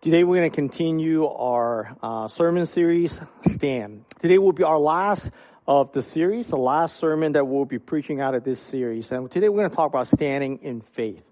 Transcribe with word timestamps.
Today 0.00 0.22
we're 0.22 0.36
going 0.36 0.48
to 0.48 0.54
continue 0.54 1.26
our 1.26 1.96
uh, 2.00 2.28
sermon 2.28 2.66
series, 2.66 3.20
Stand. 3.42 4.04
Today 4.22 4.38
will 4.38 4.52
be 4.52 4.62
our 4.62 4.78
last 4.78 5.32
of 5.66 5.90
the 5.90 6.02
series, 6.02 6.46
the 6.46 6.56
last 6.56 7.00
sermon 7.00 7.32
that 7.32 7.48
we'll 7.48 7.64
be 7.64 7.80
preaching 7.80 8.20
out 8.20 8.36
of 8.36 8.44
this 8.44 8.62
series. 8.62 9.10
And 9.10 9.28
today 9.28 9.48
we're 9.48 9.58
going 9.58 9.70
to 9.70 9.74
talk 9.74 9.90
about 9.90 10.06
standing 10.06 10.60
in 10.62 10.82
faith. 10.82 11.24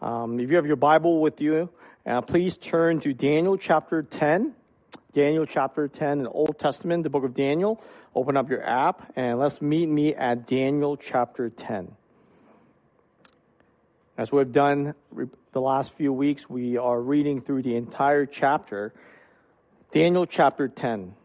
Um, 0.00 0.40
if 0.40 0.48
you 0.48 0.56
have 0.56 0.64
your 0.64 0.76
Bible 0.76 1.20
with 1.20 1.38
you, 1.42 1.68
uh, 2.06 2.22
please 2.22 2.56
turn 2.56 3.00
to 3.00 3.12
Daniel 3.12 3.58
chapter 3.58 4.02
10. 4.02 4.54
Daniel 5.12 5.44
chapter 5.44 5.86
10 5.86 6.20
in 6.20 6.26
Old 6.28 6.58
Testament, 6.58 7.02
the 7.02 7.10
book 7.10 7.24
of 7.24 7.34
Daniel. 7.34 7.78
Open 8.14 8.38
up 8.38 8.48
your 8.48 8.66
app 8.66 9.12
and 9.16 9.38
let's 9.38 9.60
meet 9.60 9.86
me 9.86 10.14
at 10.14 10.46
Daniel 10.46 10.96
chapter 10.96 11.50
10. 11.50 11.94
As 14.16 14.32
we've 14.32 14.50
done 14.50 14.94
the 15.58 15.62
last 15.62 15.90
few 15.94 16.12
weeks, 16.12 16.48
we 16.48 16.76
are 16.76 17.00
reading 17.00 17.40
through 17.40 17.62
the 17.62 17.74
entire 17.74 18.26
chapter, 18.26 18.94
Daniel 19.90 20.24
chapter 20.24 20.68
10. 20.68 21.16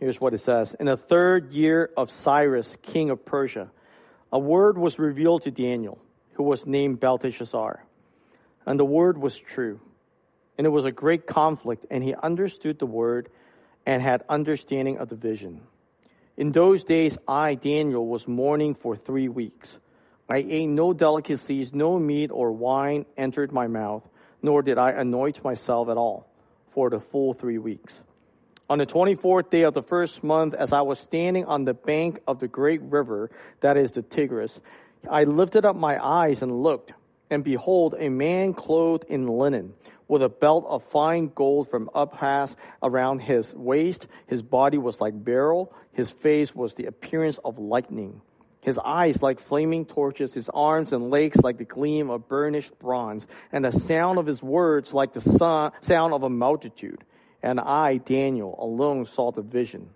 Here's 0.00 0.18
what 0.22 0.32
it 0.32 0.38
says 0.38 0.74
In 0.80 0.86
the 0.86 0.96
third 0.96 1.52
year 1.52 1.90
of 1.98 2.10
Cyrus, 2.10 2.78
king 2.80 3.10
of 3.10 3.26
Persia, 3.26 3.70
a 4.32 4.38
word 4.38 4.78
was 4.78 4.98
revealed 4.98 5.42
to 5.42 5.50
Daniel, 5.50 5.98
who 6.32 6.44
was 6.44 6.64
named 6.66 6.98
Belteshazzar. 6.98 7.84
And 8.64 8.80
the 8.80 8.86
word 8.86 9.18
was 9.18 9.36
true. 9.36 9.78
And 10.56 10.66
it 10.66 10.70
was 10.70 10.86
a 10.86 10.92
great 10.92 11.26
conflict, 11.26 11.84
and 11.90 12.02
he 12.02 12.14
understood 12.14 12.78
the 12.78 12.86
word 12.86 13.28
and 13.84 14.00
had 14.00 14.24
understanding 14.30 14.96
of 14.96 15.10
the 15.10 15.14
vision. 15.14 15.60
In 16.38 16.52
those 16.52 16.84
days, 16.84 17.18
I, 17.28 17.54
Daniel, 17.54 18.06
was 18.06 18.26
mourning 18.26 18.72
for 18.72 18.96
three 18.96 19.28
weeks. 19.28 19.76
I 20.28 20.38
ate 20.38 20.66
no 20.66 20.92
delicacies, 20.92 21.72
no 21.72 21.98
meat 21.98 22.30
or 22.32 22.50
wine 22.50 23.06
entered 23.16 23.52
my 23.52 23.68
mouth, 23.68 24.02
nor 24.42 24.62
did 24.62 24.76
I 24.76 24.90
anoint 24.90 25.44
myself 25.44 25.88
at 25.88 25.96
all 25.96 26.28
for 26.70 26.90
the 26.90 26.98
full 26.98 27.32
three 27.32 27.58
weeks. 27.58 28.00
On 28.68 28.78
the 28.78 28.86
24th 28.86 29.50
day 29.50 29.62
of 29.62 29.74
the 29.74 29.82
first 29.82 30.24
month, 30.24 30.52
as 30.52 30.72
I 30.72 30.80
was 30.80 30.98
standing 30.98 31.44
on 31.44 31.64
the 31.64 31.74
bank 31.74 32.20
of 32.26 32.40
the 32.40 32.48
great 32.48 32.82
river, 32.82 33.30
that 33.60 33.76
is 33.76 33.92
the 33.92 34.02
Tigris, 34.02 34.58
I 35.08 35.22
lifted 35.22 35.64
up 35.64 35.76
my 35.76 36.04
eyes 36.04 36.42
and 36.42 36.62
looked, 36.64 36.92
and 37.30 37.44
behold, 37.44 37.94
a 37.96 38.08
man 38.08 38.52
clothed 38.52 39.04
in 39.08 39.28
linen, 39.28 39.74
with 40.08 40.22
a 40.22 40.28
belt 40.28 40.66
of 40.68 40.82
fine 40.82 41.30
gold 41.32 41.70
from 41.70 41.88
Uphaz 41.94 42.56
around 42.82 43.20
his 43.20 43.54
waist. 43.54 44.08
His 44.26 44.42
body 44.42 44.78
was 44.78 45.00
like 45.00 45.24
beryl, 45.24 45.72
his 45.92 46.10
face 46.10 46.52
was 46.52 46.74
the 46.74 46.86
appearance 46.86 47.38
of 47.44 47.58
lightning 47.58 48.20
his 48.66 48.78
eyes 48.78 49.22
like 49.22 49.38
flaming 49.38 49.86
torches, 49.86 50.34
his 50.34 50.48
arms 50.48 50.92
and 50.92 51.08
legs 51.08 51.36
like 51.36 51.56
the 51.56 51.64
gleam 51.64 52.10
of 52.10 52.28
burnished 52.28 52.76
bronze, 52.80 53.24
and 53.52 53.64
the 53.64 53.70
sound 53.70 54.18
of 54.18 54.26
his 54.26 54.42
words 54.42 54.92
like 54.92 55.12
the 55.12 55.20
sound 55.20 56.12
of 56.12 56.22
a 56.24 56.28
multitude. 56.28 57.04
And 57.44 57.60
I, 57.60 57.98
Daniel, 57.98 58.56
alone 58.58 59.06
saw 59.06 59.30
the 59.30 59.40
vision. 59.40 59.90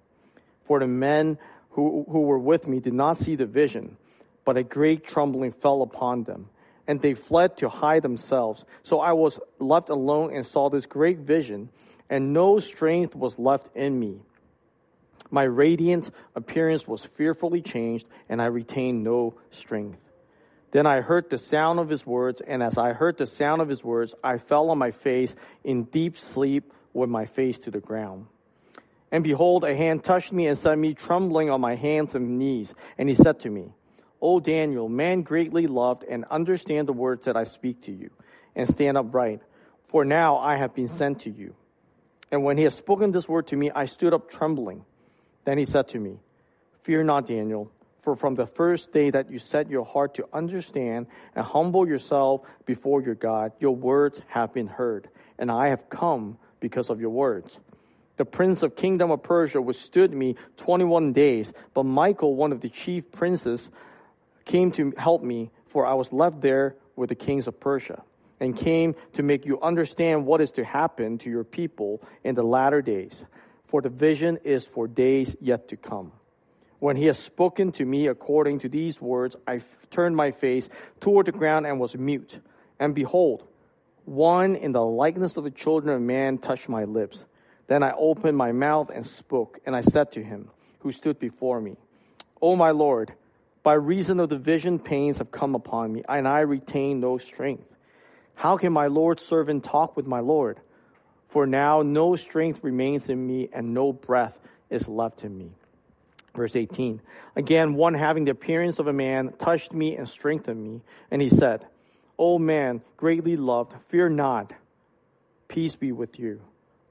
For 0.66 0.78
the 0.78 0.86
men 0.86 1.36
who, 1.70 2.06
who 2.08 2.20
were 2.20 2.38
with 2.38 2.68
me 2.68 2.78
did 2.78 2.94
not 2.94 3.16
see 3.16 3.34
the 3.34 3.44
vision, 3.44 3.96
but 4.44 4.56
a 4.56 4.62
great 4.62 5.04
trembling 5.04 5.50
fell 5.50 5.82
upon 5.82 6.22
them, 6.22 6.48
and 6.86 7.02
they 7.02 7.14
fled 7.14 7.56
to 7.56 7.68
hide 7.68 8.02
themselves. 8.02 8.64
So 8.84 9.00
I 9.00 9.14
was 9.14 9.40
left 9.58 9.88
alone 9.88 10.32
and 10.32 10.46
saw 10.46 10.70
this 10.70 10.86
great 10.86 11.18
vision, 11.18 11.70
and 12.08 12.32
no 12.32 12.60
strength 12.60 13.16
was 13.16 13.36
left 13.36 13.68
in 13.74 13.98
me 13.98 14.20
my 15.30 15.44
radiant 15.44 16.10
appearance 16.34 16.86
was 16.86 17.04
fearfully 17.04 17.62
changed, 17.62 18.06
and 18.28 18.42
I 18.42 18.46
retained 18.46 19.04
no 19.04 19.34
strength. 19.50 20.00
Then 20.72 20.86
I 20.86 21.00
heard 21.00 21.30
the 21.30 21.38
sound 21.38 21.80
of 21.80 21.88
his 21.88 22.06
words, 22.06 22.40
and 22.40 22.62
as 22.62 22.78
I 22.78 22.92
heard 22.92 23.18
the 23.18 23.26
sound 23.26 23.60
of 23.60 23.68
his 23.68 23.82
words, 23.82 24.14
I 24.22 24.38
fell 24.38 24.70
on 24.70 24.78
my 24.78 24.92
face 24.92 25.34
in 25.64 25.84
deep 25.84 26.16
sleep 26.16 26.72
with 26.92 27.10
my 27.10 27.26
face 27.26 27.58
to 27.60 27.70
the 27.70 27.80
ground. 27.80 28.26
And 29.12 29.24
behold, 29.24 29.64
a 29.64 29.74
hand 29.74 30.04
touched 30.04 30.32
me 30.32 30.46
and 30.46 30.56
set 30.56 30.78
me 30.78 30.94
trembling 30.94 31.50
on 31.50 31.60
my 31.60 31.74
hands 31.74 32.14
and 32.14 32.38
knees. 32.38 32.72
And 32.96 33.08
he 33.08 33.14
said 33.14 33.40
to 33.40 33.50
me, 33.50 33.72
O 34.22 34.38
Daniel, 34.38 34.88
man 34.88 35.22
greatly 35.22 35.66
loved, 35.66 36.04
and 36.04 36.24
understand 36.30 36.86
the 36.86 36.92
words 36.92 37.24
that 37.24 37.36
I 37.36 37.44
speak 37.44 37.82
to 37.82 37.92
you, 37.92 38.10
and 38.54 38.68
stand 38.68 38.96
upright. 38.96 39.40
For 39.88 40.04
now 40.04 40.36
I 40.36 40.56
have 40.56 40.74
been 40.74 40.86
sent 40.86 41.20
to 41.20 41.30
you. 41.30 41.54
And 42.30 42.44
when 42.44 42.56
he 42.56 42.62
had 42.62 42.72
spoken 42.72 43.10
this 43.10 43.28
word 43.28 43.48
to 43.48 43.56
me, 43.56 43.72
I 43.72 43.86
stood 43.86 44.14
up 44.14 44.30
trembling. 44.30 44.84
Then 45.50 45.58
he 45.58 45.64
said 45.64 45.88
to 45.88 45.98
me, 45.98 46.20
Fear 46.84 47.02
not, 47.02 47.26
Daniel, 47.26 47.72
for 48.02 48.14
from 48.14 48.36
the 48.36 48.46
first 48.46 48.92
day 48.92 49.10
that 49.10 49.32
you 49.32 49.40
set 49.40 49.68
your 49.68 49.84
heart 49.84 50.14
to 50.14 50.28
understand 50.32 51.08
and 51.34 51.44
humble 51.44 51.88
yourself 51.88 52.42
before 52.66 53.02
your 53.02 53.16
God, 53.16 53.50
your 53.58 53.74
words 53.74 54.20
have 54.28 54.54
been 54.54 54.68
heard, 54.68 55.08
and 55.40 55.50
I 55.50 55.70
have 55.70 55.90
come 55.90 56.38
because 56.60 56.88
of 56.88 57.00
your 57.00 57.10
words. 57.10 57.58
The 58.16 58.24
prince 58.24 58.62
of 58.62 58.76
kingdom 58.76 59.10
of 59.10 59.24
Persia 59.24 59.60
withstood 59.60 60.12
me 60.12 60.36
21 60.56 61.12
days, 61.12 61.52
but 61.74 61.82
Michael, 61.82 62.36
one 62.36 62.52
of 62.52 62.60
the 62.60 62.68
chief 62.68 63.10
princes, 63.10 63.70
came 64.44 64.70
to 64.70 64.92
help 64.96 65.20
me, 65.20 65.50
for 65.66 65.84
I 65.84 65.94
was 65.94 66.12
left 66.12 66.42
there 66.42 66.76
with 66.94 67.08
the 67.08 67.16
kings 67.16 67.48
of 67.48 67.58
Persia, 67.58 68.04
and 68.38 68.56
came 68.56 68.94
to 69.14 69.24
make 69.24 69.44
you 69.44 69.60
understand 69.60 70.26
what 70.26 70.40
is 70.40 70.52
to 70.52 70.64
happen 70.64 71.18
to 71.18 71.28
your 71.28 71.42
people 71.42 72.00
in 72.22 72.36
the 72.36 72.44
latter 72.44 72.80
days 72.80 73.24
for 73.70 73.80
the 73.80 73.88
vision 73.88 74.38
is 74.42 74.64
for 74.64 74.88
days 74.88 75.36
yet 75.40 75.68
to 75.68 75.76
come. 75.76 76.12
When 76.80 76.96
he 76.96 77.06
has 77.06 77.18
spoken 77.18 77.72
to 77.72 77.84
me 77.84 78.08
according 78.08 78.60
to 78.60 78.68
these 78.68 79.00
words, 79.00 79.36
I 79.46 79.60
turned 79.90 80.16
my 80.16 80.32
face 80.32 80.68
toward 80.98 81.26
the 81.26 81.32
ground 81.32 81.66
and 81.66 81.78
was 81.78 81.94
mute. 81.94 82.40
And 82.80 82.94
behold, 82.94 83.46
one 84.06 84.56
in 84.56 84.72
the 84.72 84.82
likeness 84.82 85.36
of 85.36 85.44
the 85.44 85.50
children 85.50 85.94
of 85.94 86.02
man 86.02 86.38
touched 86.38 86.68
my 86.68 86.84
lips. 86.84 87.24
Then 87.68 87.82
I 87.82 87.92
opened 87.92 88.36
my 88.36 88.50
mouth 88.50 88.90
and 88.92 89.06
spoke, 89.06 89.60
and 89.64 89.76
I 89.76 89.82
said 89.82 90.10
to 90.12 90.24
him, 90.24 90.50
who 90.80 90.90
stood 90.90 91.20
before 91.20 91.60
me, 91.60 91.76
O 92.42 92.56
my 92.56 92.70
Lord, 92.70 93.12
by 93.62 93.74
reason 93.74 94.18
of 94.18 94.30
the 94.30 94.38
vision, 94.38 94.78
pains 94.78 95.18
have 95.18 95.30
come 95.30 95.54
upon 95.54 95.92
me, 95.92 96.02
and 96.08 96.26
I 96.26 96.40
retain 96.40 96.98
no 96.98 97.18
strength. 97.18 97.72
How 98.34 98.56
can 98.56 98.72
my 98.72 98.86
Lord's 98.86 99.22
servant 99.22 99.62
talk 99.62 99.96
with 99.96 100.06
my 100.06 100.20
Lord? 100.20 100.58
For 101.30 101.46
now 101.46 101.82
no 101.82 102.16
strength 102.16 102.62
remains 102.62 103.08
in 103.08 103.26
me, 103.26 103.48
and 103.52 103.72
no 103.72 103.92
breath 103.92 104.38
is 104.68 104.88
left 104.88 105.24
in 105.24 105.36
me. 105.36 105.52
Verse 106.34 106.54
18. 106.54 107.00
Again, 107.36 107.74
one 107.74 107.94
having 107.94 108.24
the 108.24 108.32
appearance 108.32 108.78
of 108.78 108.86
a 108.86 108.92
man 108.92 109.32
touched 109.38 109.72
me 109.72 109.96
and 109.96 110.08
strengthened 110.08 110.62
me, 110.62 110.82
and 111.10 111.22
he 111.22 111.28
said, 111.28 111.66
O 112.18 112.38
man, 112.38 112.82
greatly 112.96 113.36
loved, 113.36 113.72
fear 113.88 114.08
not. 114.08 114.52
Peace 115.48 115.74
be 115.74 115.92
with 115.92 116.18
you. 116.18 116.40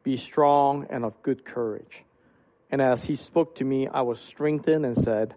Be 0.04 0.18
strong 0.18 0.88
and 0.90 1.06
of 1.06 1.22
good 1.22 1.46
courage. 1.46 2.04
And 2.72 2.82
as 2.82 3.04
he 3.04 3.16
spoke 3.16 3.56
to 3.56 3.66
me, 3.66 3.88
I 3.88 4.02
was 4.02 4.20
strengthened 4.20 4.86
and 4.86 4.98
said, 4.98 5.36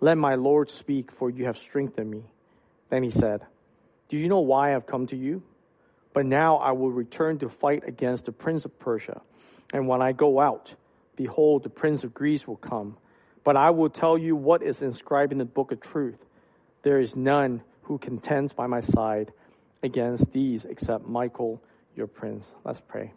Let 0.00 0.18
my 0.18 0.34
Lord 0.34 0.70
speak, 0.70 1.12
for 1.12 1.30
you 1.30 1.46
have 1.46 1.58
strengthened 1.58 2.10
me. 2.10 2.24
Then 2.88 3.02
he 3.02 3.10
said, 3.10 3.42
Do 4.08 4.16
you 4.16 4.28
know 4.28 4.40
why 4.40 4.68
I 4.68 4.70
have 4.72 4.86
come 4.86 5.06
to 5.08 5.16
you? 5.16 5.42
But 6.12 6.26
now 6.26 6.56
I 6.56 6.72
will 6.72 6.90
return 6.90 7.38
to 7.38 7.48
fight 7.48 7.84
against 7.86 8.24
the 8.24 8.32
prince 8.32 8.64
of 8.64 8.78
Persia. 8.78 9.20
And 9.72 9.86
when 9.86 10.02
I 10.02 10.12
go 10.12 10.40
out, 10.40 10.74
behold, 11.16 11.62
the 11.62 11.70
prince 11.70 12.02
of 12.02 12.12
Greece 12.12 12.46
will 12.46 12.56
come. 12.56 12.96
But 13.44 13.56
I 13.56 13.70
will 13.70 13.90
tell 13.90 14.18
you 14.18 14.36
what 14.36 14.62
is 14.62 14.82
inscribed 14.82 15.32
in 15.32 15.38
the 15.38 15.44
book 15.44 15.72
of 15.72 15.80
truth. 15.80 16.18
There 16.82 16.98
is 16.98 17.14
none 17.14 17.62
who 17.82 17.98
contends 17.98 18.52
by 18.52 18.66
my 18.66 18.80
side 18.80 19.32
against 19.82 20.32
these 20.32 20.64
except 20.64 21.06
Michael, 21.06 21.62
your 21.96 22.06
prince. 22.06 22.50
Let's 22.64 22.80
pray. 22.80 23.12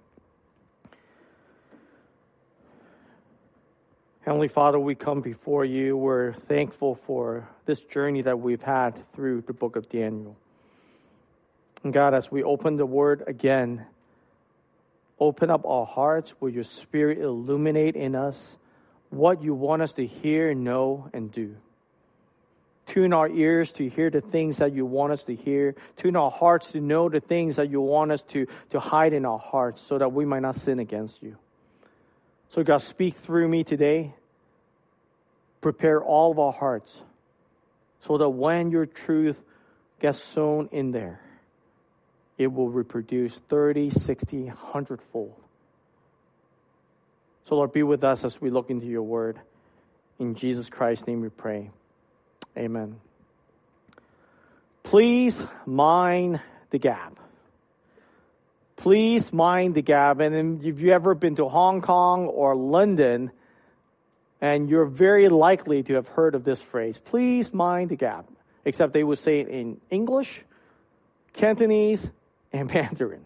Heavenly 4.21 4.47
Father, 4.47 4.79
we 4.79 4.95
come 4.95 5.19
before 5.19 5.65
you. 5.65 5.97
We're 5.97 6.31
thankful 6.31 6.95
for 6.95 7.49
this 7.65 7.81
journey 7.81 8.21
that 8.21 8.39
we've 8.39 8.61
had 8.61 9.11
through 9.11 9.41
the 9.41 9.53
book 9.53 9.75
of 9.75 9.89
Daniel. 9.89 10.37
And 11.83 11.91
God, 11.91 12.13
as 12.13 12.31
we 12.31 12.44
open 12.44 12.77
the 12.77 12.85
word 12.85 13.23
again, 13.27 13.85
open 15.19 15.50
up 15.50 15.65
our 15.65 15.85
hearts. 15.85 16.33
Will 16.39 16.50
your 16.50 16.63
spirit 16.63 17.19
illuminate 17.19 17.95
in 17.95 18.15
us 18.15 18.41
what 19.09 19.44
you 19.44 19.53
want 19.53 19.81
us 19.81 19.91
to 19.94 20.06
hear, 20.06 20.53
know, 20.53 21.09
and 21.13 21.31
do? 21.31 21.56
Tune 22.88 23.13
our 23.13 23.30
ears 23.30 23.71
to 23.74 23.88
hear 23.88 24.09
the 24.09 24.21
things 24.21 24.57
that 24.57 24.74
you 24.74 24.85
want 24.85 25.13
us 25.13 25.24
to 25.24 25.35
hear. 25.35 25.75
Tune 25.97 26.15
our 26.15 26.31
hearts 26.31 26.68
to 26.71 26.81
know 26.81 27.09
the 27.09 27.21
things 27.21 27.56
that 27.56 27.69
you 27.69 27.80
want 27.80 28.12
us 28.12 28.21
to, 28.30 28.45
to 28.71 28.80
hide 28.80 29.13
in 29.13 29.25
our 29.25 29.39
hearts 29.39 29.81
so 29.88 29.97
that 29.97 30.12
we 30.12 30.25
might 30.25 30.41
not 30.41 30.56
sin 30.56 30.80
against 30.80 31.21
you. 31.24 31.38
So, 32.50 32.63
God, 32.63 32.80
speak 32.80 33.15
through 33.15 33.47
me 33.47 33.63
today. 33.63 34.13
Prepare 35.62 36.03
all 36.03 36.31
of 36.31 36.39
our 36.39 36.51
hearts 36.51 36.91
so 38.01 38.18
that 38.18 38.30
when 38.30 38.69
your 38.69 38.85
truth 38.85 39.41
gets 40.01 40.21
sown 40.21 40.68
in 40.74 40.91
there, 40.91 41.22
it 42.38 42.47
will 42.47 42.69
reproduce 42.69 43.35
30, 43.50 43.89
60, 43.89 44.44
100 44.45 45.01
fold. 45.12 45.35
So, 47.45 47.56
Lord, 47.56 47.74
be 47.74 47.83
with 47.83 48.03
us 48.03 48.24
as 48.24 48.39
we 48.39 48.50
look 48.50 48.69
into 48.69 48.85
your 48.85 49.03
word. 49.03 49.39
In 50.19 50.35
Jesus 50.35 50.69
Christ's 50.69 51.07
name 51.07 51.21
we 51.21 51.30
pray. 51.30 51.69
Amen. 52.57 53.00
Please 54.83 55.44
mind 55.65 56.39
the 56.69 56.80
gap. 56.80 57.18
please 58.75 59.31
mind 59.31 59.75
the 59.75 59.81
gap. 59.81 60.19
And 60.19 60.59
if 60.59 60.80
you've 60.80 60.89
ever 60.89 61.15
been 61.15 61.35
to 61.38 61.47
Hong 61.47 61.81
Kong 61.81 62.25
or 62.27 62.53
London, 62.56 63.31
and 64.41 64.69
you're 64.69 64.85
very 64.85 65.30
likely 65.30 65.83
to 65.83 65.94
have 65.94 66.07
heard 66.09 66.35
of 66.35 66.44
this 66.44 66.59
phrase, 66.59 67.00
please 67.00 67.53
mind 67.53 67.91
the 67.91 67.95
gap. 67.95 68.25
Except 68.65 68.91
they 68.91 69.03
would 69.03 69.19
say 69.19 69.39
it 69.39 69.47
in 69.47 69.80
English, 69.89 70.41
Cantonese, 71.33 72.09
and 72.53 72.67
Mandarin. 72.73 73.25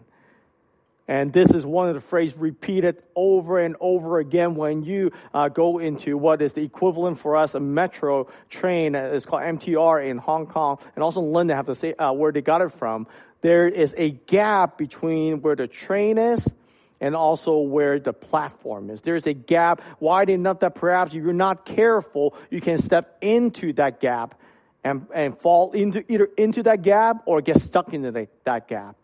And 1.10 1.32
this 1.32 1.50
is 1.50 1.64
one 1.64 1.88
of 1.88 1.94
the 1.94 2.02
phrases 2.02 2.36
repeated 2.36 3.02
over 3.16 3.58
and 3.58 3.76
over 3.80 4.18
again 4.18 4.56
when 4.56 4.82
you 4.82 5.12
uh, 5.32 5.48
go 5.48 5.78
into 5.78 6.18
what 6.18 6.42
is 6.42 6.52
the 6.52 6.62
equivalent 6.62 7.18
for 7.18 7.34
us 7.34 7.54
a 7.54 7.60
metro 7.60 8.28
train. 8.50 8.94
Uh, 8.94 9.04
it's 9.14 9.24
called 9.24 9.42
MTR 9.42 10.06
in 10.06 10.18
Hong 10.18 10.46
Kong 10.46 10.78
and 10.94 11.02
also 11.02 11.22
London. 11.22 11.56
Have 11.56 11.66
to 11.66 11.74
say 11.74 11.94
uh, 11.94 12.12
where 12.12 12.30
they 12.30 12.42
got 12.42 12.60
it 12.60 12.72
from. 12.72 13.06
There 13.40 13.66
is 13.66 13.94
a 13.96 14.10
gap 14.10 14.76
between 14.76 15.40
where 15.40 15.56
the 15.56 15.66
train 15.66 16.18
is 16.18 16.46
and 17.00 17.16
also 17.16 17.58
where 17.58 17.98
the 17.98 18.12
platform 18.12 18.90
is. 18.90 19.00
There's 19.00 19.26
a 19.26 19.32
gap 19.32 19.80
wide 20.00 20.28
enough 20.28 20.60
that 20.60 20.74
perhaps 20.74 21.14
if 21.14 21.22
you're 21.22 21.32
not 21.32 21.64
careful, 21.64 22.34
you 22.50 22.60
can 22.60 22.76
step 22.76 23.16
into 23.22 23.72
that 23.74 24.00
gap 24.00 24.34
and, 24.84 25.06
and 25.14 25.38
fall 25.38 25.72
into 25.72 26.04
either 26.12 26.28
into 26.36 26.64
that 26.64 26.82
gap 26.82 27.22
or 27.24 27.40
get 27.40 27.62
stuck 27.62 27.94
into 27.94 28.10
the, 28.10 28.28
that 28.44 28.68
gap 28.68 28.96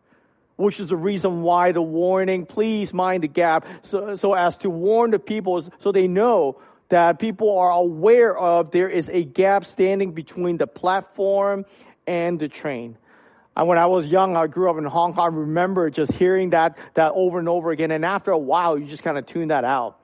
which 0.57 0.81
is 0.81 0.89
the 0.89 0.97
reason 0.97 1.43
why 1.43 1.73
the 1.73 1.83
warning, 1.83 2.47
please 2.47 2.93
mind 2.93 3.23
the 3.23 3.29
gap, 3.29 3.67
so, 3.83 4.15
so 4.15 4.35
as 4.35 4.57
to 4.59 4.71
warn 4.71 5.11
the 5.11 5.19
people 5.19 5.63
so 5.81 5.93
they 5.93 6.09
know 6.09 6.61
that 6.89 7.19
people 7.19 7.59
are 7.59 7.71
aware 7.71 8.37
of 8.37 8.71
there 8.71 8.89
is 8.89 9.09
a 9.09 9.25
gap 9.25 9.65
standing 9.65 10.13
between 10.13 10.59
the 10.59 10.67
platform 10.67 11.65
and 12.07 12.39
the 12.39 12.49
train. 12.49 12.97
And 13.57 13.69
when 13.69 13.79
I 13.79 13.87
was 13.87 14.09
young, 14.09 14.37
I 14.37 14.47
grew 14.49 14.69
up 14.69 14.79
in 14.79 14.85
Hong 14.85 15.15
Kong. 15.15 15.25
I 15.25 15.35
remember 15.35 15.89
just 15.89 16.13
hearing 16.13 16.51
that, 16.51 16.77
that 16.95 17.13
over 17.15 17.39
and 17.39 17.49
over 17.49 17.71
again. 17.71 17.91
And 17.91 18.05
after 18.05 18.33
a 18.33 18.39
while, 18.39 18.77
you 18.77 18.87
just 18.87 19.03
kind 19.03 19.17
of 19.17 19.27
tune 19.27 19.49
that 19.49 19.65
out. 19.65 20.01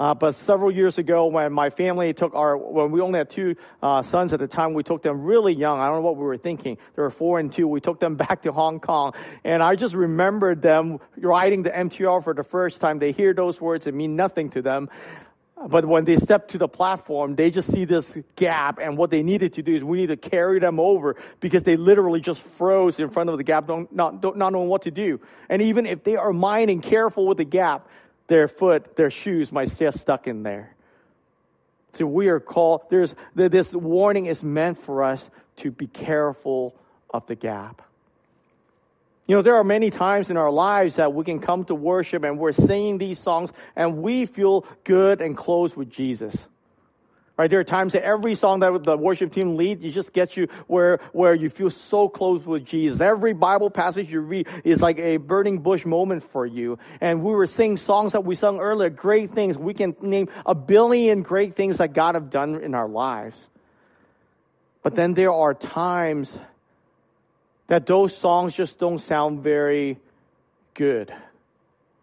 Uh, 0.00 0.14
but 0.14 0.34
several 0.34 0.70
years 0.70 0.96
ago, 0.96 1.26
when 1.26 1.52
my 1.52 1.68
family 1.68 2.14
took 2.14 2.34
our, 2.34 2.56
when 2.56 2.90
we 2.90 3.02
only 3.02 3.18
had 3.18 3.28
two 3.28 3.54
uh, 3.82 4.00
sons 4.00 4.32
at 4.32 4.40
the 4.40 4.48
time, 4.48 4.72
we 4.72 4.82
took 4.82 5.02
them 5.02 5.20
really 5.20 5.52
young. 5.52 5.78
I 5.78 5.88
don't 5.88 5.96
know 5.96 6.00
what 6.00 6.16
we 6.16 6.24
were 6.24 6.38
thinking. 6.38 6.78
They 6.96 7.02
were 7.02 7.10
four 7.10 7.38
and 7.38 7.52
two. 7.52 7.68
We 7.68 7.82
took 7.82 8.00
them 8.00 8.16
back 8.24 8.42
to 8.42 8.52
Hong 8.52 8.80
Kong, 8.80 9.12
and 9.44 9.62
I 9.62 9.76
just 9.76 9.94
remembered 9.94 10.62
them 10.62 11.00
riding 11.18 11.64
the 11.64 11.70
MTR 11.70 12.24
for 12.24 12.32
the 12.32 12.42
first 12.42 12.80
time. 12.80 12.98
They 12.98 13.12
hear 13.12 13.34
those 13.34 13.60
words; 13.60 13.86
it 13.86 13.92
mean 13.92 14.16
nothing 14.16 14.48
to 14.50 14.62
them. 14.62 14.88
But 15.68 15.84
when 15.84 16.06
they 16.06 16.16
step 16.16 16.48
to 16.48 16.58
the 16.58 16.68
platform, 16.68 17.36
they 17.36 17.50
just 17.50 17.70
see 17.70 17.84
this 17.84 18.10
gap, 18.36 18.78
and 18.80 18.96
what 18.96 19.10
they 19.10 19.22
needed 19.22 19.52
to 19.54 19.62
do 19.62 19.74
is 19.74 19.84
we 19.84 19.98
need 19.98 20.06
to 20.06 20.16
carry 20.16 20.58
them 20.58 20.80
over 20.80 21.16
because 21.40 21.64
they 21.64 21.76
literally 21.76 22.20
just 22.20 22.40
froze 22.40 22.98
in 22.98 23.10
front 23.10 23.28
of 23.28 23.36
the 23.36 23.44
gap, 23.44 23.66
don't, 23.66 23.94
not, 23.94 24.22
don't, 24.22 24.38
not 24.38 24.54
knowing 24.54 24.70
what 24.70 24.82
to 24.82 24.90
do. 24.90 25.20
And 25.50 25.60
even 25.60 25.84
if 25.84 26.02
they 26.02 26.16
are 26.16 26.32
minding 26.32 26.80
careful 26.80 27.26
with 27.26 27.36
the 27.36 27.44
gap, 27.44 27.86
their 28.30 28.46
foot, 28.46 28.94
their 28.94 29.10
shoes 29.10 29.50
might 29.50 29.68
stay 29.68 29.90
stuck 29.90 30.28
in 30.28 30.44
there. 30.44 30.76
So 31.94 32.06
we 32.06 32.28
are 32.28 32.38
called, 32.38 32.82
there's, 32.88 33.16
this 33.34 33.72
warning 33.72 34.26
is 34.26 34.40
meant 34.40 34.78
for 34.78 35.02
us 35.02 35.28
to 35.56 35.72
be 35.72 35.88
careful 35.88 36.76
of 37.12 37.26
the 37.26 37.34
gap. 37.34 37.82
You 39.26 39.34
know, 39.34 39.42
there 39.42 39.56
are 39.56 39.64
many 39.64 39.90
times 39.90 40.30
in 40.30 40.36
our 40.36 40.50
lives 40.50 40.94
that 40.94 41.12
we 41.12 41.24
can 41.24 41.40
come 41.40 41.64
to 41.64 41.74
worship 41.74 42.22
and 42.22 42.38
we're 42.38 42.52
singing 42.52 42.98
these 42.98 43.18
songs 43.18 43.52
and 43.74 43.96
we 44.00 44.26
feel 44.26 44.64
good 44.84 45.20
and 45.20 45.36
close 45.36 45.76
with 45.76 45.90
Jesus. 45.90 46.46
Right? 47.40 47.48
There 47.48 47.60
are 47.60 47.64
times 47.64 47.94
that 47.94 48.04
every 48.04 48.34
song 48.34 48.60
that 48.60 48.82
the 48.82 48.98
worship 48.98 49.32
team 49.32 49.56
lead, 49.56 49.80
you 49.80 49.90
just 49.90 50.12
get 50.12 50.36
you 50.36 50.46
where, 50.66 51.00
where 51.14 51.34
you 51.34 51.48
feel 51.48 51.70
so 51.70 52.06
close 52.06 52.44
with 52.44 52.66
Jesus. 52.66 53.00
Every 53.00 53.32
Bible 53.32 53.70
passage 53.70 54.12
you 54.12 54.20
read 54.20 54.46
is 54.62 54.82
like 54.82 54.98
a 54.98 55.16
burning 55.16 55.60
bush 55.60 55.86
moment 55.86 56.22
for 56.22 56.44
you. 56.44 56.78
And 57.00 57.22
we 57.22 57.32
were 57.32 57.46
singing 57.46 57.78
songs 57.78 58.12
that 58.12 58.26
we 58.26 58.34
sung 58.34 58.60
earlier, 58.60 58.90
great 58.90 59.30
things. 59.30 59.56
We 59.56 59.72
can 59.72 59.96
name 60.02 60.28
a 60.44 60.54
billion 60.54 61.22
great 61.22 61.54
things 61.54 61.78
that 61.78 61.94
God 61.94 62.14
have 62.14 62.28
done 62.28 62.62
in 62.62 62.74
our 62.74 62.90
lives. 62.90 63.42
But 64.82 64.94
then 64.94 65.14
there 65.14 65.32
are 65.32 65.54
times 65.54 66.30
that 67.68 67.86
those 67.86 68.14
songs 68.14 68.52
just 68.52 68.78
don't 68.78 68.98
sound 68.98 69.42
very 69.42 69.98
good. 70.74 71.10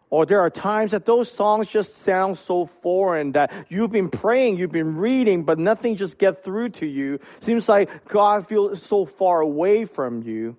Or 0.10 0.26
there 0.26 0.40
are 0.40 0.50
times 0.50 0.92
that 0.92 1.06
those 1.06 1.30
songs 1.30 1.68
just 1.68 2.04
sound 2.04 2.38
so 2.38 2.66
foreign 2.66 3.34
that 3.34 3.52
you've 3.68 3.92
been 3.92 4.10
praying, 4.10 4.58
you've 4.58 4.72
been 4.72 4.96
reading, 4.96 5.44
but 5.44 5.60
nothing 5.60 5.98
just 5.98 6.18
gets 6.18 6.44
through 6.44 6.70
to 6.70 6.86
you. 6.86 7.20
Seems 7.42 7.68
like 7.68 8.06
God 8.06 8.48
feels 8.48 8.82
so 8.84 9.06
far 9.06 9.42
away 9.42 9.84
from 9.84 10.24
you. 10.24 10.56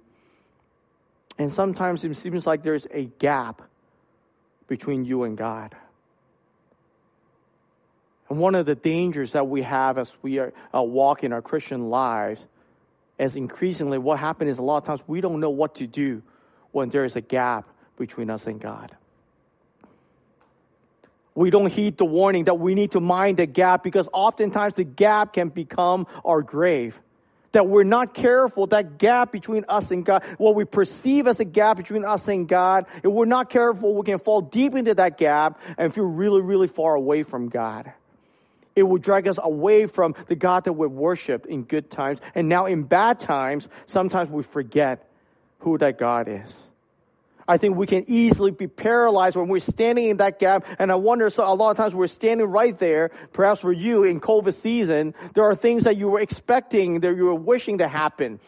And 1.39 1.51
sometimes 1.51 2.05
it 2.05 2.15
seems 2.17 2.47
like 2.47 2.63
there's 2.63 2.87
a 2.91 3.05
gap 3.05 3.63
between 4.67 5.07
you 5.07 5.23
and 5.23 5.37
God. 5.39 5.75
And 8.29 8.39
one 8.39 8.55
of 8.55 8.67
the 8.67 8.75
dangers 8.75 9.33
that 9.33 9.49
we 9.49 9.63
have 9.63 9.97
as 9.97 10.13
we 10.21 10.39
are, 10.41 10.53
uh, 10.75 10.83
walk 10.83 11.25
in 11.25 11.33
our 11.33 11.41
Christian 11.41 11.89
lives 11.89 12.45
is 13.19 13.35
increasingly 13.35 13.97
what 13.97 14.19
happens 14.19 14.51
is 14.51 14.59
a 14.59 14.63
lot 14.63 14.77
of 14.77 14.85
times 14.85 15.01
we 15.07 15.23
don't 15.23 15.41
know 15.41 15.49
what 15.49 15.77
to 15.77 15.87
do 15.87 16.23
when 16.73 16.91
there 16.91 17.05
is 17.05 17.17
a 17.17 17.23
gap 17.23 17.67
between 17.97 18.29
us 18.29 18.47
and 18.47 18.61
God 18.61 18.95
we 21.39 21.51
don't 21.51 21.73
heed 21.73 21.97
the 21.97 22.05
warning 22.05 22.47
that 22.47 22.59
we 22.59 22.75
need 22.75 22.91
to 22.93 23.01
mind 23.01 23.37
the 23.37 23.47
gap 23.47 23.85
because 23.85 24.09
oftentimes 24.13 24.75
the 24.75 24.83
gap 24.83 25.33
can 25.33 25.51
become 25.51 26.09
our 26.25 26.43
grave. 26.43 26.99
That 27.53 27.69
we're 27.69 27.85
not 27.85 28.13
careful, 28.13 28.67
that 28.67 28.99
gap 28.99 29.31
between 29.31 29.65
us 29.69 29.93
and 29.93 30.05
God, 30.05 30.25
what 30.39 30.57
we 30.57 30.65
perceive 30.65 31.29
as 31.29 31.39
a 31.39 31.45
gap 31.45 31.77
between 31.77 32.05
us 32.05 32.27
and 32.27 32.49
God, 32.49 32.87
if 33.05 33.05
we're 33.05 33.25
not 33.25 33.51
careful, 33.51 33.95
we 33.95 34.03
can 34.03 34.19
fall 34.19 34.41
deep 34.41 34.75
into 34.75 34.95
that 34.95 35.17
gap 35.17 35.61
and 35.79 35.95
feel 35.95 36.07
really, 36.07 36.41
really 36.41 36.67
far 36.67 36.97
away 36.97 37.23
from 37.23 37.49
God. 37.49 37.93
It 38.75 38.83
will 38.83 38.99
drag 38.99 39.29
us 39.29 39.39
away 39.41 39.87
from 39.87 40.17
the 40.27 40.35
God 40.35 40.65
that 40.65 40.73
we 40.73 40.89
worshiped 40.89 41.47
in 41.47 41.63
good 41.63 41.89
times. 41.89 42.19
And 42.35 42.49
now 42.49 42.67
in 42.67 42.83
bad 42.83 43.21
times, 43.21 43.69
sometimes 43.87 44.29
we 44.29 44.43
forget 44.43 45.09
who 45.61 45.79
that 45.79 45.99
God 45.99 46.27
is. 46.29 46.68
I 47.49 47.57
think 47.57 47.77
we 47.77 47.87
can 47.87 48.05
easily 48.07 48.51
be 48.51 48.67
paralyzed 48.67 49.35
when 49.35 49.49
we're 49.49 49.61
standing 49.61 50.11
in 50.11 50.19
that 50.19 50.39
gap. 50.39 50.67
And 50.79 50.93
I 50.93 50.97
wonder, 50.97 51.31
so 51.31 51.43
a 51.43 51.55
lot 51.55 51.71
of 51.71 51.79
times 51.79 51.95
we're 51.95 52.07
standing 52.07 52.47
right 52.47 52.77
there, 52.77 53.11
perhaps 53.33 53.63
for 53.63 53.73
you 53.73 54.05
in 54.05 54.21
COVID 54.21 54.53
season, 54.53 55.15
there 55.35 55.45
are 55.45 55.55
things 55.55 55.85
that 55.85 55.97
you 55.97 56.11
were 56.11 56.21
expecting, 56.21 57.01
that 57.01 57.17
you 57.17 57.25
were 57.25 57.35
wishing 57.35 57.79
to 57.79 57.89
happen. 57.89 58.39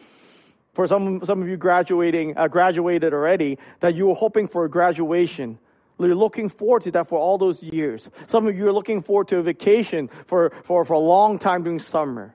For 0.73 0.85
some, 0.85 1.25
some 1.25 1.41
of 1.41 1.49
you 1.49 1.57
graduating, 1.57 2.37
uh, 2.37 2.47
graduated 2.47 3.11
already, 3.11 3.57
that 3.79 3.95
you 3.95 4.05
were 4.07 4.13
hoping 4.13 4.47
for 4.47 4.65
a 4.65 4.69
graduation. 4.69 5.57
You're 5.99 6.15
looking 6.15 6.47
forward 6.49 6.83
to 6.83 6.91
that 6.91 7.07
for 7.07 7.19
all 7.19 7.37
those 7.37 7.61
years. 7.61 8.07
Some 8.27 8.47
of 8.47 8.55
you 8.55 8.67
are 8.67 8.71
looking 8.71 9.01
forward 9.01 9.27
to 9.29 9.37
a 9.37 9.43
vacation 9.43 10.09
for, 10.25 10.51
for, 10.63 10.85
for 10.85 10.93
a 10.93 10.99
long 10.99 11.39
time 11.39 11.63
during 11.63 11.79
summer. 11.79 12.33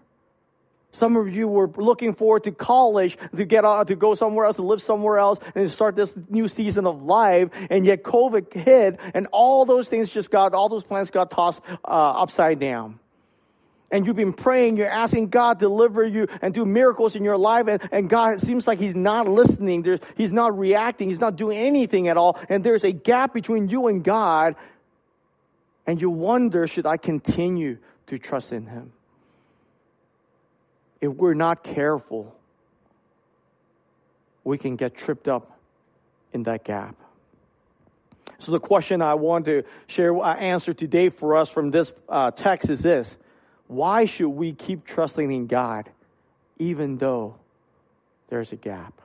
Some 0.92 1.16
of 1.16 1.34
you 1.34 1.46
were 1.46 1.68
looking 1.76 2.14
forward 2.14 2.44
to 2.44 2.52
college 2.52 3.18
to 3.34 3.44
get 3.44 3.64
out, 3.64 3.88
to 3.88 3.96
go 3.96 4.14
somewhere 4.14 4.46
else, 4.46 4.56
to 4.56 4.62
live 4.62 4.82
somewhere 4.82 5.18
else, 5.18 5.38
and 5.54 5.70
start 5.70 5.94
this 5.94 6.16
new 6.30 6.48
season 6.48 6.86
of 6.86 7.02
life. 7.02 7.50
And 7.68 7.84
yet 7.84 8.02
COVID 8.02 8.52
hit, 8.52 8.98
and 9.12 9.26
all 9.30 9.66
those 9.66 9.88
things 9.88 10.08
just 10.08 10.30
got, 10.30 10.54
all 10.54 10.68
those 10.68 10.84
plans 10.84 11.10
got 11.10 11.30
tossed 11.30 11.60
uh, 11.84 11.88
upside 11.88 12.60
down. 12.60 12.98
And 13.90 14.06
you've 14.06 14.16
been 14.16 14.32
praying, 14.32 14.78
you're 14.78 14.90
asking 14.90 15.28
God 15.28 15.60
to 15.60 15.66
deliver 15.66 16.04
you 16.04 16.26
and 16.42 16.52
do 16.52 16.64
miracles 16.64 17.14
in 17.14 17.22
your 17.22 17.36
life, 17.36 17.68
and, 17.68 17.80
and 17.92 18.08
God, 18.08 18.34
it 18.34 18.40
seems 18.40 18.66
like 18.66 18.80
He's 18.80 18.96
not 18.96 19.28
listening. 19.28 19.82
There's, 19.82 20.00
he's 20.16 20.32
not 20.32 20.58
reacting. 20.58 21.08
He's 21.08 21.20
not 21.20 21.36
doing 21.36 21.58
anything 21.58 22.08
at 22.08 22.16
all. 22.16 22.38
And 22.48 22.64
there's 22.64 22.84
a 22.84 22.92
gap 22.92 23.32
between 23.32 23.68
you 23.68 23.86
and 23.86 24.02
God. 24.02 24.56
And 25.86 26.00
you 26.00 26.10
wonder, 26.10 26.66
should 26.66 26.86
I 26.86 26.96
continue 26.96 27.78
to 28.08 28.18
trust 28.18 28.52
in 28.52 28.66
Him? 28.66 28.92
If 31.06 31.12
we're 31.12 31.34
not 31.34 31.62
careful, 31.62 32.34
we 34.44 34.58
can 34.58 34.76
get 34.76 34.96
tripped 34.96 35.28
up 35.28 35.58
in 36.32 36.42
that 36.44 36.64
gap. 36.64 36.96
So 38.38 38.52
the 38.52 38.60
question 38.60 39.00
I 39.00 39.14
want 39.14 39.46
to 39.46 39.62
share, 39.86 40.16
uh, 40.16 40.34
answer 40.34 40.74
today 40.74 41.08
for 41.08 41.36
us 41.36 41.48
from 41.48 41.70
this 41.70 41.90
uh, 42.08 42.30
text 42.32 42.68
is 42.68 42.80
this: 42.80 43.16
Why 43.66 44.04
should 44.04 44.28
we 44.28 44.52
keep 44.52 44.84
trusting 44.84 45.30
in 45.30 45.46
God, 45.46 45.90
even 46.58 46.98
though 46.98 47.36
there's 48.28 48.52
a 48.52 48.56
gap? 48.56 49.00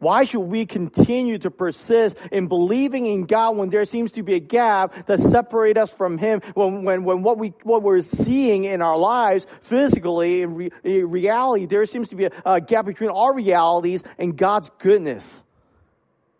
Why 0.00 0.24
should 0.24 0.40
we 0.40 0.64
continue 0.64 1.38
to 1.38 1.50
persist 1.50 2.16
in 2.30 2.46
believing 2.46 3.06
in 3.06 3.24
God 3.24 3.56
when 3.56 3.68
there 3.68 3.84
seems 3.84 4.12
to 4.12 4.22
be 4.22 4.34
a 4.34 4.40
gap 4.40 5.06
that 5.06 5.18
separates 5.18 5.78
us 5.78 5.90
from 5.90 6.18
Him? 6.18 6.40
When, 6.54 6.84
when, 6.84 7.02
when 7.02 7.22
what 7.22 7.36
we, 7.36 7.52
what 7.64 7.82
we're 7.82 8.00
seeing 8.00 8.62
in 8.62 8.80
our 8.80 8.96
lives 8.96 9.46
physically, 9.62 10.42
in, 10.42 10.54
re, 10.54 10.70
in 10.84 11.10
reality, 11.10 11.66
there 11.66 11.84
seems 11.86 12.10
to 12.10 12.16
be 12.16 12.26
a, 12.26 12.32
a 12.44 12.60
gap 12.60 12.86
between 12.86 13.10
our 13.10 13.34
realities 13.34 14.04
and 14.18 14.36
God's 14.36 14.70
goodness. 14.78 15.26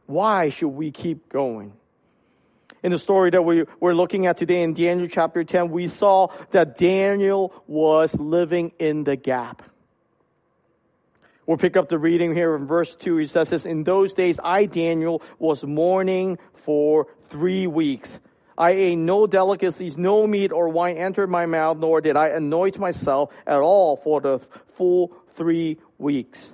Why 0.06 0.50
should 0.50 0.68
we 0.68 0.92
keep 0.92 1.28
going? 1.28 1.72
In 2.84 2.92
the 2.92 2.98
story 2.98 3.30
that 3.30 3.42
we, 3.42 3.64
we're 3.80 3.92
looking 3.92 4.26
at 4.26 4.36
today 4.36 4.62
in 4.62 4.72
Daniel 4.72 5.08
chapter 5.08 5.42
10, 5.42 5.70
we 5.70 5.88
saw 5.88 6.28
that 6.52 6.78
Daniel 6.78 7.52
was 7.66 8.14
living 8.14 8.70
in 8.78 9.02
the 9.02 9.16
gap 9.16 9.64
We'll 11.48 11.56
pick 11.56 11.78
up 11.78 11.88
the 11.88 11.98
reading 11.98 12.34
here 12.34 12.54
in 12.56 12.66
verse 12.66 12.94
2. 12.94 13.16
He 13.16 13.26
says 13.26 13.48
this, 13.48 13.64
In 13.64 13.82
those 13.82 14.12
days 14.12 14.38
I, 14.44 14.66
Daniel, 14.66 15.22
was 15.38 15.64
mourning 15.64 16.36
for 16.52 17.06
three 17.30 17.66
weeks. 17.66 18.20
I 18.58 18.72
ate 18.72 18.96
no 18.96 19.26
delicacies, 19.26 19.96
no 19.96 20.26
meat 20.26 20.52
or 20.52 20.68
wine 20.68 20.98
entered 20.98 21.30
my 21.30 21.46
mouth, 21.46 21.78
nor 21.78 22.02
did 22.02 22.16
I 22.16 22.28
anoint 22.28 22.78
myself 22.78 23.32
at 23.46 23.60
all 23.60 23.96
for 23.96 24.20
the 24.20 24.40
full 24.76 25.16
three 25.36 25.78
weeks. 25.96 26.50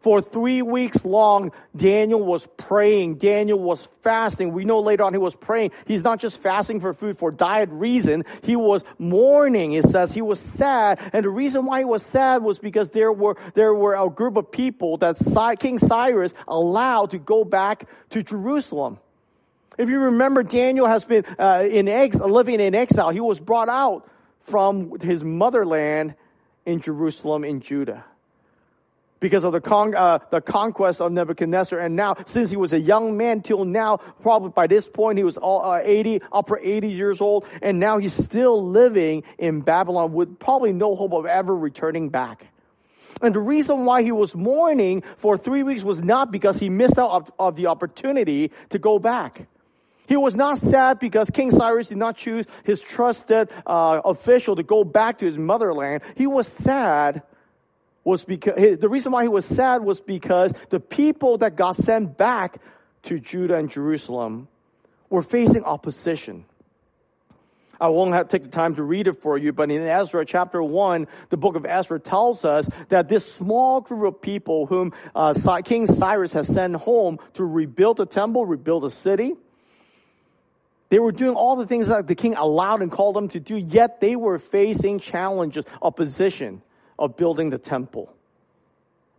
For 0.00 0.22
three 0.22 0.62
weeks 0.62 1.04
long, 1.04 1.52
Daniel 1.76 2.24
was 2.24 2.48
praying. 2.56 3.16
Daniel 3.16 3.58
was 3.58 3.86
fasting. 4.00 4.52
We 4.52 4.64
know 4.64 4.80
later 4.80 5.04
on 5.04 5.12
he 5.12 5.18
was 5.18 5.34
praying. 5.34 5.72
He's 5.84 6.02
not 6.02 6.20
just 6.20 6.38
fasting 6.38 6.80
for 6.80 6.94
food 6.94 7.18
for 7.18 7.30
diet 7.30 7.68
reason. 7.70 8.24
He 8.42 8.56
was 8.56 8.82
mourning. 8.98 9.72
It 9.72 9.84
says 9.84 10.12
he 10.12 10.22
was 10.22 10.40
sad. 10.40 10.98
And 11.12 11.22
the 11.22 11.28
reason 11.28 11.66
why 11.66 11.80
he 11.80 11.84
was 11.84 12.02
sad 12.02 12.42
was 12.42 12.58
because 12.58 12.88
there 12.90 13.12
were, 13.12 13.36
there 13.52 13.74
were 13.74 13.94
a 13.94 14.08
group 14.08 14.38
of 14.38 14.50
people 14.50 14.96
that 14.98 15.18
King 15.60 15.76
Cyrus 15.76 16.32
allowed 16.48 17.10
to 17.10 17.18
go 17.18 17.44
back 17.44 17.86
to 18.10 18.22
Jerusalem. 18.22 18.98
If 19.76 19.90
you 19.90 19.98
remember, 19.98 20.42
Daniel 20.42 20.86
has 20.86 21.04
been 21.04 21.26
uh, 21.38 21.66
in 21.70 21.88
ex- 21.88 22.16
living 22.16 22.58
in 22.58 22.74
exile. 22.74 23.10
He 23.10 23.20
was 23.20 23.38
brought 23.38 23.68
out 23.68 24.10
from 24.40 24.98
his 24.98 25.22
motherland 25.22 26.14
in 26.64 26.80
Jerusalem 26.80 27.44
in 27.44 27.60
Judah 27.60 28.06
because 29.20 29.44
of 29.44 29.52
the, 29.52 29.60
con- 29.60 29.94
uh, 29.94 30.18
the 30.30 30.40
conquest 30.40 31.00
of 31.00 31.12
Nebuchadnezzar. 31.12 31.78
And 31.78 31.94
now, 31.94 32.16
since 32.26 32.50
he 32.50 32.56
was 32.56 32.72
a 32.72 32.80
young 32.80 33.16
man 33.16 33.42
till 33.42 33.64
now, 33.64 33.98
probably 34.22 34.50
by 34.50 34.66
this 34.66 34.88
point 34.88 35.18
he 35.18 35.24
was 35.24 35.36
all, 35.36 35.62
uh, 35.64 35.80
80, 35.82 36.22
upper 36.32 36.56
80s 36.56 36.96
years 36.96 37.20
old, 37.20 37.44
and 37.62 37.78
now 37.78 37.98
he's 37.98 38.14
still 38.14 38.66
living 38.66 39.22
in 39.38 39.60
Babylon 39.60 40.12
with 40.12 40.38
probably 40.38 40.72
no 40.72 40.94
hope 40.94 41.12
of 41.12 41.26
ever 41.26 41.54
returning 41.54 42.08
back. 42.08 42.46
And 43.22 43.34
the 43.34 43.40
reason 43.40 43.84
why 43.84 44.02
he 44.02 44.12
was 44.12 44.34
mourning 44.34 45.02
for 45.16 45.36
three 45.36 45.62
weeks 45.62 45.82
was 45.82 46.02
not 46.02 46.32
because 46.32 46.58
he 46.58 46.70
missed 46.70 46.98
out 46.98 47.10
of, 47.10 47.32
of 47.38 47.56
the 47.56 47.66
opportunity 47.66 48.50
to 48.70 48.78
go 48.78 48.98
back. 48.98 49.46
He 50.08 50.16
was 50.16 50.34
not 50.34 50.58
sad 50.58 50.98
because 50.98 51.30
King 51.30 51.50
Cyrus 51.50 51.88
did 51.88 51.98
not 51.98 52.16
choose 52.16 52.46
his 52.64 52.80
trusted 52.80 53.48
uh, 53.66 54.00
official 54.04 54.56
to 54.56 54.62
go 54.62 54.82
back 54.82 55.18
to 55.18 55.26
his 55.26 55.38
motherland. 55.38 56.02
He 56.16 56.26
was 56.26 56.48
sad 56.48 57.22
was 58.10 58.24
because 58.24 58.78
the 58.80 58.88
reason 58.88 59.12
why 59.12 59.22
he 59.22 59.28
was 59.28 59.44
sad 59.44 59.84
was 59.84 60.00
because 60.00 60.52
the 60.70 60.80
people 60.80 61.38
that 61.38 61.54
got 61.54 61.76
sent 61.76 62.18
back 62.18 62.60
to 63.04 63.20
Judah 63.20 63.54
and 63.54 63.70
Jerusalem 63.70 64.48
were 65.08 65.22
facing 65.22 65.62
opposition. 65.62 66.44
I 67.80 67.88
won't 67.88 68.12
have 68.12 68.26
to 68.28 68.38
take 68.38 68.42
the 68.42 68.50
time 68.50 68.74
to 68.74 68.82
read 68.82 69.06
it 69.06 69.22
for 69.22 69.38
you, 69.38 69.52
but 69.52 69.70
in 69.70 69.82
Ezra 69.82 70.26
chapter 70.26 70.60
1, 70.60 71.06
the 71.30 71.36
book 71.36 71.54
of 71.54 71.64
Ezra 71.64 72.00
tells 72.00 72.44
us 72.44 72.68
that 72.88 73.08
this 73.08 73.24
small 73.34 73.80
group 73.80 74.16
of 74.16 74.20
people 74.20 74.66
whom 74.66 74.92
uh, 75.14 75.32
King 75.64 75.86
Cyrus 75.86 76.32
has 76.32 76.48
sent 76.48 76.74
home 76.74 77.20
to 77.34 77.44
rebuild 77.44 77.98
the 77.98 78.06
temple, 78.06 78.44
rebuild 78.44 78.82
the 78.82 78.90
city, 78.90 79.34
they 80.88 80.98
were 80.98 81.12
doing 81.12 81.36
all 81.36 81.54
the 81.54 81.66
things 81.66 81.86
that 81.86 82.08
the 82.08 82.16
king 82.16 82.34
allowed 82.34 82.82
and 82.82 82.90
called 82.90 83.14
them 83.14 83.28
to 83.28 83.38
do, 83.38 83.56
yet 83.56 84.00
they 84.00 84.16
were 84.16 84.40
facing 84.40 84.98
challenges, 84.98 85.64
opposition 85.80 86.62
of 87.00 87.16
building 87.16 87.50
the 87.50 87.58
temple. 87.58 88.14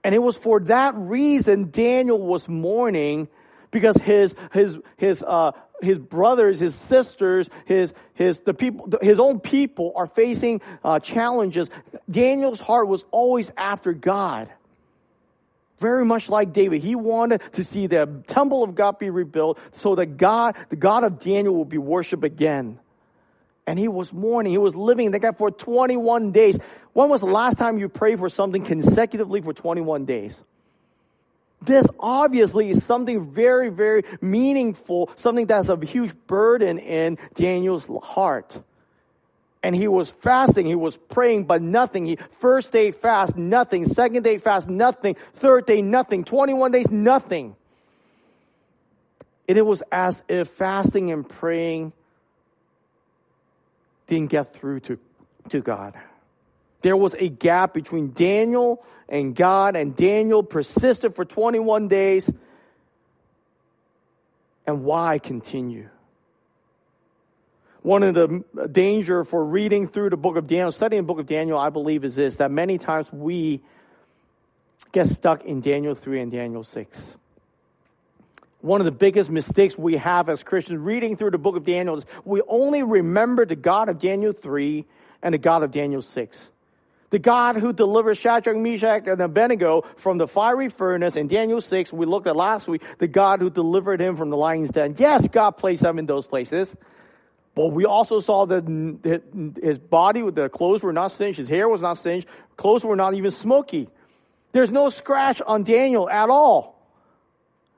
And 0.04 0.16
it 0.16 0.20
was 0.20 0.38
for 0.38 0.62
that 0.62 0.96
reason 0.96 1.72
Daniel 1.72 2.20
was 2.20 2.48
mourning 2.48 3.28
because 3.72 3.96
his, 3.98 4.36
his, 4.54 4.78
his, 4.98 5.24
uh, 5.26 5.52
his 5.82 5.98
brothers, 5.98 6.60
his 6.60 6.76
sisters, 6.76 7.50
his, 7.66 7.94
his, 8.14 8.40
the 8.40 8.54
people, 8.54 8.90
his 9.02 9.20
own 9.20 9.40
people 9.40 9.94
are 9.96 10.08
facing 10.08 10.62
uh, 10.84 11.00
challenges. 11.00 11.70
Daniel's 12.10 12.60
heart 12.60 12.88
was 12.88 13.04
always 13.12 13.52
after 13.58 13.94
God. 13.94 14.50
Very 15.80 16.06
much 16.06 16.30
like 16.30 16.54
David. 16.54 16.84
He 16.84 16.94
wanted 16.94 17.42
to 17.54 17.64
see 17.64 17.88
the 17.88 18.24
temple 18.28 18.64
of 18.64 18.76
God 18.76 19.00
be 19.00 19.10
rebuilt 19.10 19.58
so 19.72 19.96
that 19.96 20.18
God, 20.18 20.56
the 20.70 20.76
God 20.76 21.04
of 21.04 21.20
Daniel 21.20 21.56
will 21.56 21.66
be 21.66 21.80
worshiped 21.80 22.24
again. 22.24 22.78
And 23.68 23.78
he 23.78 23.88
was 23.88 24.12
mourning. 24.12 24.52
He 24.52 24.58
was 24.58 24.76
living 24.76 25.12
that 25.12 25.20
guy 25.20 25.32
for 25.32 25.52
21 25.52 26.32
days. 26.32 26.58
When 26.94 27.10
was 27.10 27.22
the 27.22 27.28
last 27.28 27.58
time 27.58 27.78
you 27.78 27.90
prayed 27.90 28.20
for 28.20 28.30
something 28.30 28.64
consecutively 28.64 29.42
for 29.42 29.54
21 29.54 30.06
days? 30.06 30.40
This 31.62 31.86
obviously 32.00 32.72
is 32.72 32.84
something 32.84 33.32
very, 33.32 33.70
very 33.70 34.04
meaningful, 34.20 35.12
something 35.16 35.46
that's 35.46 35.70
a 35.70 35.78
huge 35.78 36.14
burden 36.26 36.80
in 36.80 37.20
Daniel's 37.36 37.88
heart. 38.02 38.60
And 39.64 39.76
he 39.76 39.88
was 39.88 40.10
fasting, 40.10 40.66
he 40.66 40.74
was 40.74 40.98
praying, 40.98 41.44
but 41.44 41.62
nothing. 41.62 42.08
He, 42.08 42.18
first 42.40 42.72
day 42.72 42.90
fast, 42.90 43.38
nothing. 43.38 43.86
Second 43.86 44.24
day 44.24 44.40
fast, 44.40 44.68
nothing. 44.68 45.16
Third 45.36 45.68
day, 45.68 45.84
nothing. 45.84 46.24
21 46.24 46.72
days, 46.72 46.90
nothing. 46.90 47.56
And 49.48 49.58
it 49.58 49.66
was 49.66 49.84
as 49.92 50.24
if 50.28 50.48
fasting 50.48 51.12
and 51.12 51.30
praying 51.30 51.94
didn't 54.12 54.30
get 54.30 54.54
through 54.54 54.82
to, 54.82 55.00
to 55.50 55.62
God. 55.62 55.94
There 56.82 56.98
was 56.98 57.16
a 57.18 57.30
gap 57.30 57.74
between 57.74 58.12
Daniel 58.12 58.84
and 59.08 59.34
God, 59.34 59.78
and 59.78 59.96
Daniel 59.96 60.44
persisted 60.44 61.16
for 61.16 61.24
21 61.24 61.88
days. 61.88 62.30
And 64.68 64.84
why 64.84 65.18
continue? 65.20 65.90
One 67.84 68.04
of 68.04 68.14
the 68.16 68.68
danger 68.68 69.24
for 69.24 69.46
reading 69.46 69.88
through 69.88 70.10
the 70.10 70.18
book 70.18 70.36
of 70.36 70.46
Daniel, 70.46 70.72
studying 70.72 71.04
the 71.04 71.08
book 71.08 71.20
of 71.20 71.26
Daniel, 71.26 71.58
I 71.58 71.70
believe 71.70 72.04
is 72.04 72.16
this, 72.16 72.36
that 72.36 72.52
many 72.52 72.78
times 72.78 73.12
we 73.14 73.62
get 74.92 75.08
stuck 75.08 75.46
in 75.46 75.62
Daniel 75.62 75.96
3 75.96 76.20
and 76.20 76.32
Daniel 76.32 76.66
6 76.66 77.16
one 78.62 78.82
of 78.82 78.86
the 78.86 78.92
biggest 78.92 79.30
mistakes 79.30 79.78
we 79.78 79.98
have 79.98 80.30
as 80.30 80.44
Christians 80.44 80.80
reading 80.80 81.18
through 81.18 81.32
the 81.32 81.38
book 81.38 81.56
of 81.56 81.64
Daniel 81.64 81.98
is 81.98 82.06
we 82.26 82.42
only 82.48 82.84
remember 82.84 83.46
the 83.46 83.56
God 83.56 83.90
of 83.90 84.00
Daniel 84.00 84.34
3 84.34 84.86
and 85.24 85.34
the 85.34 85.38
God 85.38 85.64
of 85.64 85.72
Daniel 85.72 86.02
6. 86.02 86.38
The 87.10 87.20
God 87.20 87.58
who 87.58 87.74
delivered 87.74 88.16
Shadrach, 88.16 88.56
Meshach, 88.56 89.06
and 89.06 89.20
Abednego 89.20 89.84
from 89.98 90.18
the 90.18 90.28
fiery 90.28 90.70
furnace 90.70 91.18
in 91.18 91.28
Daniel 91.28 91.60
6, 91.60 91.92
we 91.92 92.06
looked 92.06 92.26
at 92.26 92.38
last 92.38 92.70
week, 92.70 92.82
the 93.00 93.08
God 93.08 93.42
who 93.42 93.50
delivered 93.50 94.00
him 94.00 94.16
from 94.16 94.30
the 94.30 94.38
lion's 94.38 94.72
den. 94.72 94.96
Yes, 94.98 95.28
God 95.28 95.52
placed 95.52 95.82
them 95.82 96.00
in 96.00 96.06
those 96.06 96.26
places. 96.26 96.74
But 97.54 97.68
we 97.68 97.84
also 97.84 98.22
saw 98.22 98.46
that 98.46 99.60
his 99.62 99.78
body, 99.78 100.22
the 100.32 100.48
clothes 100.48 100.84
were 100.84 100.94
not 100.94 101.12
singed, 101.12 101.38
his 101.38 101.50
hair 101.50 101.68
was 101.68 101.82
not 101.82 101.98
singed, 101.98 102.28
clothes 102.56 102.86
were 102.86 102.96
not 102.96 103.14
even 103.14 103.32
smoky. 103.32 103.90
There's 104.54 104.72
no 104.72 104.88
scratch 104.88 105.42
on 105.42 105.64
Daniel 105.64 106.10
at 106.10 106.30
all. 106.30 106.71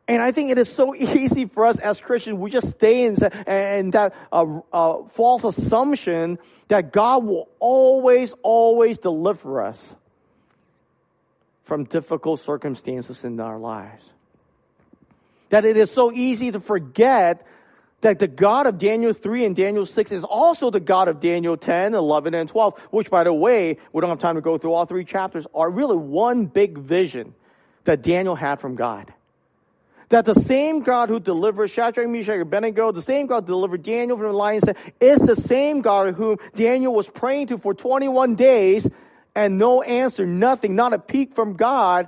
And 0.08 0.22
I 0.22 0.32
think 0.32 0.50
it 0.50 0.58
is 0.58 0.72
so 0.72 0.96
easy 0.96 1.46
for 1.46 1.66
us 1.66 1.80
as 1.80 2.00
Christians, 2.00 2.38
we 2.38 2.52
just 2.52 2.70
stay 2.70 3.06
in, 3.06 3.16
in 3.48 3.92
that 3.92 4.14
uh, 4.32 4.60
uh, 4.72 5.04
false 5.14 5.44
assumption 5.44 6.40
that 6.68 6.92
God 6.92 7.24
will 7.24 7.50
always, 7.60 8.34
always 8.42 8.98
deliver 8.98 9.62
us 9.62 9.82
from 11.64 11.86
difficult 11.86 12.42
circumstances 12.42 13.24
in 13.24 13.40
our 13.40 13.58
lives. 13.58 14.10
That 15.50 15.66
it 15.66 15.78
is 15.78 15.92
so 15.92 16.12
easy 16.12 16.52
to 16.52 16.60
forget 16.60 17.46
that 18.02 18.20
the 18.20 18.28
God 18.28 18.68
of 18.68 18.78
Daniel 18.78 19.14
3 19.14 19.46
and 19.46 19.56
Daniel 19.56 19.86
6 19.86 20.12
is 20.12 20.26
also 20.26 20.70
the 20.70 20.82
God 20.82 21.08
of 21.08 21.22
Daniel 21.22 21.56
10, 21.56 21.94
11, 21.94 22.34
and 22.34 22.50
12, 22.50 22.78
which, 22.92 23.10
by 23.10 23.24
the 23.24 23.32
way, 23.32 23.78
we 23.94 24.02
don't 24.02 24.10
have 24.10 24.20
time 24.20 24.36
to 24.36 24.42
go 24.42 24.58
through 24.58 24.74
all 24.74 24.86
three 24.86 25.06
chapters, 25.06 25.48
are 25.54 25.70
really 25.70 25.96
one 25.96 26.48
big 26.48 26.78
vision 26.78 27.34
that 27.86 28.02
Daniel 28.02 28.36
had 28.36 28.60
from 28.60 28.76
God 28.76 29.14
that 30.10 30.26
the 30.26 30.34
same 30.34 30.82
God 30.82 31.10
who 31.10 31.20
delivered 31.20 31.70
Shadrach, 31.70 32.08
Meshach, 32.10 32.34
and 32.34 32.42
Abednego, 32.44 32.92
the 32.92 33.02
same 33.02 33.28
God 33.28 33.44
who 33.44 33.48
delivered 33.48 33.84
Daniel 33.84 34.18
from 34.18 34.28
the 34.28 34.34
lion's 34.34 34.64
den, 34.64 34.76
is 35.00 35.20
the 35.20 35.36
same 35.36 35.82
God 35.82 36.14
whom 36.16 36.38
Daniel 36.56 36.94
was 36.94 37.10
praying 37.10 37.48
to 37.48 37.58
for 37.58 37.74
21 37.74 38.36
days 38.36 38.90
and 39.36 39.58
no 39.58 39.82
answer, 39.82 40.26
nothing, 40.26 40.76
not 40.76 40.94
a 40.94 41.00
peek 41.00 41.34
from 41.34 41.54
God 41.54 42.08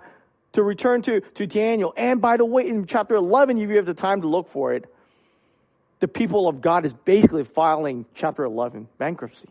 to 0.54 0.64
return 0.64 1.02
to, 1.04 1.22
to 1.22 1.48
Daniel. 1.48 1.94
And 1.98 2.22
by 2.22 2.38
the 2.38 2.46
way, 2.46 2.68
in 2.68 2.86
chapter 2.86 3.16
11, 3.16 3.58
if 3.58 3.70
you 3.70 3.76
have 3.78 3.86
the 3.86 3.94
time 3.94 4.22
to 4.22 4.28
look 4.28 4.50
for 4.50 4.74
it, 4.74 4.86
the 6.00 6.08
people 6.08 6.48
of 6.48 6.62
God 6.62 6.86
is 6.86 6.94
basically 6.94 7.44
filing 7.44 8.06
chapter 8.16 8.44
11 8.44 8.88
bankruptcy. 8.98 9.50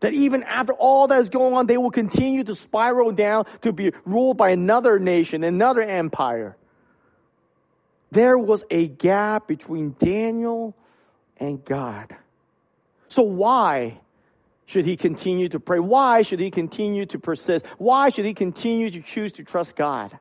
That 0.00 0.12
even 0.12 0.42
after 0.42 0.72
all 0.72 1.08
that 1.08 1.22
is 1.22 1.28
going 1.28 1.54
on, 1.54 1.66
they 1.66 1.78
will 1.78 1.90
continue 1.90 2.44
to 2.44 2.54
spiral 2.54 3.12
down 3.12 3.46
to 3.62 3.72
be 3.72 3.92
ruled 4.04 4.36
by 4.36 4.50
another 4.50 4.98
nation, 4.98 5.42
another 5.42 5.82
empire. 5.82 6.56
There 8.10 8.38
was 8.38 8.64
a 8.70 8.88
gap 8.88 9.46
between 9.48 9.96
Daniel 9.98 10.74
and 11.36 11.64
God. 11.64 12.14
So 13.08 13.22
why 13.22 14.00
should 14.66 14.84
he 14.84 14.96
continue 14.96 15.48
to 15.50 15.60
pray? 15.60 15.78
Why 15.78 16.22
should 16.22 16.40
he 16.40 16.50
continue 16.50 17.06
to 17.06 17.18
persist? 17.18 17.64
Why 17.78 18.10
should 18.10 18.24
he 18.24 18.34
continue 18.34 18.90
to 18.90 19.00
choose 19.00 19.32
to 19.32 19.44
trust 19.44 19.76
God? 19.76 20.18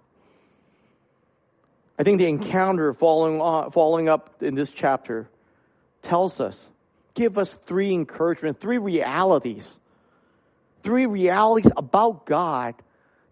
I 1.98 2.04
think 2.04 2.20
the 2.20 2.28
encounter 2.28 2.94
following, 2.94 3.40
on, 3.42 3.72
following 3.72 4.10
up 4.10 4.44
in 4.44 4.56
this 4.56 4.70
chapter 4.70 5.30
tells 6.02 6.40
us, 6.40 6.60
give 7.14 7.38
us 7.38 7.50
three 7.66 7.94
encouragement, 7.94 8.60
three 8.60 8.78
realities, 8.78 9.70
three 10.84 11.06
realities 11.06 11.72
about 11.78 12.26
God 12.26 12.76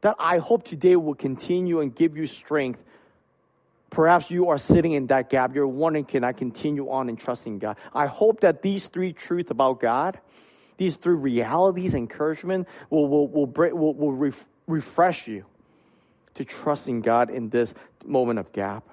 that 0.02 0.16
I 0.18 0.38
hope 0.38 0.64
today 0.64 0.96
will 0.96 1.16
continue 1.16 1.80
and 1.80 1.94
give 1.94 2.18
you 2.18 2.26
strength. 2.26 2.84
Perhaps 3.94 4.32
you 4.32 4.50
are 4.50 4.58
sitting 4.58 4.94
in 4.94 5.08
that 5.08 5.30
gap. 5.30 5.54
You're 5.54 5.68
wondering, 5.68 6.06
can 6.06 6.24
I 6.24 6.32
continue 6.34 6.90
on 6.90 7.10
in 7.10 7.16
trusting 7.16 7.60
God? 7.60 7.78
I 7.94 8.08
hope 8.08 8.42
that 8.42 8.64
these 8.64 8.88
three 8.88 9.14
truths 9.14 9.52
about 9.52 9.80
God, 9.80 10.20
these 10.78 10.96
three 10.96 11.14
realities, 11.14 11.94
encouragement, 11.94 12.68
will, 12.90 13.08
will, 13.08 13.28
will, 13.28 13.46
will, 13.46 13.94
will 13.94 14.14
ref, 14.14 14.48
refresh 14.66 15.28
you 15.28 15.46
to 16.34 16.44
trusting 16.44 17.02
God 17.02 17.30
in 17.30 17.50
this 17.50 17.72
moment 18.04 18.40
of 18.40 18.52
gap. 18.52 18.84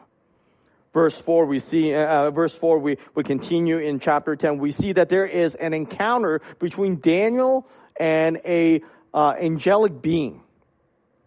Verse 0.92 1.16
4, 1.16 1.46
we 1.46 1.60
see, 1.60 1.94
uh, 1.94 2.26
uh, 2.26 2.30
verse 2.30 2.54
4, 2.54 2.78
we, 2.78 2.98
we 3.14 3.22
continue 3.22 3.78
in 3.78 4.00
chapter 4.00 4.36
10. 4.36 4.58
We 4.58 4.70
see 4.70 4.92
that 4.92 5.08
there 5.08 5.24
is 5.24 5.54
an 5.54 5.72
encounter 5.72 6.42
between 6.58 7.00
Daniel 7.00 7.66
and 7.98 8.38
a 8.44 8.82
uh, 9.14 9.34
angelic 9.40 10.02
being, 10.02 10.42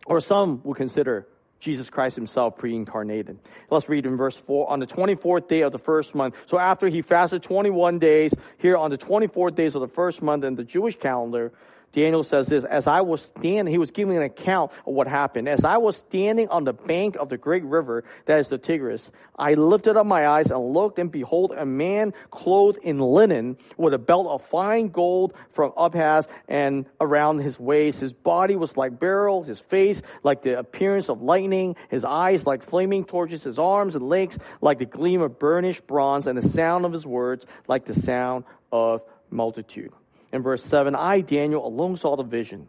or 0.06 0.20
some 0.20 0.62
would 0.63 0.77
consider 0.77 1.27
Jesus 1.63 1.89
Christ 1.89 2.15
himself 2.17 2.58
pre-incarnated. 2.58 3.39
Let's 3.70 3.88
read 3.88 4.05
in 4.05 4.17
verse 4.17 4.36
4. 4.36 4.70
On 4.70 4.79
the 4.79 4.86
24th 4.86 5.48
day 5.48 5.62
of 5.62 5.72
the 5.72 5.79
first 5.79 6.13
month, 6.13 6.36
so 6.46 6.60
after 6.60 6.89
he 6.89 7.01
fasted 7.01 7.41
21 7.41 8.00
days, 8.00 8.34
here 8.58 8.75
on 8.75 8.89
the 8.89 8.98
24th 8.98 9.55
days 9.55 9.74
of 9.74 9.82
the 9.82 9.88
first 9.88 10.22
month 10.22 10.43
in 10.43 10.55
the 10.55 10.65
Jewish 10.65 11.00
calendar, 11.00 11.53
Daniel 11.94 12.24
says 12.24 12.48
this, 12.48 12.64
as 12.64 12.88
I 12.88 13.02
was 13.02 13.22
standing, 13.22 13.72
he 13.72 13.78
was 13.78 13.92
giving 13.92 14.18
an 14.18 14.24
account 14.24 14.72
of 14.88 14.96
what 14.96 15.08
happened. 15.08 15.48
As 15.48 15.64
I 15.64 15.78
was 15.78 15.96
standing 15.96 16.50
on 16.50 16.64
the 16.64 16.74
bank 16.74 17.16
of 17.18 17.30
the 17.30 17.38
great 17.38 17.64
river, 17.64 18.04
that 18.26 18.40
is 18.40 18.48
the 18.48 18.58
Tigris, 18.58 19.08
I 19.38 19.54
lifted 19.54 19.96
up 19.96 20.08
my 20.08 20.28
eyes 20.28 20.50
and 20.50 20.74
looked 20.74 20.98
and 20.98 21.12
behold 21.12 21.52
a 21.52 21.68
man 21.68 22.16
clothed 22.32 22.80
in 22.82 22.98
linen 22.98 23.58
with 23.78 23.94
a 23.94 24.00
belt 24.00 24.26
of 24.26 24.42
fine 24.42 24.90
gold 24.90 25.36
from 25.52 25.72
Uphaz 25.74 26.28
and 26.48 26.88
around 27.00 27.40
his 27.40 27.60
waist. 27.60 28.00
His 28.00 28.12
body 28.12 28.56
was 28.56 28.76
like 28.76 29.00
beryl, 29.00 29.44
his 29.44 29.60
face 29.60 30.02
like 30.24 30.42
the 30.42 30.58
appearance 30.58 31.10
of 31.10 31.22
lightning, 31.22 31.76
his 31.92 32.04
eyes 32.04 32.48
like 32.48 32.64
flaming 32.64 33.06
torches, 33.06 33.44
his 33.44 33.60
arms 33.60 33.94
and 33.94 34.10
legs 34.10 34.40
like 34.62 34.80
the 34.80 34.86
gleam 34.86 35.22
of 35.22 35.38
burnished 35.38 35.86
bronze 35.86 36.26
and 36.26 36.40
the 36.40 36.48
sound 36.48 36.86
of 36.86 36.92
his 36.92 37.06
words 37.06 37.46
like 37.68 37.86
the 37.86 37.94
sound 37.94 38.46
of 38.72 39.04
multitude 39.30 39.94
in 40.34 40.42
verse 40.42 40.63
7, 40.63 40.96
I, 40.96 41.22
Daniel, 41.22 41.66
alone 41.66 41.96
saw 41.96 42.18
the 42.18 42.24
vision. 42.24 42.68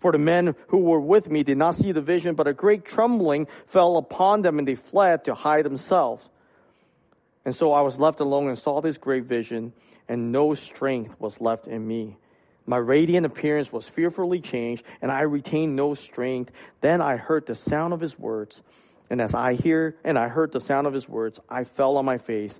For 0.00 0.10
the 0.10 0.18
men 0.18 0.56
who 0.68 0.78
were 0.78 0.98
with 0.98 1.30
me 1.30 1.44
did 1.44 1.58
not 1.58 1.76
see 1.76 1.92
the 1.92 2.00
vision, 2.00 2.34
but 2.34 2.48
a 2.48 2.54
great 2.54 2.84
trembling 2.84 3.46
fell 3.66 3.98
upon 3.98 4.42
them 4.42 4.58
and 4.58 4.66
they 4.66 4.74
fled 4.74 5.26
to 5.26 5.34
hide 5.34 5.64
themselves. 5.64 6.28
And 7.44 7.54
so 7.54 7.72
I 7.72 7.82
was 7.82 8.00
left 8.00 8.18
alone 8.18 8.48
and 8.48 8.58
saw 8.58 8.80
this 8.80 8.98
great 8.98 9.24
vision, 9.24 9.74
and 10.08 10.32
no 10.32 10.54
strength 10.54 11.14
was 11.20 11.40
left 11.40 11.66
in 11.66 11.86
me. 11.86 12.16
My 12.64 12.78
radiant 12.78 13.26
appearance 13.26 13.70
was 13.70 13.86
fearfully 13.86 14.40
changed, 14.40 14.82
and 15.02 15.12
I 15.12 15.22
retained 15.22 15.76
no 15.76 15.94
strength. 15.94 16.50
Then 16.80 17.00
I 17.00 17.16
heard 17.16 17.46
the 17.46 17.54
sound 17.54 17.92
of 17.92 18.00
his 18.00 18.18
words, 18.18 18.62
and 19.10 19.20
as 19.20 19.34
I 19.34 19.54
hear 19.54 19.96
and 20.02 20.18
I 20.18 20.28
heard 20.28 20.52
the 20.52 20.60
sound 20.60 20.86
of 20.86 20.94
his 20.94 21.08
words, 21.08 21.38
I 21.48 21.64
fell 21.64 21.98
on 21.98 22.04
my 22.04 22.18
face 22.18 22.58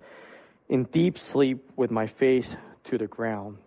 in 0.68 0.85
deep 0.85 1.16
sleep 1.16 1.71
with 1.75 1.90
my 1.90 2.06
face 2.06 2.54
to 2.85 2.99
the 2.99 3.06
ground. 3.06 3.59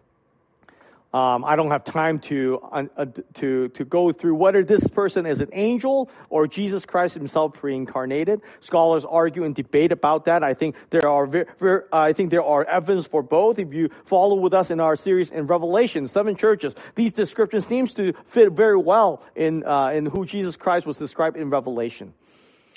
Um, 1.16 1.46
I 1.46 1.56
don't 1.56 1.72
have 1.72 1.86
time 1.86 2.20
to, 2.28 2.60
uh, 2.74 3.06
to, 3.36 3.70
to 3.70 3.86
go 3.86 4.12
through 4.12 4.36
whether 4.36 4.66
this 4.66 4.86
person 4.90 5.26
is 5.26 5.40
an 5.40 5.48
angel 5.54 6.10
or 6.30 6.46
Jesus 6.46 6.84
Christ 6.84 7.14
himself 7.14 7.54
pre-incarnated. 7.54 8.42
Scholars 8.60 9.06
argue 9.06 9.46
and 9.46 9.56
debate 9.56 9.94
about 9.94 10.26
that. 10.26 10.44
I 10.44 10.54
think 10.54 10.76
there 10.90 11.08
are, 11.08 11.26
very, 11.26 11.46
very, 11.58 11.84
I 11.94 12.12
think 12.12 12.32
there 12.32 12.44
are 12.44 12.66
evidence 12.66 13.08
for 13.08 13.24
both. 13.24 13.60
If 13.60 13.74
you 13.74 13.92
follow 14.04 14.36
with 14.36 14.54
us 14.54 14.70
in 14.70 14.82
our 14.82 14.98
series 14.98 15.30
in 15.30 15.48
Revelation, 15.48 16.06
seven 16.10 16.36
churches, 16.36 16.76
these 16.96 17.14
descriptions 17.14 17.66
seems 17.66 17.94
to 17.94 18.12
fit 18.26 18.52
very 18.52 18.76
well 18.78 19.24
in, 19.38 19.66
uh, 19.66 19.92
in 19.92 20.08
who 20.08 20.26
Jesus 20.26 20.58
Christ 20.58 20.86
was 20.86 20.98
described 20.98 21.38
in 21.38 21.50
Revelation. 21.50 22.14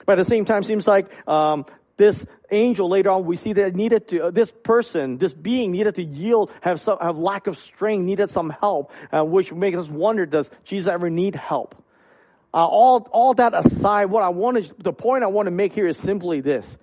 But 0.06 0.12
at 0.12 0.22
the 0.22 0.30
same 0.30 0.44
time, 0.44 0.62
seems 0.62 0.86
like 0.86 1.10
um, 1.28 1.66
this 1.98 2.24
angel 2.50 2.88
later 2.88 3.10
on 3.10 3.26
we 3.26 3.36
see 3.36 3.52
that 3.52 3.74
needed 3.74 4.08
to 4.08 4.20
uh, 4.20 4.30
this 4.30 4.50
person 4.62 5.18
this 5.18 5.34
being 5.34 5.70
needed 5.70 5.94
to 5.96 6.02
yield 6.02 6.50
have 6.62 6.80
some, 6.80 6.96
have 6.98 7.18
lack 7.18 7.46
of 7.46 7.58
strength 7.58 8.04
needed 8.04 8.30
some 8.30 8.48
help 8.48 8.90
uh, 9.12 9.22
which 9.22 9.52
makes 9.52 9.76
us 9.76 9.88
wonder 9.88 10.24
does 10.24 10.50
jesus 10.64 10.90
ever 10.90 11.10
need 11.10 11.34
help 11.34 11.74
uh, 12.54 12.66
all 12.66 13.06
all 13.12 13.34
that 13.34 13.52
aside 13.52 14.06
what 14.06 14.22
i 14.22 14.30
want 14.30 14.64
to 14.64 14.74
the 14.82 14.92
point 14.92 15.22
i 15.22 15.26
want 15.26 15.46
to 15.46 15.50
make 15.50 15.74
here 15.74 15.86
is 15.86 15.98
simply 15.98 16.40
this 16.40 16.78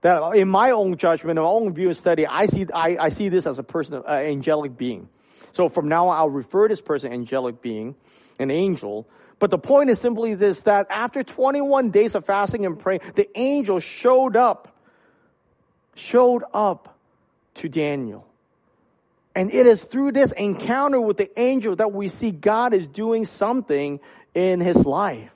that 0.00 0.36
in 0.36 0.48
my 0.48 0.70
own 0.70 0.96
judgment, 0.96 1.38
in 1.38 1.42
my 1.42 1.48
own 1.48 1.74
view 1.74 1.88
and 1.88 1.96
study, 1.96 2.26
I 2.26 2.46
see 2.46 2.66
I, 2.72 2.96
I 3.00 3.08
see 3.08 3.28
this 3.28 3.46
as 3.46 3.58
a 3.58 3.62
person, 3.62 4.02
uh, 4.06 4.10
angelic 4.10 4.76
being. 4.76 5.08
So 5.52 5.68
from 5.68 5.88
now 5.88 6.08
on, 6.08 6.16
I'll 6.16 6.30
refer 6.30 6.68
this 6.68 6.80
person 6.80 7.12
angelic 7.12 7.60
being, 7.60 7.96
an 8.38 8.50
angel, 8.50 9.08
but 9.38 9.50
the 9.50 9.58
point 9.58 9.90
is 9.90 10.00
simply 10.00 10.34
this, 10.34 10.62
that 10.62 10.86
after 10.90 11.22
21 11.22 11.90
days 11.90 12.14
of 12.14 12.24
fasting 12.24 12.66
and 12.66 12.78
praying, 12.78 13.00
the 13.14 13.28
angel 13.38 13.78
showed 13.80 14.36
up, 14.36 14.76
showed 15.94 16.44
up 16.52 16.98
to 17.54 17.68
Daniel. 17.68 18.26
And 19.34 19.52
it 19.52 19.66
is 19.66 19.82
through 19.82 20.12
this 20.12 20.32
encounter 20.32 21.00
with 21.00 21.16
the 21.16 21.30
angel 21.38 21.76
that 21.76 21.92
we 21.92 22.08
see 22.08 22.32
God 22.32 22.74
is 22.74 22.88
doing 22.88 23.24
something 23.24 24.00
in 24.34 24.60
his 24.60 24.84
life. 24.84 25.30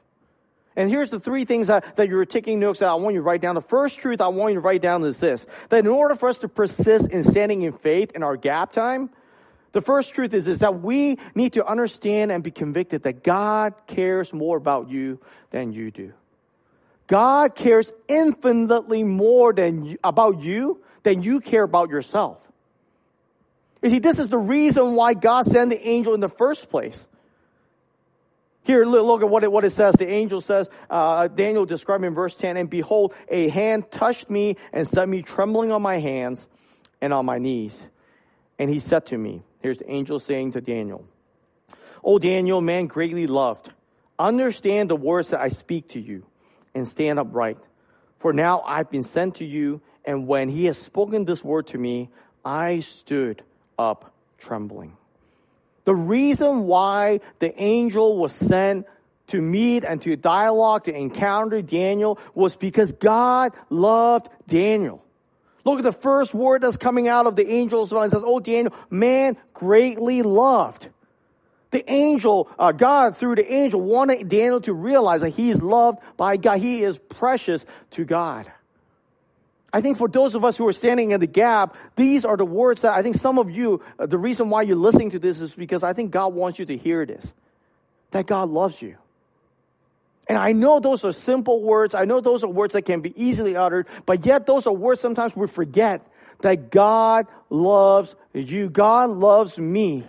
And 0.74 0.88
here's 0.88 1.10
the 1.10 1.20
three 1.20 1.44
things 1.44 1.66
that, 1.66 1.96
that 1.96 2.08
you're 2.08 2.24
taking 2.24 2.58
notes 2.58 2.80
that 2.80 2.88
I 2.88 2.94
want 2.94 3.14
you 3.14 3.20
to 3.20 3.24
write 3.24 3.42
down. 3.42 3.54
The 3.54 3.60
first 3.60 3.98
truth 3.98 4.20
I 4.20 4.28
want 4.28 4.54
you 4.54 4.60
to 4.60 4.64
write 4.64 4.80
down 4.80 5.04
is 5.04 5.18
this, 5.18 5.46
that 5.68 5.80
in 5.80 5.86
order 5.86 6.14
for 6.14 6.28
us 6.28 6.38
to 6.38 6.48
persist 6.48 7.10
in 7.10 7.22
standing 7.22 7.62
in 7.62 7.72
faith 7.72 8.12
in 8.14 8.22
our 8.22 8.36
gap 8.36 8.72
time, 8.72 9.10
the 9.72 9.80
first 9.80 10.12
truth 10.14 10.34
is, 10.34 10.46
is 10.46 10.60
that 10.60 10.82
we 10.82 11.18
need 11.34 11.54
to 11.54 11.66
understand 11.66 12.30
and 12.30 12.42
be 12.42 12.50
convicted 12.50 13.02
that 13.04 13.24
God 13.24 13.74
cares 13.86 14.32
more 14.32 14.56
about 14.56 14.90
you 14.90 15.18
than 15.50 15.72
you 15.72 15.90
do. 15.90 16.12
God 17.06 17.54
cares 17.54 17.92
infinitely 18.08 19.02
more 19.02 19.52
than 19.52 19.98
about 20.04 20.40
you 20.40 20.82
than 21.02 21.22
you 21.22 21.40
care 21.40 21.62
about 21.62 21.90
yourself. 21.90 22.38
You 23.82 23.88
see, 23.88 23.98
this 23.98 24.18
is 24.18 24.28
the 24.28 24.38
reason 24.38 24.94
why 24.94 25.14
God 25.14 25.44
sent 25.44 25.70
the 25.70 25.88
angel 25.88 26.14
in 26.14 26.20
the 26.20 26.28
first 26.28 26.68
place. 26.68 27.04
Here, 28.64 28.84
look 28.84 29.22
at 29.22 29.28
what 29.28 29.42
it, 29.42 29.50
what 29.50 29.64
it 29.64 29.70
says. 29.70 29.96
The 29.96 30.08
angel 30.08 30.40
says, 30.40 30.68
uh, 30.88 31.26
Daniel 31.26 31.66
described 31.66 32.04
in 32.04 32.14
verse 32.14 32.36
10, 32.36 32.56
and 32.56 32.70
behold, 32.70 33.12
a 33.28 33.48
hand 33.48 33.90
touched 33.90 34.30
me 34.30 34.56
and 34.72 34.86
set 34.86 35.08
me 35.08 35.22
trembling 35.22 35.72
on 35.72 35.82
my 35.82 35.98
hands 35.98 36.46
and 37.00 37.12
on 37.12 37.26
my 37.26 37.38
knees. 37.38 37.76
And 38.60 38.70
he 38.70 38.78
said 38.78 39.06
to 39.06 39.18
me, 39.18 39.42
Here's 39.62 39.78
the 39.78 39.90
angel 39.90 40.18
saying 40.18 40.52
to 40.52 40.60
Daniel, 40.60 41.04
O 42.02 42.18
Daniel, 42.18 42.60
man 42.60 42.88
greatly 42.88 43.28
loved, 43.28 43.72
understand 44.18 44.90
the 44.90 44.96
words 44.96 45.28
that 45.28 45.40
I 45.40 45.48
speak 45.48 45.90
to 45.90 46.00
you 46.00 46.24
and 46.74 46.86
stand 46.86 47.18
upright. 47.18 47.58
For 48.18 48.32
now 48.32 48.62
I've 48.62 48.90
been 48.90 49.04
sent 49.04 49.36
to 49.36 49.44
you, 49.44 49.80
and 50.04 50.26
when 50.26 50.48
he 50.48 50.64
has 50.64 50.78
spoken 50.78 51.24
this 51.24 51.44
word 51.44 51.68
to 51.68 51.78
me, 51.78 52.10
I 52.44 52.80
stood 52.80 53.42
up 53.78 54.12
trembling. 54.38 54.96
The 55.84 55.94
reason 55.94 56.66
why 56.66 57.20
the 57.38 57.60
angel 57.60 58.16
was 58.16 58.32
sent 58.32 58.86
to 59.28 59.40
meet 59.40 59.84
and 59.84 60.02
to 60.02 60.16
dialogue, 60.16 60.84
to 60.84 60.94
encounter 60.94 61.62
Daniel 61.62 62.18
was 62.34 62.56
because 62.56 62.92
God 62.92 63.52
loved 63.70 64.28
Daniel. 64.46 65.04
Look 65.64 65.78
at 65.78 65.84
the 65.84 65.92
first 65.92 66.34
word 66.34 66.62
that's 66.62 66.76
coming 66.76 67.08
out 67.08 67.26
of 67.26 67.36
the 67.36 67.48
angel's 67.48 67.92
mouth. 67.92 68.06
It 68.06 68.10
says, 68.10 68.22
Oh, 68.24 68.40
Daniel, 68.40 68.74
man 68.90 69.36
greatly 69.54 70.22
loved. 70.22 70.88
The 71.70 71.90
angel, 71.90 72.50
uh, 72.58 72.72
God 72.72 73.16
through 73.16 73.36
the 73.36 73.52
angel 73.52 73.80
wanted 73.80 74.28
Daniel 74.28 74.60
to 74.62 74.74
realize 74.74 75.22
that 75.22 75.30
he's 75.30 75.62
loved 75.62 76.00
by 76.16 76.36
God. 76.36 76.58
He 76.58 76.82
is 76.82 76.98
precious 76.98 77.64
to 77.92 78.04
God. 78.04 78.50
I 79.72 79.80
think 79.80 79.96
for 79.96 80.06
those 80.06 80.34
of 80.34 80.44
us 80.44 80.56
who 80.58 80.66
are 80.68 80.72
standing 80.72 81.12
in 81.12 81.20
the 81.20 81.26
gap, 81.26 81.76
these 81.96 82.26
are 82.26 82.36
the 82.36 82.44
words 82.44 82.82
that 82.82 82.92
I 82.92 83.02
think 83.02 83.16
some 83.16 83.38
of 83.38 83.50
you, 83.50 83.82
uh, 83.98 84.04
the 84.04 84.18
reason 84.18 84.50
why 84.50 84.62
you're 84.62 84.76
listening 84.76 85.10
to 85.10 85.18
this 85.18 85.40
is 85.40 85.54
because 85.54 85.82
I 85.82 85.94
think 85.94 86.10
God 86.10 86.34
wants 86.34 86.58
you 86.58 86.66
to 86.66 86.76
hear 86.76 87.06
this. 87.06 87.32
That 88.10 88.26
God 88.26 88.50
loves 88.50 88.82
you. 88.82 88.96
And 90.32 90.40
I 90.40 90.52
know 90.52 90.80
those 90.80 91.04
are 91.04 91.12
simple 91.12 91.60
words. 91.60 91.94
I 91.94 92.06
know 92.06 92.22
those 92.22 92.42
are 92.42 92.48
words 92.48 92.72
that 92.72 92.86
can 92.86 93.02
be 93.02 93.12
easily 93.22 93.54
uttered, 93.54 93.86
but 94.06 94.24
yet 94.24 94.46
those 94.46 94.66
are 94.66 94.72
words 94.72 95.02
sometimes 95.02 95.36
we 95.36 95.46
forget 95.46 96.00
that 96.40 96.70
God 96.70 97.26
loves 97.50 98.16
you. 98.32 98.70
God 98.70 99.10
loves 99.10 99.58
me. 99.58 100.06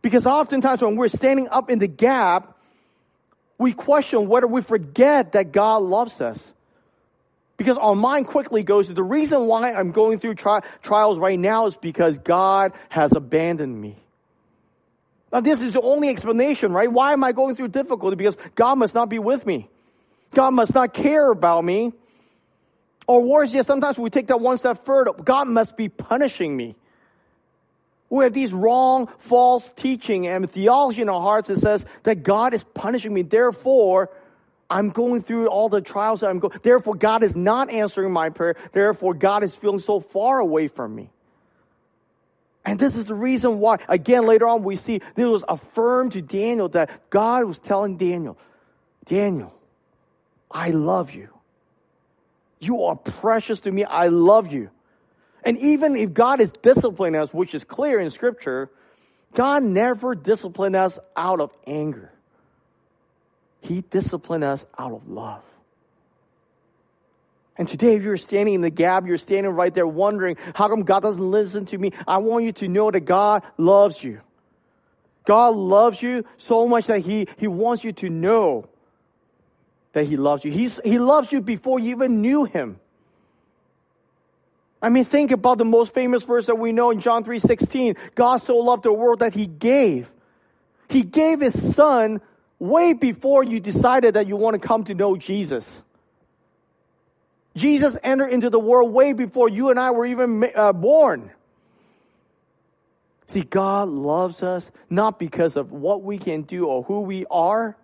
Because 0.00 0.26
oftentimes 0.26 0.80
when 0.80 0.96
we're 0.96 1.08
standing 1.08 1.46
up 1.50 1.68
in 1.68 1.78
the 1.78 1.88
gap, 1.88 2.56
we 3.58 3.74
question 3.74 4.26
whether 4.30 4.46
we 4.46 4.62
forget 4.62 5.32
that 5.32 5.52
God 5.52 5.82
loves 5.82 6.18
us. 6.22 6.42
Because 7.58 7.76
our 7.76 7.94
mind 7.94 8.28
quickly 8.28 8.62
goes 8.62 8.86
to 8.86 8.94
the 8.94 9.02
reason 9.02 9.46
why 9.46 9.74
I'm 9.74 9.92
going 9.92 10.20
through 10.20 10.36
tri- 10.36 10.62
trials 10.82 11.18
right 11.18 11.38
now 11.38 11.66
is 11.66 11.76
because 11.76 12.16
God 12.16 12.72
has 12.88 13.14
abandoned 13.14 13.78
me. 13.78 13.96
Now, 15.32 15.40
this 15.40 15.60
is 15.62 15.74
the 15.74 15.80
only 15.80 16.08
explanation, 16.08 16.72
right? 16.72 16.90
Why 16.90 17.12
am 17.12 17.22
I 17.22 17.32
going 17.32 17.54
through 17.54 17.68
difficulty? 17.68 18.16
Because 18.16 18.36
God 18.54 18.76
must 18.76 18.94
not 18.94 19.08
be 19.08 19.18
with 19.18 19.46
me. 19.46 19.68
God 20.32 20.50
must 20.50 20.74
not 20.74 20.92
care 20.92 21.30
about 21.30 21.64
me. 21.64 21.92
Or 23.06 23.22
worse 23.22 23.52
yet, 23.52 23.66
sometimes 23.66 23.98
we 23.98 24.10
take 24.10 24.28
that 24.28 24.40
one 24.40 24.58
step 24.58 24.84
further. 24.84 25.12
God 25.12 25.48
must 25.48 25.76
be 25.76 25.88
punishing 25.88 26.56
me. 26.56 26.76
We 28.08 28.24
have 28.24 28.32
these 28.32 28.52
wrong, 28.52 29.08
false 29.18 29.70
teaching 29.76 30.26
and 30.26 30.50
theology 30.50 31.02
in 31.02 31.08
our 31.08 31.20
hearts 31.20 31.46
that 31.48 31.58
says 31.58 31.86
that 32.02 32.24
God 32.24 32.54
is 32.54 32.64
punishing 32.74 33.14
me. 33.14 33.22
Therefore, 33.22 34.10
I'm 34.68 34.90
going 34.90 35.22
through 35.22 35.48
all 35.48 35.68
the 35.68 35.80
trials 35.80 36.20
that 36.20 36.30
I'm 36.30 36.40
going. 36.40 36.58
Therefore, 36.62 36.94
God 36.94 37.22
is 37.22 37.36
not 37.36 37.70
answering 37.70 38.12
my 38.12 38.30
prayer. 38.30 38.56
Therefore, 38.72 39.14
God 39.14 39.44
is 39.44 39.54
feeling 39.54 39.78
so 39.78 40.00
far 40.00 40.40
away 40.40 40.66
from 40.66 40.94
me. 40.94 41.10
And 42.64 42.78
this 42.78 42.94
is 42.94 43.06
the 43.06 43.14
reason 43.14 43.58
why, 43.58 43.78
again, 43.88 44.26
later 44.26 44.46
on, 44.46 44.62
we 44.62 44.76
see 44.76 45.00
this 45.14 45.26
was 45.26 45.44
affirmed 45.48 46.12
to 46.12 46.22
Daniel 46.22 46.68
that 46.70 47.10
God 47.10 47.44
was 47.44 47.58
telling 47.58 47.96
Daniel, 47.96 48.36
Daniel, 49.06 49.54
I 50.50 50.70
love 50.70 51.14
you. 51.14 51.28
You 52.58 52.84
are 52.84 52.96
precious 52.96 53.60
to 53.60 53.70
me. 53.70 53.84
I 53.84 54.08
love 54.08 54.52
you. 54.52 54.70
And 55.42 55.56
even 55.58 55.96
if 55.96 56.12
God 56.12 56.40
is 56.40 56.50
disciplining 56.50 57.20
us, 57.20 57.32
which 57.32 57.54
is 57.54 57.64
clear 57.64 57.98
in 57.98 58.10
scripture, 58.10 58.68
God 59.32 59.62
never 59.62 60.14
disciplined 60.14 60.76
us 60.76 60.98
out 61.16 61.40
of 61.40 61.50
anger. 61.66 62.12
He 63.62 63.80
disciplined 63.80 64.44
us 64.44 64.66
out 64.78 64.92
of 64.92 65.08
love. 65.08 65.42
And 67.60 67.68
today, 67.68 67.96
if 67.96 68.02
you're 68.02 68.16
standing 68.16 68.54
in 68.54 68.60
the 68.62 68.70
gap, 68.70 69.06
you're 69.06 69.18
standing 69.18 69.52
right 69.52 69.74
there 69.74 69.86
wondering, 69.86 70.38
how 70.54 70.66
come 70.68 70.82
God 70.82 71.00
doesn't 71.00 71.30
listen 71.30 71.66
to 71.66 71.76
me? 71.76 71.92
I 72.08 72.16
want 72.16 72.46
you 72.46 72.52
to 72.52 72.68
know 72.68 72.90
that 72.90 73.00
God 73.00 73.42
loves 73.58 74.02
you. 74.02 74.22
God 75.26 75.54
loves 75.56 76.00
you 76.00 76.24
so 76.38 76.66
much 76.66 76.86
that 76.86 77.00
He, 77.00 77.28
he 77.36 77.48
wants 77.48 77.84
you 77.84 77.92
to 77.92 78.08
know 78.08 78.66
that 79.92 80.06
He 80.06 80.16
loves 80.16 80.42
you. 80.42 80.50
He's, 80.50 80.80
he 80.82 80.98
loves 80.98 81.32
you 81.32 81.42
before 81.42 81.78
you 81.78 81.90
even 81.90 82.22
knew 82.22 82.46
Him. 82.46 82.80
I 84.80 84.88
mean, 84.88 85.04
think 85.04 85.30
about 85.30 85.58
the 85.58 85.66
most 85.66 85.92
famous 85.92 86.22
verse 86.22 86.46
that 86.46 86.58
we 86.58 86.72
know 86.72 86.90
in 86.90 87.00
John 87.00 87.24
3:16. 87.24 87.94
God 88.14 88.38
so 88.38 88.56
loved 88.56 88.84
the 88.84 88.92
world 88.94 89.18
that 89.18 89.34
he 89.34 89.46
gave. 89.46 90.10
He 90.88 91.02
gave 91.02 91.42
his 91.42 91.74
son 91.74 92.22
way 92.58 92.94
before 92.94 93.44
you 93.44 93.60
decided 93.60 94.14
that 94.14 94.28
you 94.28 94.36
want 94.36 94.58
to 94.58 94.66
come 94.66 94.84
to 94.84 94.94
know 94.94 95.14
Jesus. 95.14 95.66
Jesus 97.56 97.96
entered 98.02 98.28
into 98.28 98.50
the 98.50 98.60
world 98.60 98.92
way 98.92 99.12
before 99.12 99.48
you 99.48 99.70
and 99.70 99.78
I 99.78 99.90
were 99.90 100.06
even 100.06 100.50
uh, 100.54 100.72
born. 100.72 101.30
See, 103.26 103.42
God 103.42 103.88
loves 103.88 104.42
us 104.42 104.68
not 104.88 105.18
because 105.18 105.56
of 105.56 105.72
what 105.72 106.02
we 106.02 106.18
can 106.18 106.42
do 106.42 106.66
or 106.66 106.82
who 106.82 107.00
we 107.00 107.26
are. 107.30 107.76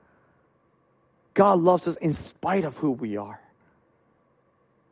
God 1.34 1.60
loves 1.60 1.86
us 1.86 1.96
in 1.96 2.12
spite 2.12 2.64
of 2.64 2.76
who 2.78 2.90
we 2.90 3.16
are. 3.16 3.40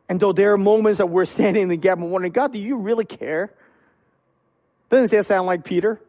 And 0.08 0.20
though 0.20 0.32
there 0.32 0.52
are 0.52 0.58
moments 0.58 0.98
that 0.98 1.06
we're 1.06 1.24
standing 1.24 1.64
in 1.64 1.68
the 1.68 1.76
gap 1.76 1.98
and 1.98 2.10
wondering, 2.10 2.32
God, 2.32 2.52
do 2.52 2.58
you 2.58 2.76
really 2.76 3.04
care? 3.04 3.52
Doesn't 4.90 5.10
that 5.10 5.26
sound 5.26 5.46
like 5.46 5.64
Peter? 5.64 6.00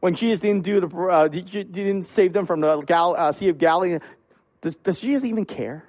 When 0.00 0.14
Jesus 0.14 0.40
didn't 0.40 0.64
do 0.64 0.80
the, 0.80 0.88
uh, 0.88 1.28
didn't 1.28 2.04
save 2.04 2.32
them 2.32 2.46
from 2.46 2.60
the 2.60 2.80
Gal, 2.80 3.14
uh, 3.16 3.30
Sea 3.30 3.50
of 3.50 3.58
Galilee, 3.58 3.98
does, 4.62 4.74
does 4.76 4.98
Jesus 4.98 5.24
even 5.24 5.44
care? 5.44 5.84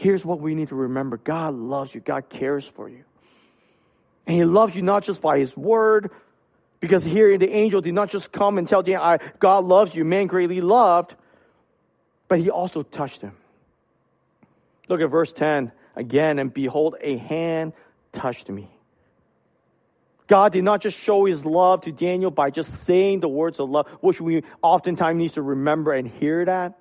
Here's 0.00 0.24
what 0.24 0.40
we 0.40 0.54
need 0.54 0.68
to 0.68 0.74
remember 0.74 1.18
God 1.18 1.54
loves 1.54 1.94
you, 1.94 2.00
God 2.00 2.30
cares 2.30 2.64
for 2.64 2.88
you. 2.88 3.04
And 4.26 4.34
He 4.34 4.44
loves 4.44 4.74
you 4.74 4.80
not 4.80 5.04
just 5.04 5.20
by 5.20 5.38
His 5.38 5.54
word, 5.54 6.10
because 6.80 7.04
here 7.04 7.36
the 7.36 7.50
angel 7.50 7.82
did 7.82 7.92
not 7.92 8.08
just 8.08 8.32
come 8.32 8.56
and 8.56 8.66
tell 8.66 8.82
Daniel, 8.82 9.18
God 9.38 9.66
loves 9.66 9.94
you, 9.94 10.06
man 10.06 10.26
greatly 10.26 10.62
loved, 10.62 11.14
but 12.28 12.38
He 12.38 12.48
also 12.48 12.82
touched 12.82 13.20
him. 13.20 13.36
Look 14.88 15.02
at 15.02 15.10
verse 15.10 15.34
10 15.34 15.70
again, 15.94 16.38
and 16.38 16.50
behold, 16.50 16.96
a 17.02 17.18
hand 17.18 17.74
touched 18.10 18.48
me. 18.48 18.70
God 20.28 20.54
did 20.54 20.64
not 20.64 20.80
just 20.80 20.96
show 20.96 21.26
his 21.26 21.44
love 21.44 21.82
to 21.82 21.92
Daniel 21.92 22.30
by 22.30 22.48
just 22.48 22.86
saying 22.86 23.20
the 23.20 23.28
words 23.28 23.60
of 23.60 23.68
love, 23.68 23.86
which 24.00 24.18
we 24.18 24.44
oftentimes 24.62 25.18
need 25.18 25.34
to 25.34 25.42
remember 25.42 25.92
and 25.92 26.08
hear 26.08 26.46
that, 26.46 26.79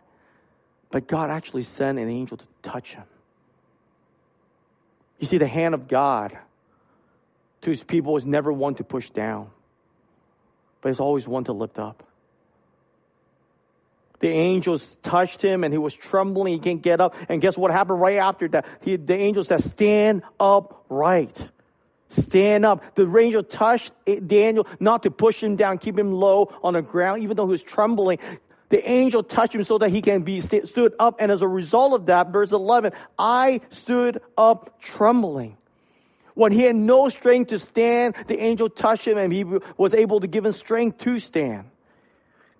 but 0.92 1.08
God 1.08 1.30
actually 1.30 1.64
sent 1.64 2.00
an 2.00 2.10
angel 2.10 2.38
to 2.38 2.46
touch 2.62 2.94
him. 2.94 3.04
You 5.20 5.28
see, 5.28 5.38
the 5.38 5.48
hand 5.48 5.74
of 5.74 5.88
God 5.88 6.38
to 7.62 7.70
his 7.70 7.84
people 7.84 8.16
is 8.18 8.26
never 8.26 8.52
one 8.52 8.76
to 8.76 8.84
push 8.84 9.10
down, 9.10 9.50
but 10.82 10.90
it's 10.90 11.00
always 11.00 11.28
one 11.28 11.44
to 11.46 11.54
lift 11.54 11.78
up. 11.78 12.04
The 14.20 14.30
angels 14.30 14.98
touched 15.02 15.42
him 15.42 15.64
and 15.64 15.74
he 15.74 15.78
was 15.78 15.94
trembling. 15.94 16.54
He 16.54 16.60
can't 16.60 16.82
get 16.82 17.00
up. 17.00 17.16
And 17.30 17.42
guess 17.42 17.58
what 17.58 17.72
happened 17.72 18.02
right 18.02 18.18
after 18.18 18.50
that? 18.50 18.66
He, 18.82 18.98
the 18.98 19.16
angel 19.16 19.44
said, 19.44 19.64
stand 19.64 20.24
upright. 20.40 21.48
Stand 22.10 22.66
up. 22.66 22.84
The 22.96 23.08
angel 23.18 23.44
touched 23.44 23.94
Daniel 24.06 24.68
not 24.80 25.04
to 25.04 25.12
push 25.12 25.42
him 25.42 25.56
down, 25.56 25.78
keep 25.78 25.98
him 25.98 26.12
low 26.12 26.54
on 26.64 26.74
the 26.74 26.82
ground, 26.82 27.24
even 27.24 27.38
though 27.38 27.46
he 27.46 27.52
was 27.52 27.64
trembling. 27.64 28.20
The 28.70 28.88
angel 28.88 29.24
touched 29.24 29.56
him 29.56 29.64
so 29.64 29.80
that 29.80 29.90
he 29.90 30.02
can 30.02 30.22
be 30.22 30.42
st- 30.42 30.68
stood 30.68 30.94
up. 31.00 31.18
And 31.20 31.32
as 31.32 31.42
a 31.42 31.48
result 31.48 31.94
of 31.94 32.06
that, 32.06 32.30
verse 32.30 32.52
11, 32.52 32.94
I 33.18 33.62
stood 33.72 34.22
up 34.38 34.80
trembling. 34.80 35.58
When 36.36 36.52
he 36.52 36.64
had 36.64 36.76
no 36.76 37.10
strength 37.10 37.50
to 37.50 37.60
stand, 37.60 38.16
the 38.28 38.40
angel 38.40 38.70
touched 38.70 39.06
him 39.06 39.18
and 39.18 39.34
he 39.34 39.44
was 39.44 39.94
able 39.94 40.22
to 40.22 40.28
give 40.28 40.46
him 40.46 40.52
strength 40.54 41.00
to 41.00 41.20
stand. 41.20 41.70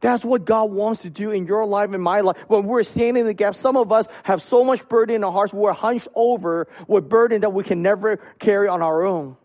That's 0.02 0.24
what 0.24 0.46
God 0.46 0.72
wants 0.72 1.02
to 1.02 1.10
do 1.10 1.32
in 1.32 1.46
your 1.46 1.66
life 1.66 1.92
and 1.92 2.02
my 2.02 2.22
life. 2.22 2.38
When 2.48 2.64
we're 2.64 2.84
standing 2.84 3.22
in 3.22 3.28
the 3.28 3.34
gap, 3.34 3.56
some 3.56 3.76
of 3.78 3.92
us 3.92 4.08
have 4.24 4.42
so 4.42 4.64
much 4.64 4.88
burden 4.88 5.18
in 5.18 5.24
our 5.24 5.32
hearts, 5.32 5.54
we're 5.54 5.74
hunched 5.74 6.08
over 6.16 6.68
with 6.88 7.10
burden 7.10 7.42
that 7.42 7.54
we 7.54 7.64
can 7.64 7.82
never 7.82 8.18
carry 8.40 8.68
on 8.68 8.82
our 8.82 9.04
own. 9.04 9.36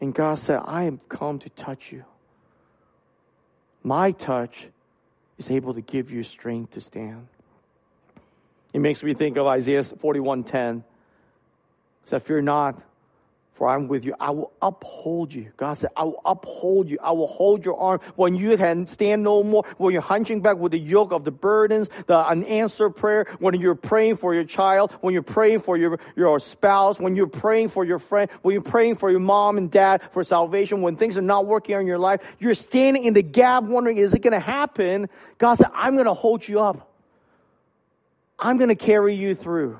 And 0.00 0.14
God 0.14 0.38
said, 0.38 0.62
I 0.64 0.84
am 0.84 0.98
come 1.08 1.40
to 1.40 1.50
touch 1.50 1.92
you. 1.92 2.04
My 3.82 4.12
touch 4.12 4.68
is 5.38 5.50
able 5.50 5.74
to 5.74 5.80
give 5.80 6.10
you 6.10 6.22
strength 6.22 6.72
to 6.72 6.80
stand. 6.80 7.26
It 8.72 8.78
makes 8.80 9.02
me 9.02 9.14
think 9.14 9.36
of 9.36 9.46
Isaiah 9.46 9.82
41:10. 9.82 10.78
It 10.78 10.84
said, 12.04 12.22
Fear 12.22 12.42
not, 12.42 12.82
for 13.54 13.68
I'm 13.68 13.88
with 13.88 14.04
you. 14.04 14.14
I 14.18 14.30
will 14.30 14.52
uphold 14.62 15.34
you. 15.34 15.52
God 15.56 15.74
said, 15.74 15.90
I 15.94 16.04
will 16.04 16.20
uphold 16.24 16.88
you. 16.88 16.98
I 17.02 17.10
will 17.10 17.26
hold 17.26 17.64
your 17.64 17.78
arm 17.78 18.00
when 18.16 18.34
you 18.34 18.56
can 18.56 18.86
stand 18.86 19.22
no 19.22 19.42
more, 19.42 19.64
when 19.76 19.92
you're 19.92 20.00
hunching 20.00 20.40
back 20.40 20.56
with 20.56 20.72
the 20.72 20.78
yoke 20.78 21.12
of 21.12 21.24
the 21.24 21.30
burdens, 21.30 21.90
the 22.06 22.16
unanswered 22.16 22.96
prayer, 22.96 23.26
when 23.38 23.60
you're 23.60 23.74
praying 23.74 24.16
for 24.16 24.34
your 24.34 24.44
child, 24.44 24.92
when 25.02 25.12
you're 25.12 25.22
praying 25.22 25.60
for 25.60 25.76
your, 25.76 25.98
your 26.16 26.38
spouse, 26.40 26.98
when 26.98 27.16
you're 27.16 27.26
praying 27.26 27.68
for 27.68 27.84
your 27.84 27.98
friend, 27.98 28.30
when 28.40 28.54
you're 28.54 28.62
praying 28.62 28.94
for 28.94 29.10
your 29.10 29.20
mom 29.20 29.58
and 29.58 29.70
dad 29.70 30.00
for 30.12 30.24
salvation, 30.24 30.80
when 30.80 30.96
things 30.96 31.18
are 31.18 31.22
not 31.22 31.44
working 31.46 31.78
in 31.78 31.86
your 31.86 31.98
life, 31.98 32.22
you're 32.38 32.54
standing 32.54 33.04
in 33.04 33.12
the 33.12 33.22
gap 33.22 33.64
wondering, 33.64 33.98
is 33.98 34.14
it 34.14 34.20
going 34.20 34.32
to 34.32 34.40
happen? 34.40 35.08
God 35.36 35.54
said, 35.54 35.68
I'm 35.74 35.94
going 35.94 36.06
to 36.06 36.14
hold 36.14 36.46
you 36.48 36.60
up. 36.60 36.90
I'm 38.38 38.56
going 38.56 38.68
to 38.68 38.74
carry 38.74 39.14
you 39.14 39.34
through. 39.34 39.78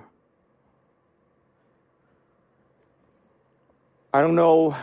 I 4.12 4.22
don't 4.22 4.34
know 4.34 4.76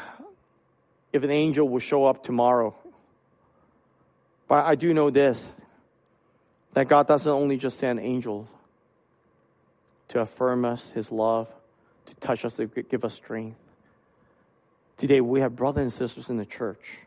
if 1.11 1.23
an 1.23 1.31
angel 1.31 1.67
will 1.67 1.79
show 1.79 2.05
up 2.05 2.23
tomorrow. 2.23 2.75
But 4.47 4.65
I 4.65 4.75
do 4.75 4.93
know 4.93 5.09
this 5.09 5.43
that 6.73 6.87
God 6.87 7.07
doesn't 7.07 7.31
only 7.31 7.57
just 7.57 7.79
send 7.79 7.99
angels 7.99 8.47
to 10.09 10.19
affirm 10.21 10.63
us, 10.63 10.83
His 10.93 11.11
love, 11.11 11.47
to 12.05 12.13
touch 12.15 12.45
us, 12.45 12.53
to 12.55 12.67
give 12.67 13.03
us 13.03 13.15
strength. 13.15 13.57
Today, 14.97 15.21
we 15.21 15.41
have 15.41 15.55
brothers 15.55 15.81
and 15.81 15.93
sisters 15.93 16.29
in 16.29 16.37
the 16.37 16.45
church 16.45 16.99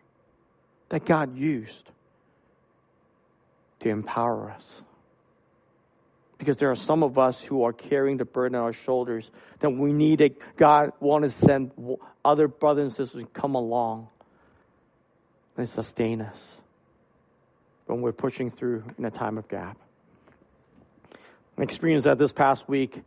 that 0.88 1.04
God 1.04 1.36
used 1.36 1.88
to 3.80 3.88
empower 3.88 4.50
us 4.50 4.64
because 6.40 6.56
there 6.56 6.70
are 6.70 6.76
some 6.76 7.02
of 7.02 7.18
us 7.18 7.38
who 7.38 7.64
are 7.64 7.72
carrying 7.72 8.16
the 8.16 8.24
burden 8.24 8.56
on 8.56 8.62
our 8.62 8.72
shoulders 8.72 9.30
that 9.58 9.68
we 9.68 9.92
need 9.92 10.22
a 10.22 10.30
God 10.56 10.90
want 10.98 11.22
to 11.24 11.30
send 11.30 11.70
other 12.24 12.48
brothers 12.48 12.82
and 12.84 12.92
sisters 12.92 13.24
to 13.24 13.28
come 13.28 13.54
along 13.54 14.08
and 15.58 15.68
sustain 15.68 16.22
us 16.22 16.42
when 17.84 18.00
we're 18.00 18.12
pushing 18.12 18.50
through 18.50 18.84
in 18.96 19.04
a 19.04 19.10
time 19.10 19.36
of 19.36 19.48
gap. 19.48 19.76
I 21.58 21.62
experienced 21.62 22.04
that 22.04 22.16
this 22.16 22.32
past 22.32 22.66
week. 22.66 23.02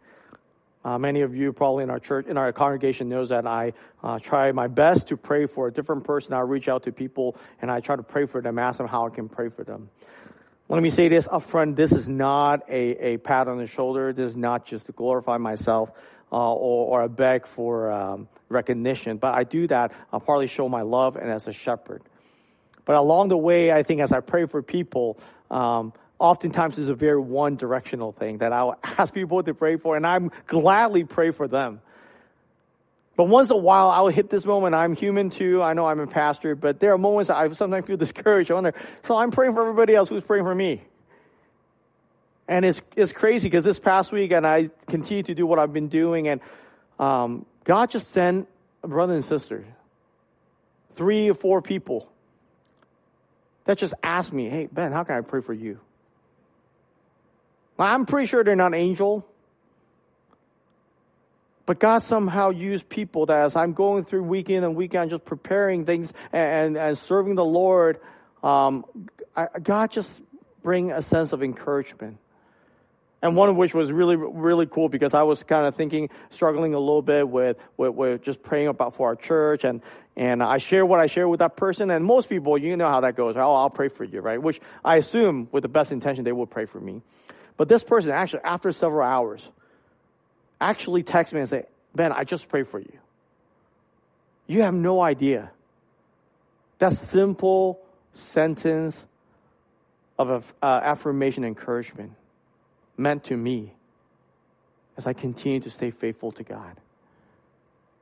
Uh, 0.85 0.99
many 0.99 1.21
of 1.21 1.35
you 1.35 1.53
probably 1.53 1.83
in 1.83 1.89
our 1.89 1.99
church, 1.99 2.27
in 2.27 2.37
our 2.37 2.51
congregation 2.51 3.09
knows 3.09 3.29
that 3.29 3.47
I 3.47 3.73
uh, 4.03 4.19
try 4.19 4.51
my 4.51 4.67
best 4.67 5.07
to 5.07 5.17
pray 5.17 5.47
for 5.47 5.69
a 5.69 5.73
different 5.73 6.03
person. 6.03 6.33
I 6.33 6.41
reach 6.41 6.67
out 6.67 6.83
to 6.83 6.91
people 6.91 7.35
and 7.63 7.71
I 7.71 7.79
try 7.79 7.95
to 7.95 8.03
pray 8.03 8.27
for 8.27 8.41
them, 8.41 8.59
ask 8.59 8.77
them 8.77 8.87
how 8.87 9.07
I 9.07 9.09
can 9.09 9.27
pray 9.27 9.49
for 9.49 9.63
them. 9.63 9.89
Let 10.73 10.81
me 10.81 10.89
say 10.89 11.07
this 11.07 11.27
up 11.31 11.43
front. 11.43 11.75
This 11.75 11.91
is 11.91 12.09
not 12.09 12.67
a, 12.67 13.13
a 13.13 13.17
pat 13.17 13.47
on 13.47 13.59
the 13.59 13.67
shoulder. 13.67 14.11
This 14.11 14.31
is 14.31 14.35
not 14.35 14.65
just 14.65 14.87
to 14.87 14.91
glorify 14.91 15.37
myself 15.37 15.91
uh, 16.31 16.51
or, 16.51 16.87
or 16.87 17.03
a 17.03 17.09
beg 17.09 17.45
for 17.45 17.91
um, 17.91 18.27
recognition. 18.49 19.17
But 19.17 19.35
I 19.35 19.43
do 19.43 19.67
that. 19.67 19.91
I'll 20.11 20.19
partly 20.19 20.47
show 20.47 20.67
my 20.67 20.81
love 20.81 21.15
and 21.15 21.29
as 21.29 21.45
a 21.45 21.53
shepherd. 21.53 22.01
But 22.85 22.95
along 22.95 23.27
the 23.27 23.37
way, 23.37 23.71
I 23.71 23.83
think 23.83 24.01
as 24.01 24.11
I 24.11 24.21
pray 24.21 24.47
for 24.47 24.63
people, 24.63 25.19
um, 25.51 25.93
oftentimes 26.17 26.79
it's 26.79 26.89
a 26.89 26.95
very 26.95 27.21
one 27.21 27.55
directional 27.55 28.11
thing 28.11 28.39
that 28.39 28.51
I'll 28.51 28.75
ask 28.83 29.13
people 29.13 29.43
to 29.43 29.53
pray 29.53 29.77
for, 29.77 29.95
and 29.95 30.07
I'm 30.07 30.31
gladly 30.47 31.03
pray 31.03 31.29
for 31.29 31.47
them. 31.47 31.81
But 33.15 33.25
once 33.25 33.49
in 33.49 33.55
a 33.55 33.59
while, 33.59 33.91
I'll 33.91 34.07
hit 34.07 34.29
this 34.29 34.43
moment. 34.43 34.73
I'm 34.73 34.95
human 34.95 35.29
too. 35.29 35.61
I 35.61 35.73
know 35.73 35.85
I'm 35.85 35.99
a 35.99 36.07
pastor, 36.07 36.55
but 36.55 36.79
there 36.79 36.93
are 36.93 36.97
moments 36.97 37.29
I 37.29 37.51
sometimes 37.53 37.85
feel 37.85 37.97
discouraged. 38.07 38.49
I 38.49 38.55
wonder, 38.55 38.73
so 39.03 39.15
I'm 39.15 39.31
praying 39.31 39.53
for 39.53 39.61
everybody 39.61 39.95
else 39.95 40.09
who's 40.09 40.21
praying 40.21 40.45
for 40.45 40.55
me. 40.55 40.81
And 42.47 42.65
it's, 42.65 42.81
it's 42.95 43.11
crazy 43.11 43.47
because 43.47 43.63
this 43.63 43.79
past 43.79 44.11
week, 44.11 44.31
and 44.31 44.45
I 44.45 44.69
continue 44.87 45.23
to 45.23 45.35
do 45.35 45.45
what 45.45 45.59
I've 45.59 45.71
been 45.71 45.87
doing, 45.87 46.27
and 46.27 46.41
um, 46.99 47.45
God 47.63 47.89
just 47.89 48.09
sent 48.11 48.47
a 48.83 48.87
brother 48.87 49.13
and 49.13 49.23
sister, 49.23 49.65
three 50.95 51.29
or 51.29 51.33
four 51.33 51.61
people, 51.61 52.09
that 53.65 53.77
just 53.77 53.93
asked 54.03 54.33
me, 54.33 54.49
hey, 54.49 54.67
Ben, 54.71 54.91
how 54.91 55.03
can 55.03 55.15
I 55.15 55.21
pray 55.21 55.41
for 55.41 55.53
you? 55.53 55.79
I'm 57.79 58.05
pretty 58.05 58.27
sure 58.27 58.43
they're 58.43 58.55
not 58.55 58.73
angel. 58.73 59.25
But 61.65 61.79
God 61.79 62.03
somehow 62.03 62.49
used 62.49 62.89
people 62.89 63.27
that 63.27 63.45
as 63.45 63.55
I'm 63.55 63.73
going 63.73 64.03
through 64.03 64.23
weekend 64.23 64.65
and 64.65 64.75
weekend, 64.75 65.11
just 65.11 65.23
preparing 65.23 65.85
things 65.85 66.11
and, 66.33 66.77
and 66.77 66.97
serving 66.97 67.35
the 67.35 67.45
Lord, 67.45 67.99
um, 68.43 68.85
I, 69.35 69.47
God 69.61 69.91
just 69.91 70.21
bring 70.61 70.91
a 70.91 71.01
sense 71.01 71.31
of 71.31 71.41
encouragement. 71.41 72.17
And 73.21 73.37
one 73.37 73.47
of 73.47 73.55
which 73.55 73.73
was 73.73 73.89
really, 73.89 74.17
really 74.17 74.65
cool 74.65 74.89
because 74.89 75.13
I 75.13 75.23
was 75.23 75.41
kind 75.43 75.65
of 75.65 75.75
thinking, 75.75 76.09
struggling 76.29 76.73
a 76.73 76.79
little 76.79 77.01
bit 77.01 77.29
with, 77.29 77.55
with, 77.77 77.93
with 77.93 78.21
just 78.21 78.43
praying 78.43 78.67
about 78.67 78.97
for 78.97 79.07
our 79.07 79.15
church. 79.15 79.63
And, 79.63 79.81
and 80.17 80.43
I 80.43 80.57
share 80.57 80.85
what 80.85 80.99
I 80.99 81.07
share 81.07 81.29
with 81.29 81.39
that 81.39 81.55
person. 81.55 81.89
And 81.89 82.03
most 82.03 82.27
people, 82.27 82.57
you 82.57 82.75
know 82.75 82.89
how 82.89 82.99
that 82.99 83.15
goes. 83.15 83.37
Oh, 83.37 83.53
I'll 83.53 83.69
pray 83.69 83.87
for 83.87 84.03
you, 84.03 84.19
right? 84.19 84.41
Which 84.41 84.59
I 84.83 84.97
assume 84.97 85.47
with 85.53 85.61
the 85.61 85.69
best 85.69 85.93
intention, 85.93 86.25
they 86.25 86.33
will 86.33 86.45
pray 86.45 86.65
for 86.65 86.81
me. 86.81 87.01
But 87.55 87.69
this 87.69 87.81
person 87.81 88.11
actually, 88.11 88.43
after 88.43 88.73
several 88.73 89.07
hours, 89.07 89.47
actually 90.69 91.03
text 91.03 91.33
me 91.33 91.39
and 91.39 91.49
say, 91.49 91.65
Ben, 91.95 92.11
I 92.11 92.23
just 92.23 92.47
prayed 92.49 92.67
for 92.67 92.79
you. 92.79 92.99
You 94.47 94.61
have 94.61 94.73
no 94.73 95.01
idea. 95.01 95.51
That 96.79 96.91
simple 96.93 97.79
sentence 98.13 98.97
of 100.17 100.53
uh, 100.61 100.65
affirmation 100.65 101.43
encouragement 101.43 102.11
meant 102.97 103.25
to 103.25 103.37
me 103.37 103.73
as 104.97 105.07
I 105.07 105.13
continue 105.13 105.59
to 105.61 105.69
stay 105.69 105.91
faithful 105.91 106.31
to 106.33 106.43
God. 106.43 106.77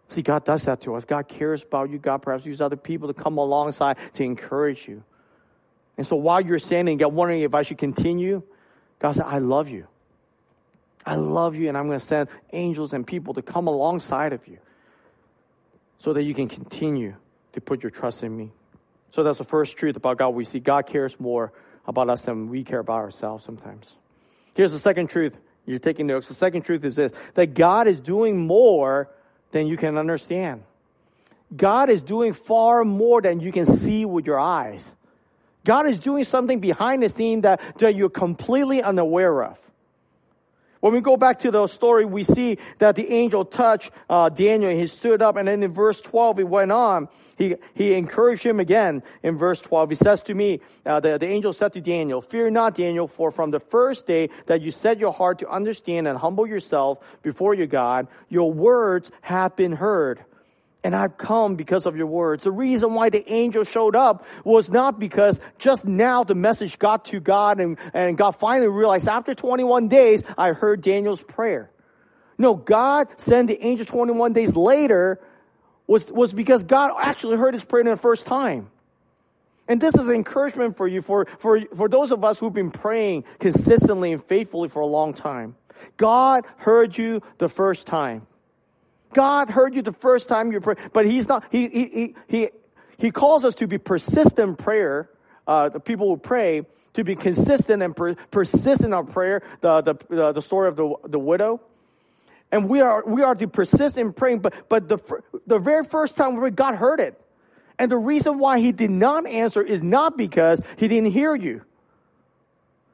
See, 0.10 0.22
God 0.22 0.44
does 0.44 0.64
that 0.64 0.82
to 0.82 0.96
us. 0.96 1.06
God 1.06 1.30
cares 1.30 1.64
about 1.64 1.90
you. 1.90 1.98
God 1.98 2.22
perhaps 2.22 2.46
uses 2.46 2.60
other 2.60 2.76
people 2.76 3.08
to 3.08 3.14
come 3.14 3.38
alongside 3.38 3.98
to 4.16 4.24
encourage 4.24 4.88
you. 4.88 5.04
And 5.98 6.06
so 6.06 6.18
while 6.18 6.42
you're 6.42 6.60
standing, 6.60 6.98
God 6.98 7.14
wondering 7.14 7.42
if 7.42 7.54
I 7.54 7.62
should 7.62 7.78
continue, 7.78 8.44
God 9.00 9.14
said, 9.14 9.26
I 9.26 9.38
love 9.38 9.70
you. 9.70 9.88
I 11.06 11.16
love 11.16 11.56
you, 11.56 11.68
and 11.68 11.78
I'm 11.78 11.88
going 11.88 12.00
to 12.00 12.06
send 12.06 12.30
angels 12.54 12.94
and 12.94 13.06
people 13.06 13.34
to 13.34 13.42
come 13.42 13.68
alongside 13.68 14.34
of 14.34 14.48
you 14.48 14.58
so 16.00 16.14
that 16.14 16.24
you 16.24 16.34
can 16.34 16.48
continue 16.48 17.16
to 17.54 17.62
put 17.62 17.84
your 17.84 17.90
trust 17.90 18.24
in 18.24 18.36
me. 18.36 18.52
So 19.12 19.24
that's 19.24 19.38
the 19.38 19.44
first 19.44 19.78
truth 19.78 19.96
about 19.96 20.18
God. 20.18 20.30
We 20.30 20.46
see 20.46 20.60
God 20.60 20.86
cares 20.86 21.20
more 21.20 21.52
about 21.86 22.10
us 22.10 22.22
than 22.22 22.50
we 22.50 22.64
care 22.64 22.80
about 22.80 23.00
ourselves 23.00 23.44
sometimes. 23.44 23.96
Here's 24.54 24.72
the 24.72 24.80
second 24.80 25.10
truth. 25.10 25.36
You're 25.66 25.80
taking 25.80 26.08
notes. 26.08 26.28
The 26.28 26.34
second 26.34 26.64
truth 26.64 26.84
is 26.84 26.96
this 26.96 27.12
that 27.36 27.54
God 27.54 27.88
is 27.88 28.00
doing 28.00 28.38
more 28.38 29.10
than 29.52 29.68
you 29.68 29.78
can 29.78 29.98
understand. 29.98 30.64
God 31.56 31.90
is 31.90 32.02
doing 32.02 32.34
far 32.34 32.86
more 32.86 33.22
than 33.22 33.40
you 33.40 33.52
can 33.52 33.66
see 33.66 34.06
with 34.06 34.26
your 34.26 34.40
eyes. 34.40 34.86
God 35.64 35.88
is 35.88 36.00
doing 36.00 36.24
something 36.24 36.60
behind 36.60 37.04
the 37.04 37.10
scene 37.10 37.42
that, 37.42 37.62
that 37.78 37.96
you're 37.96 38.10
completely 38.10 38.82
unaware 38.82 39.44
of. 39.44 39.60
When 40.82 40.94
we 40.94 41.00
go 41.00 41.16
back 41.16 41.40
to 41.42 41.52
the 41.52 41.68
story, 41.68 42.06
we 42.06 42.24
see 42.24 42.58
that 42.80 42.96
the 42.96 43.10
angel 43.12 43.46
touched 43.46 43.92
uh, 44.10 44.30
Daniel. 44.30 44.72
He 44.72 44.88
stood 44.88 45.22
up, 45.22 45.38
and 45.38 45.48
then 45.48 45.62
in 45.62 45.72
verse 45.72 46.02
12, 46.02 46.40
he 46.40 46.44
went 46.44 46.72
on. 46.72 47.08
He, 47.38 47.56
he 47.76 47.94
encouraged 47.94 48.44
him 48.44 48.60
again 48.60 49.04
in 49.22 49.38
verse 49.38 49.60
12. 49.60 49.90
He 49.90 49.96
says 49.96 50.24
to 50.24 50.34
me, 50.34 50.60
uh, 50.86 51.00
the, 51.00 51.20
the 51.20 51.28
angel 51.28 51.54
said 51.54 51.74
to 51.74 51.82
Daniel, 51.82 52.20
Fear 52.20 52.50
not, 52.50 52.76
Daniel, 52.76 53.08
for 53.08 53.32
from 53.32 53.52
the 53.52 53.60
first 53.60 54.08
day 54.08 54.30
that 54.48 54.62
you 54.62 54.72
set 54.72 55.00
your 55.00 55.14
heart 55.14 55.40
to 55.40 55.50
understand 55.50 56.08
and 56.08 56.18
humble 56.18 56.48
yourself 56.48 56.98
before 57.22 57.54
your 57.54 57.68
God, 57.68 58.08
your 58.28 58.52
words 58.52 59.12
have 59.22 59.56
been 59.56 59.74
heard 59.74 60.26
and 60.84 60.96
I've 60.96 61.18
come 61.18 61.56
because 61.56 61.86
of 61.86 61.96
your 61.96 62.08
words. 62.08 62.44
The 62.44 62.52
reason 62.52 62.94
why 62.94 63.10
the 63.10 63.30
angel 63.32 63.64
showed 63.64 63.96
up 63.96 64.26
was 64.44 64.70
not 64.70 65.00
because 65.00 65.40
just 65.60 65.86
now 65.86 66.24
the 66.24 66.36
message 66.36 66.80
got 66.80 67.06
to 67.06 67.20
God 67.20 67.60
and, 67.60 67.78
and 67.94 68.18
God 68.18 68.32
finally 68.32 68.68
realized 68.68 69.08
after 69.08 69.36
21 69.36 69.88
days, 69.88 70.24
I 70.38 70.54
heard 70.54 70.82
Daniel's 70.82 71.22
prayer. 71.22 71.70
No, 72.38 72.56
God 72.56 73.08
sent 73.18 73.48
the 73.48 73.64
angel 73.64 73.86
21 73.86 74.34
days 74.34 74.56
later 74.56 75.20
was, 75.86 76.08
was 76.12 76.34
because 76.34 76.64
God 76.64 76.92
actually 77.00 77.38
heard 77.38 77.54
his 77.54 77.64
prayer 77.64 77.82
in 77.82 77.88
the 77.88 77.98
first 77.98 78.26
time. 78.26 78.72
And 79.68 79.80
this 79.80 79.94
is 79.96 80.10
encouragement 80.10 80.76
for 80.76 80.88
you, 80.88 81.02
for, 81.02 81.28
for, 81.38 81.62
for 81.76 81.88
those 81.88 82.12
of 82.12 82.24
us 82.24 82.40
who've 82.40 82.54
been 82.54 82.72
praying 82.72 83.26
consistently 83.40 84.12
and 84.12 84.24
faithfully 84.24 84.68
for 84.68 84.80
a 84.80 84.86
long 84.88 85.14
time. 85.14 85.56
God 85.98 86.46
heard 86.58 86.98
you 86.98 87.22
the 87.38 87.48
first 87.48 87.86
time. 87.86 88.26
God 89.14 89.50
heard 89.50 89.76
you 89.76 89.82
the 89.82 89.92
first 89.94 90.28
time 90.28 90.52
you 90.52 90.60
pray, 90.60 90.76
but 90.94 91.06
He's 91.06 91.28
not, 91.28 91.46
He, 91.52 91.68
He, 91.68 92.16
He, 92.28 92.50
He 92.98 93.12
calls 93.12 93.46
us 93.46 93.56
to 93.56 93.68
be 93.68 93.78
persistent 93.78 94.58
prayer, 94.58 95.10
uh, 95.48 95.70
the 95.70 95.80
people 95.80 96.08
who 96.08 96.18
pray, 96.18 96.66
to 96.94 97.04
be 97.04 97.16
consistent 97.16 97.82
and 97.82 97.96
per, 97.96 98.16
persistent 98.32 98.88
in 98.88 98.94
our 98.94 99.04
prayer, 99.04 99.44
the, 99.62 99.82
the, 99.82 100.34
the 100.34 100.42
story 100.42 100.68
of 100.68 100.76
the, 100.76 100.94
the 101.06 101.20
widow. 101.20 101.62
And 102.52 102.68
we 102.68 102.82
are, 102.82 103.04
we 103.06 103.24
are 103.24 103.34
to 103.34 103.48
persist 103.48 103.98
in 103.98 104.12
praying, 104.12 104.40
but, 104.40 104.54
but 104.68 104.90
the, 104.90 105.00
the 105.48 105.60
very 105.60 105.86
first 105.86 106.18
time 106.18 106.38
God 106.54 106.76
heard 106.76 107.00
it. 107.00 107.20
And 107.80 107.90
the 107.90 107.98
reason 107.98 108.40
why 108.40 108.60
He 108.60 108.72
did 108.72 108.92
not 108.92 109.26
answer 109.26 109.62
is 109.62 109.82
not 109.82 110.18
because 110.18 110.62
He 110.78 110.88
didn't 110.88 111.12
hear 111.12 111.34
you. 111.34 111.62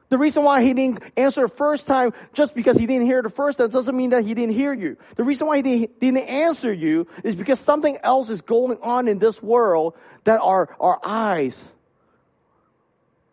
The 0.08 0.16
reason 0.16 0.42
why 0.42 0.62
he 0.62 0.72
didn't 0.72 1.02
answer 1.16 1.42
the 1.42 1.48
first 1.48 1.86
time, 1.86 2.14
just 2.32 2.54
because 2.54 2.78
he 2.78 2.86
didn't 2.86 3.06
hear 3.06 3.20
the 3.20 3.28
first 3.28 3.58
time, 3.58 3.68
doesn't 3.68 3.96
mean 3.96 4.10
that 4.10 4.24
he 4.24 4.32
didn't 4.32 4.54
hear 4.54 4.72
you. 4.72 4.96
The 5.16 5.24
reason 5.24 5.46
why 5.46 5.60
he 5.60 5.86
didn't 6.00 6.28
answer 6.28 6.72
you 6.72 7.06
is 7.24 7.36
because 7.36 7.60
something 7.60 7.98
else 8.02 8.30
is 8.30 8.40
going 8.40 8.78
on 8.82 9.06
in 9.08 9.18
this 9.18 9.42
world 9.42 9.94
that 10.24 10.40
our, 10.40 10.74
our 10.80 10.98
eyes 11.04 11.56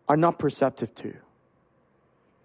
are 0.06 0.18
not 0.18 0.38
perceptive 0.38 0.94
to. 0.96 1.14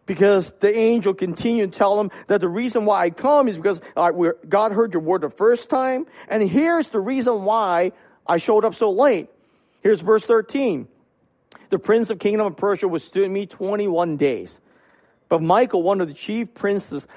Because 0.06 0.52
the 0.62 0.76
angel 0.76 1.14
continued 1.14 1.74
to 1.74 1.78
tell 1.78 2.00
him 2.00 2.10
that 2.28 2.42
the 2.42 2.50
reason 2.50 2.86
why 2.86 3.04
I 3.04 3.10
come 3.10 3.48
is 3.48 3.58
because 3.58 3.82
God 3.96 4.72
heard 4.72 4.94
your 4.94 5.02
word 5.02 5.22
the 5.22 5.30
first 5.30 5.70
time, 5.70 6.06
and 6.30 6.42
here's 6.50 6.88
the 6.88 7.00
reason 7.00 7.44
why 7.44 7.92
I 8.26 8.38
showed 8.38 8.64
up 8.64 8.76
so 8.76 8.92
late. 8.92 9.30
Here's 9.82 10.02
verse 10.02 10.26
13 10.26 10.88
the 11.72 11.80
prince 11.80 12.10
of 12.12 12.20
kingdom 12.20 12.46
of 12.46 12.58
Persia 12.58 12.88
withstood 12.88 13.32
me 13.32 13.48
21 13.48 14.18
days. 14.18 14.60
But 15.30 15.42
Michael, 15.42 15.82
one 15.82 16.02
of 16.02 16.10
the 16.10 16.14
chief 16.14 16.54
princes, 16.54 17.08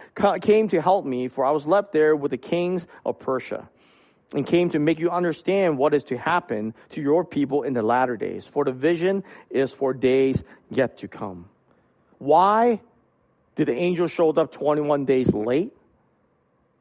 came 0.40 0.68
to 0.68 0.80
help 0.80 1.04
me, 1.04 1.28
for 1.28 1.44
I 1.44 1.50
was 1.50 1.66
left 1.66 1.92
there 1.92 2.14
with 2.14 2.30
the 2.30 2.38
kings 2.38 2.86
of 3.04 3.18
Persia, 3.18 3.68
and 4.32 4.46
came 4.46 4.70
to 4.70 4.78
make 4.78 5.00
you 5.00 5.10
understand 5.10 5.76
what 5.76 5.92
is 5.94 6.04
to 6.04 6.16
happen 6.16 6.74
to 6.90 7.02
your 7.02 7.24
people 7.24 7.64
in 7.64 7.72
the 7.72 7.82
latter 7.82 8.16
days. 8.16 8.46
For 8.46 8.64
the 8.64 8.72
vision 8.72 9.24
is 9.50 9.72
for 9.72 9.92
days 9.92 10.44
yet 10.70 10.98
to 10.98 11.08
come. 11.08 11.48
Why 12.18 12.80
did 13.56 13.68
the 13.68 13.74
angel 13.74 14.06
show 14.06 14.30
up 14.30 14.52
21 14.52 15.04
days 15.04 15.34
late? 15.34 15.72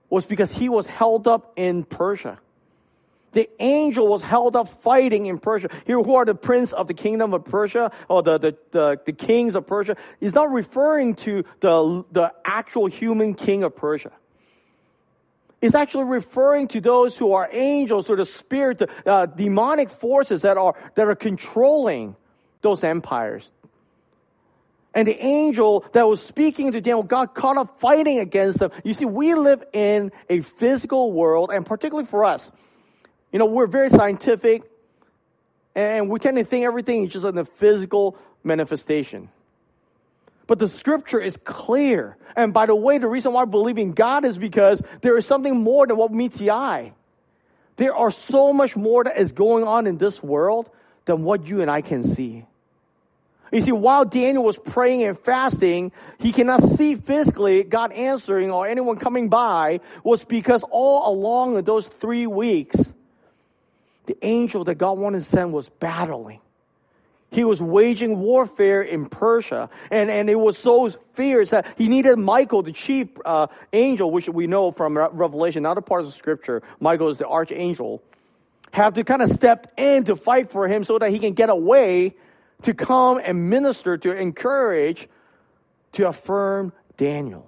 Was 0.10 0.26
because 0.28 0.52
he 0.52 0.70
was 0.70 0.86
held 0.86 1.28
up 1.28 1.54
in 1.56 1.84
Persia. 1.84 2.40
The 3.34 3.50
angel 3.60 4.08
was 4.08 4.22
held 4.22 4.56
up 4.56 4.70
fighting 4.82 5.26
in 5.26 5.40
Persia. 5.40 5.70
Here, 5.86 6.02
who 6.02 6.16
are 6.16 6.26
the 6.26 6.36
prince 6.36 6.72
of 6.72 6.88
the 6.88 6.94
kingdom 6.94 7.34
of 7.34 7.46
Persia 7.46 7.92
or 8.08 8.24
the, 8.24 8.38
the, 8.38 8.58
the, 8.72 9.02
the 9.06 9.12
kings 9.12 9.56
of 9.56 9.68
Persia? 9.68 9.98
He's 10.20 10.34
not 10.34 10.52
referring 10.52 11.16
to 11.16 11.44
the, 11.60 12.06
the 12.12 12.34
actual 12.46 12.86
human 12.88 13.34
king 13.34 13.64
of 13.64 13.76
Persia. 13.76 14.12
It's 15.62 15.76
actually 15.76 16.06
referring 16.06 16.68
to 16.70 16.82
those 16.82 17.16
who 17.16 17.34
are 17.34 17.50
angels 17.52 18.10
or 18.10 18.18
the 18.18 18.26
spirit, 18.26 18.82
uh, 19.06 19.26
demonic 19.28 19.90
forces 19.90 20.42
that 20.42 20.58
are, 20.58 20.76
that 20.96 21.08
are 21.08 21.16
controlling 21.16 22.16
those 22.62 22.84
empires. 22.84 23.50
And 24.94 25.08
the 25.08 25.18
angel 25.24 25.86
that 25.94 26.08
was 26.08 26.22
speaking 26.22 26.74
to 26.74 26.82
Daniel 26.82 27.02
got 27.02 27.34
caught 27.34 27.58
up 27.58 27.80
fighting 27.80 28.20
against 28.20 28.60
them. 28.60 28.72
You 28.84 28.94
see, 28.94 29.06
we 29.06 29.34
live 29.34 29.64
in 29.74 30.12
a 30.30 30.42
physical 30.42 31.12
world, 31.12 31.50
and 31.52 31.66
particularly 31.66 32.08
for 32.08 32.26
us, 32.26 32.52
you 33.34 33.40
know, 33.40 33.46
we're 33.46 33.68
very 33.68 33.90
scientific 33.90 34.64
and 35.76 36.10
we 36.10 36.20
tend 36.20 36.38
to 36.38 36.44
think 36.44 36.66
everything 36.66 37.06
is 37.06 37.12
just 37.12 37.26
in 37.26 37.36
the 37.36 37.46
physical 37.46 38.16
manifestation. 38.44 39.30
But 40.46 40.60
the 40.60 40.70
scripture 40.70 41.20
is 41.20 41.38
clear. 41.44 42.16
And 42.36 42.54
by 42.54 42.68
the 42.68 42.76
way, 42.76 43.00
the 43.00 43.08
reason 43.08 43.34
why 43.34 43.42
I 43.42 43.46
believe 43.46 43.78
in 43.80 43.94
God 43.94 44.24
is 44.24 44.38
because 44.38 44.82
there 45.02 45.18
is 45.18 45.26
something 45.26 45.62
more 45.62 45.88
than 45.88 45.98
what 45.98 46.12
meets 46.12 46.38
the 46.38 46.52
eye. 46.52 46.94
There 47.78 47.96
are 47.96 48.12
so 48.12 48.54
much 48.54 48.76
more 48.76 49.04
that 49.04 49.18
is 49.18 49.32
going 49.32 49.64
on 49.64 49.88
in 49.88 49.98
this 49.98 50.22
world 50.22 50.70
than 51.06 51.24
what 51.24 51.48
you 51.48 51.62
and 51.62 51.72
I 51.72 51.82
can 51.82 52.04
see. 52.04 52.46
You 53.52 53.62
see, 53.62 53.72
while 53.72 54.06
Daniel 54.06 54.44
was 54.44 54.58
praying 54.58 55.04
and 55.04 55.18
fasting, 55.18 55.92
he 56.20 56.32
cannot 56.32 56.62
see 56.64 56.96
physically 56.96 57.64
God 57.64 57.92
answering 57.92 58.52
or 58.52 58.68
anyone 58.68 58.98
coming 58.98 59.30
by 59.30 59.80
was 60.04 60.24
because 60.24 60.64
all 60.70 61.12
along 61.14 61.64
those 61.64 61.88
three 61.88 62.26
weeks, 62.26 62.92
the 64.06 64.18
angel 64.22 64.64
that 64.66 64.76
God 64.76 64.98
wanted 64.98 65.24
to 65.24 65.30
send 65.30 65.54
was 65.54 65.70
battling. 65.80 66.40
He 67.32 67.44
was 67.44 67.60
waging 67.62 68.20
warfare 68.20 68.84
in 68.84 69.08
Persia, 69.08 69.70
and, 69.90 70.12
and 70.12 70.30
it 70.30 70.36
was 70.36 70.56
so 70.56 70.90
fierce 71.14 71.50
that 71.50 71.66
he 71.78 71.88
needed 71.88 72.18
Michael, 72.18 72.62
the 72.62 72.72
chief 72.72 73.08
uh, 73.26 73.48
angel, 73.72 74.12
which 74.12 74.30
we 74.30 74.46
know 74.46 74.72
from 74.72 74.96
Revelation, 74.98 75.64
not 75.64 75.80
a 75.80 75.82
part 75.82 76.06
of 76.06 76.14
scripture. 76.14 76.62
Michael 76.80 77.10
is 77.10 77.18
the 77.18 77.28
archangel, 77.28 78.04
have 78.72 78.94
to 78.94 79.04
kind 79.04 79.24
of 79.24 79.30
step 79.30 79.72
in 79.78 80.04
to 80.04 80.16
fight 80.16 80.52
for 80.52 80.68
him 80.68 80.84
so 80.84 81.00
that 81.00 81.10
he 81.10 81.18
can 81.18 81.34
get 81.34 81.50
away 81.50 82.14
to 82.64 82.74
come 82.76 83.20
and 83.24 83.50
minister, 83.50 83.98
to 83.98 84.16
encourage, 84.16 85.08
to 85.94 86.08
affirm 86.08 86.72
Daniel. 86.98 87.48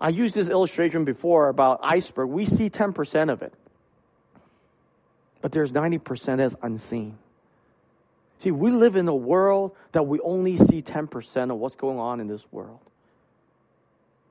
I 0.00 0.08
used 0.08 0.34
this 0.34 0.48
illustration 0.48 1.04
before 1.04 1.50
about 1.50 1.80
iceberg. 1.82 2.30
We 2.30 2.46
see 2.46 2.70
10% 2.70 3.30
of 3.30 3.42
it. 3.42 3.52
But 5.40 5.52
there's 5.52 5.72
90% 5.72 6.38
that's 6.38 6.54
unseen. 6.62 7.18
See, 8.38 8.50
we 8.50 8.70
live 8.70 8.96
in 8.96 9.06
a 9.08 9.14
world 9.14 9.76
that 9.92 10.06
we 10.06 10.18
only 10.20 10.56
see 10.56 10.80
10% 10.80 11.50
of 11.50 11.58
what's 11.58 11.76
going 11.76 11.98
on 11.98 12.20
in 12.20 12.26
this 12.26 12.44
world. 12.50 12.80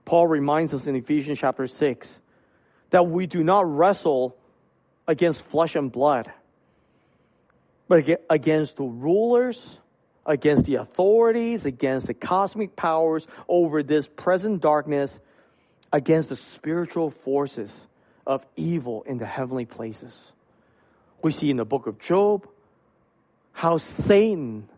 Paul 0.05 0.27
reminds 0.27 0.73
us 0.73 0.87
in 0.87 0.95
Ephesians 0.95 1.37
chapter 1.39 1.67
6 1.67 2.09
that 2.89 3.05
we 3.05 3.27
do 3.27 3.43
not 3.43 3.71
wrestle 3.71 4.35
against 5.07 5.41
flesh 5.43 5.75
and 5.75 5.91
blood, 5.91 6.31
but 7.87 8.03
against 8.29 8.77
the 8.77 8.83
rulers, 8.83 9.77
against 10.25 10.65
the 10.65 10.75
authorities, 10.75 11.65
against 11.65 12.07
the 12.07 12.15
cosmic 12.15 12.75
powers 12.75 13.27
over 13.47 13.83
this 13.83 14.07
present 14.07 14.61
darkness, 14.61 15.19
against 15.93 16.29
the 16.29 16.35
spiritual 16.35 17.11
forces 17.11 17.75
of 18.25 18.45
evil 18.55 19.03
in 19.03 19.19
the 19.19 19.25
heavenly 19.25 19.65
places. 19.65 20.13
We 21.21 21.31
see 21.31 21.49
in 21.49 21.57
the 21.57 21.65
book 21.65 21.87
of 21.87 21.99
Job 21.99 22.47
how 23.53 23.77
Satan 23.77 24.69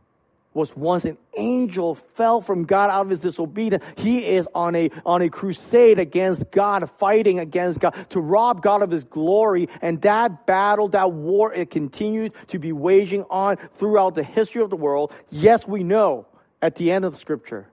was 0.54 0.76
once 0.76 1.06
an 1.06 1.18
angel, 1.38 1.96
fell 1.96 2.42
from 2.42 2.66
God 2.66 2.90
out 2.90 3.06
of 3.06 3.10
his 3.10 3.22
disobedience. 3.22 3.84
He 3.96 4.26
is 4.26 4.50
on 4.54 4.76
a, 4.76 4.90
on 5.06 5.22
a 5.22 5.30
crusade 5.30 5.98
against 5.98 6.52
God, 6.52 6.90
fighting 6.98 7.40
against 7.40 7.80
God 7.80 7.92
to 8.10 8.20
rob 8.20 8.62
God 8.62 8.82
of 8.82 8.92
his 8.92 9.06
glory. 9.06 9.70
And 9.82 10.02
that 10.02 10.46
battle, 10.46 10.90
that 10.90 11.14
war, 11.14 11.54
it 11.54 11.70
continued 11.70 12.34
to 12.48 12.60
be 12.60 12.74
waging 12.74 13.24
on 13.30 13.58
throughout 13.76 14.16
the 14.16 14.24
history 14.24 14.62
of 14.62 14.70
the 14.70 14.76
world. 14.76 15.14
Yes, 15.30 15.66
we 15.66 15.84
know 15.84 16.26
at 16.62 16.76
the 16.76 16.92
end 16.92 17.06
of 17.06 17.18
scripture, 17.18 17.68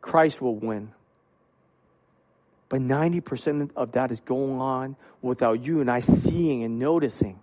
Christ 0.00 0.40
will 0.40 0.56
win. 0.56 0.92
But 2.68 2.80
90% 2.80 3.70
of 3.74 3.92
that 3.92 4.12
is 4.12 4.20
going 4.20 4.60
on 4.60 4.96
without 5.22 5.64
you 5.64 5.80
and 5.80 5.90
I 5.90 6.00
seeing 6.00 6.62
and 6.62 6.78
noticing. 6.78 7.40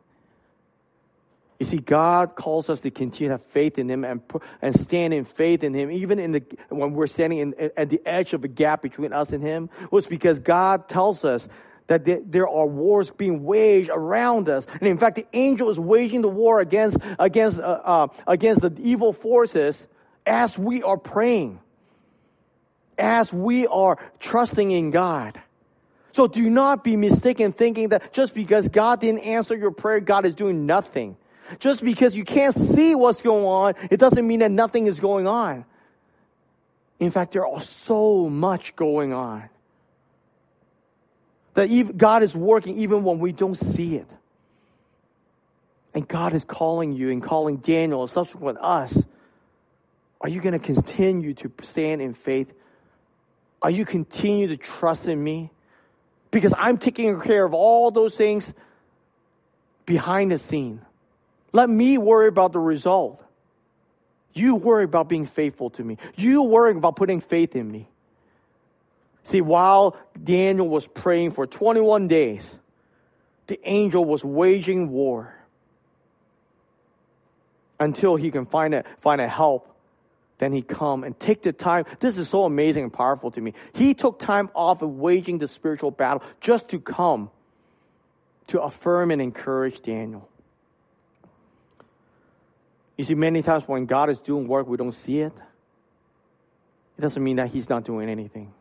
You 1.59 1.65
see, 1.65 1.77
God 1.77 2.35
calls 2.35 2.69
us 2.69 2.81
to 2.81 2.91
continue 2.91 3.29
to 3.29 3.35
have 3.35 3.45
faith 3.45 3.77
in 3.77 3.89
Him 3.89 4.03
and, 4.03 4.21
and 4.61 4.77
stand 4.77 5.13
in 5.13 5.23
faith 5.23 5.63
in 5.63 5.73
Him, 5.73 5.89
even 5.89 6.19
in 6.19 6.33
the, 6.33 6.43
when 6.69 6.93
we're 6.93 7.07
standing 7.07 7.39
in, 7.39 7.71
at 7.77 7.89
the 7.89 8.01
edge 8.05 8.33
of 8.33 8.43
a 8.43 8.47
gap 8.49 8.81
between 8.81 9.13
us 9.13 9.31
and 9.31 9.41
Him, 9.41 9.69
was 9.89 10.05
because 10.05 10.39
God 10.39 10.89
tells 10.89 11.23
us 11.23 11.47
that 11.87 12.31
there 12.31 12.47
are 12.47 12.65
wars 12.65 13.11
being 13.11 13.43
waged 13.43 13.89
around 13.93 14.49
us. 14.49 14.65
And 14.73 14.83
in 14.83 14.97
fact, 14.97 15.15
the 15.15 15.27
angel 15.33 15.69
is 15.69 15.79
waging 15.79 16.21
the 16.21 16.27
war 16.29 16.59
against, 16.59 16.97
against, 17.19 17.59
uh, 17.59 17.81
uh, 17.83 18.07
against 18.27 18.61
the 18.61 18.73
evil 18.79 19.13
forces 19.13 19.79
as 20.25 20.57
we 20.57 20.81
are 20.81 20.97
praying, 20.97 21.59
as 22.97 23.31
we 23.31 23.67
are 23.67 23.97
trusting 24.19 24.71
in 24.71 24.91
God. 24.91 25.39
So 26.13 26.27
do 26.27 26.49
not 26.49 26.83
be 26.83 26.95
mistaken 26.95 27.53
thinking 27.53 27.89
that 27.89 28.13
just 28.13 28.33
because 28.33 28.67
God 28.67 28.99
didn't 28.99 29.19
answer 29.19 29.55
your 29.55 29.71
prayer, 29.71 29.99
God 29.99 30.25
is 30.25 30.33
doing 30.33 30.65
nothing. 30.65 31.17
Just 31.59 31.83
because 31.83 32.15
you 32.15 32.23
can't 32.23 32.55
see 32.55 32.95
what's 32.95 33.21
going 33.21 33.45
on, 33.45 33.73
it 33.91 33.97
doesn't 33.97 34.25
mean 34.25 34.39
that 34.39 34.51
nothing 34.51 34.87
is 34.87 34.99
going 34.99 35.27
on. 35.27 35.65
In 36.99 37.11
fact, 37.11 37.33
there 37.33 37.45
are 37.45 37.61
so 37.61 38.29
much 38.29 38.75
going 38.75 39.13
on. 39.13 39.49
That 41.53 41.97
God 41.97 42.23
is 42.23 42.35
working 42.35 42.79
even 42.79 43.03
when 43.03 43.19
we 43.19 43.31
don't 43.31 43.55
see 43.55 43.95
it. 43.95 44.07
And 45.93 46.07
God 46.07 46.33
is 46.33 46.43
calling 46.43 46.91
you 46.91 47.09
and 47.09 47.23
calling 47.23 47.57
Daniel 47.57 48.01
and 48.01 48.11
subsequent 48.11 48.57
us. 48.59 49.01
Are 50.19 50.27
you 50.27 50.41
going 50.41 50.53
to 50.53 50.59
continue 50.59 51.33
to 51.35 51.51
stand 51.61 52.01
in 52.01 52.13
faith? 52.13 52.51
Are 53.61 53.69
you 53.69 53.85
continue 53.85 54.47
to 54.47 54.57
trust 54.57 55.07
in 55.07 55.23
me? 55.23 55.51
Because 56.31 56.53
I'm 56.57 56.77
taking 56.77 57.19
care 57.21 57.45
of 57.45 57.53
all 57.53 57.91
those 57.91 58.15
things 58.15 58.53
behind 59.85 60.31
the 60.31 60.37
scene. 60.37 60.81
Let 61.55 61.69
me 61.69 61.97
worry 61.97 62.27
about 62.27 62.51
the 62.51 62.59
result. 62.59 63.23
You 64.33 64.55
worry 64.55 64.83
about 64.83 65.07
being 65.07 65.25
faithful 65.25 65.69
to 65.69 65.83
me. 65.85 65.97
You 66.17 66.41
worry 66.41 66.71
about 66.71 66.97
putting 66.97 67.21
faith 67.21 67.55
in 67.55 67.71
me. 67.71 67.87
See, 69.23 69.39
while 69.39 69.95
Daniel 70.21 70.67
was 70.67 70.85
praying 70.85 71.31
for 71.31 71.47
21 71.47 72.09
days, 72.09 72.53
the 73.47 73.57
angel 73.63 74.03
was 74.03 74.21
waging 74.21 74.89
war 74.89 75.33
until 77.79 78.17
he 78.17 78.31
can 78.31 78.45
find 78.45 78.73
a, 78.73 78.83
find 78.99 79.21
a 79.21 79.27
help. 79.29 79.73
Then 80.39 80.51
he 80.51 80.61
come 80.61 81.05
and 81.05 81.17
take 81.17 81.41
the 81.41 81.53
time. 81.53 81.85
This 82.01 82.17
is 82.17 82.27
so 82.27 82.43
amazing 82.43 82.83
and 82.83 82.91
powerful 82.91 83.31
to 83.31 83.39
me. 83.39 83.53
He 83.71 83.93
took 83.93 84.19
time 84.19 84.49
off 84.53 84.81
of 84.81 84.89
waging 84.89 85.37
the 85.37 85.47
spiritual 85.47 85.91
battle 85.91 86.21
just 86.41 86.67
to 86.71 86.81
come 86.81 87.31
to 88.47 88.61
affirm 88.61 89.11
and 89.11 89.21
encourage 89.21 89.81
Daniel. 89.81 90.27
You 92.97 93.03
see, 93.03 93.15
many 93.15 93.41
times 93.41 93.67
when 93.67 93.85
God 93.85 94.09
is 94.09 94.19
doing 94.19 94.47
work, 94.47 94.67
we 94.67 94.77
don't 94.77 94.93
see 94.93 95.19
it. 95.19 95.33
It 96.97 97.01
doesn't 97.01 97.23
mean 97.23 97.37
that 97.37 97.49
He's 97.49 97.69
not 97.69 97.83
doing 97.83 98.09
anything. 98.09 98.53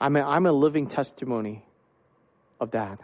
I'm 0.00 0.16
a, 0.16 0.22
I'm 0.22 0.46
a 0.46 0.52
living 0.52 0.86
testimony 0.86 1.64
of 2.60 2.70
that. 2.72 3.00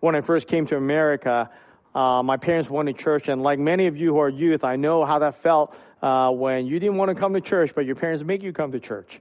When 0.00 0.14
I 0.14 0.20
first 0.20 0.48
came 0.48 0.66
to 0.66 0.76
America, 0.76 1.50
uh, 1.94 2.22
my 2.22 2.36
parents 2.36 2.70
went 2.70 2.86
to 2.86 2.92
church, 2.92 3.28
and 3.28 3.42
like 3.42 3.58
many 3.58 3.86
of 3.86 3.96
you 3.96 4.14
who 4.14 4.18
are 4.18 4.28
youth, 4.28 4.64
I 4.64 4.76
know 4.76 5.04
how 5.04 5.18
that 5.18 5.42
felt 5.42 5.78
uh, 6.00 6.30
when 6.30 6.66
you 6.66 6.78
didn't 6.78 6.96
want 6.96 7.10
to 7.10 7.14
come 7.14 7.34
to 7.34 7.40
church, 7.40 7.74
but 7.74 7.84
your 7.84 7.96
parents 7.96 8.24
make 8.24 8.42
you 8.42 8.52
come 8.52 8.72
to 8.72 8.80
church. 8.80 9.20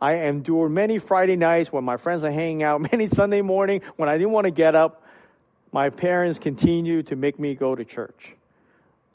I 0.00 0.14
endured 0.14 0.72
many 0.72 0.98
Friday 0.98 1.36
nights 1.36 1.72
when 1.72 1.84
my 1.84 1.96
friends 1.96 2.24
are 2.24 2.32
hanging 2.32 2.62
out, 2.62 2.80
many 2.92 3.08
Sunday 3.08 3.42
morning 3.42 3.82
when 3.96 4.08
I 4.08 4.16
didn't 4.16 4.32
want 4.32 4.46
to 4.46 4.50
get 4.50 4.74
up. 4.74 5.02
My 5.72 5.90
parents 5.90 6.38
continued 6.38 7.08
to 7.08 7.16
make 7.16 7.38
me 7.38 7.54
go 7.54 7.74
to 7.74 7.84
church. 7.84 8.35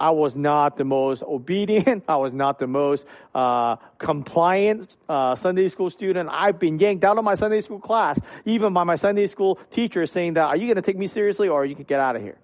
I 0.02 0.10
was 0.10 0.36
not 0.36 0.78
the 0.78 0.84
most 0.84 1.22
obedient. 1.22 2.06
I 2.08 2.16
was 2.16 2.34
not 2.34 2.58
the 2.58 2.66
most 2.66 3.06
uh, 3.36 3.76
compliant 4.00 4.98
uh, 5.08 5.36
Sunday 5.36 5.68
school 5.68 5.92
student. 5.92 6.28
I've 6.32 6.58
been 6.58 6.80
yanked 6.80 7.04
out 7.04 7.20
of 7.20 7.24
my 7.24 7.36
Sunday 7.36 7.62
school 7.62 7.80
class, 7.80 8.20
even 8.44 8.74
by 8.74 8.84
my 8.84 8.96
Sunday 8.96 9.28
school 9.28 9.60
teacher 9.70 10.08
saying 10.08 10.34
that, 10.34 10.48
are 10.48 10.58
you 10.58 10.66
going 10.66 10.78
to 10.78 10.82
take 10.82 10.98
me 10.98 11.06
seriously 11.06 11.50
or 11.50 11.66
you 11.66 11.76
can 11.76 11.84
get 11.84 12.00
out 12.00 12.16
of 12.16 12.24
here? 12.24 12.40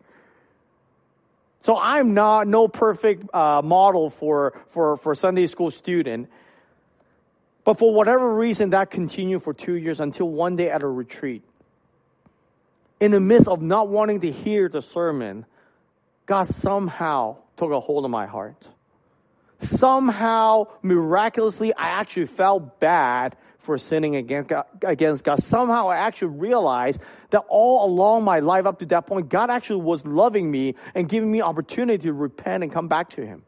So 1.61 1.79
I'm 1.79 2.13
not 2.13 2.47
no 2.47 2.67
perfect 2.67 3.33
uh, 3.33 3.63
model 3.63 4.11
for, 4.11 4.53
for, 4.69 4.97
for 4.97 5.15
Sunday 5.15 5.47
school 5.47 5.71
student. 5.71 6.29
But 7.63 7.79
for 7.79 7.91
whatever 7.91 8.35
reason, 8.35 8.69
that 8.69 8.91
continued 8.91 9.41
for 9.41 9.55
two 9.55 9.73
years 9.73 9.99
until 9.99 10.29
one 10.29 10.57
day 10.57 10.69
at 10.69 10.83
a 10.83 10.87
retreat. 10.87 11.41
In 12.99 13.09
the 13.09 13.19
midst 13.19 13.47
of 13.47 13.63
not 13.63 13.87
wanting 13.89 14.21
to 14.21 14.31
hear 14.31 14.69
the 14.69 14.83
sermon, 14.83 15.47
God 16.27 16.45
somehow 16.45 17.37
took 17.57 17.71
a 17.71 17.79
hold 17.79 18.05
of 18.05 18.11
my 18.11 18.25
heart. 18.25 18.67
Somehow, 19.59 20.67
miraculously, 20.83 21.73
I 21.73 21.87
actually 21.87 22.27
felt 22.27 22.79
bad 22.79 23.35
for 23.57 23.77
sinning 23.77 24.15
against 24.15 25.23
God. 25.23 25.39
Somehow 25.39 25.89
I 25.89 25.97
actually 25.97 26.37
realized 26.37 27.01
that 27.31 27.43
all 27.49 27.91
along 27.91 28.23
my 28.23 28.39
life 28.39 28.65
up 28.65 28.79
to 28.79 28.85
that 28.85 29.07
point, 29.07 29.29
God 29.29 29.49
actually 29.49 29.81
was 29.81 30.05
loving 30.05 30.49
me 30.49 30.75
and 30.95 31.09
giving 31.09 31.29
me 31.31 31.41
opportunity 31.41 32.03
to 32.03 32.13
repent 32.13 32.63
and 32.63 32.71
come 32.71 32.87
back 32.87 33.09
to 33.11 33.25
Him. 33.25 33.43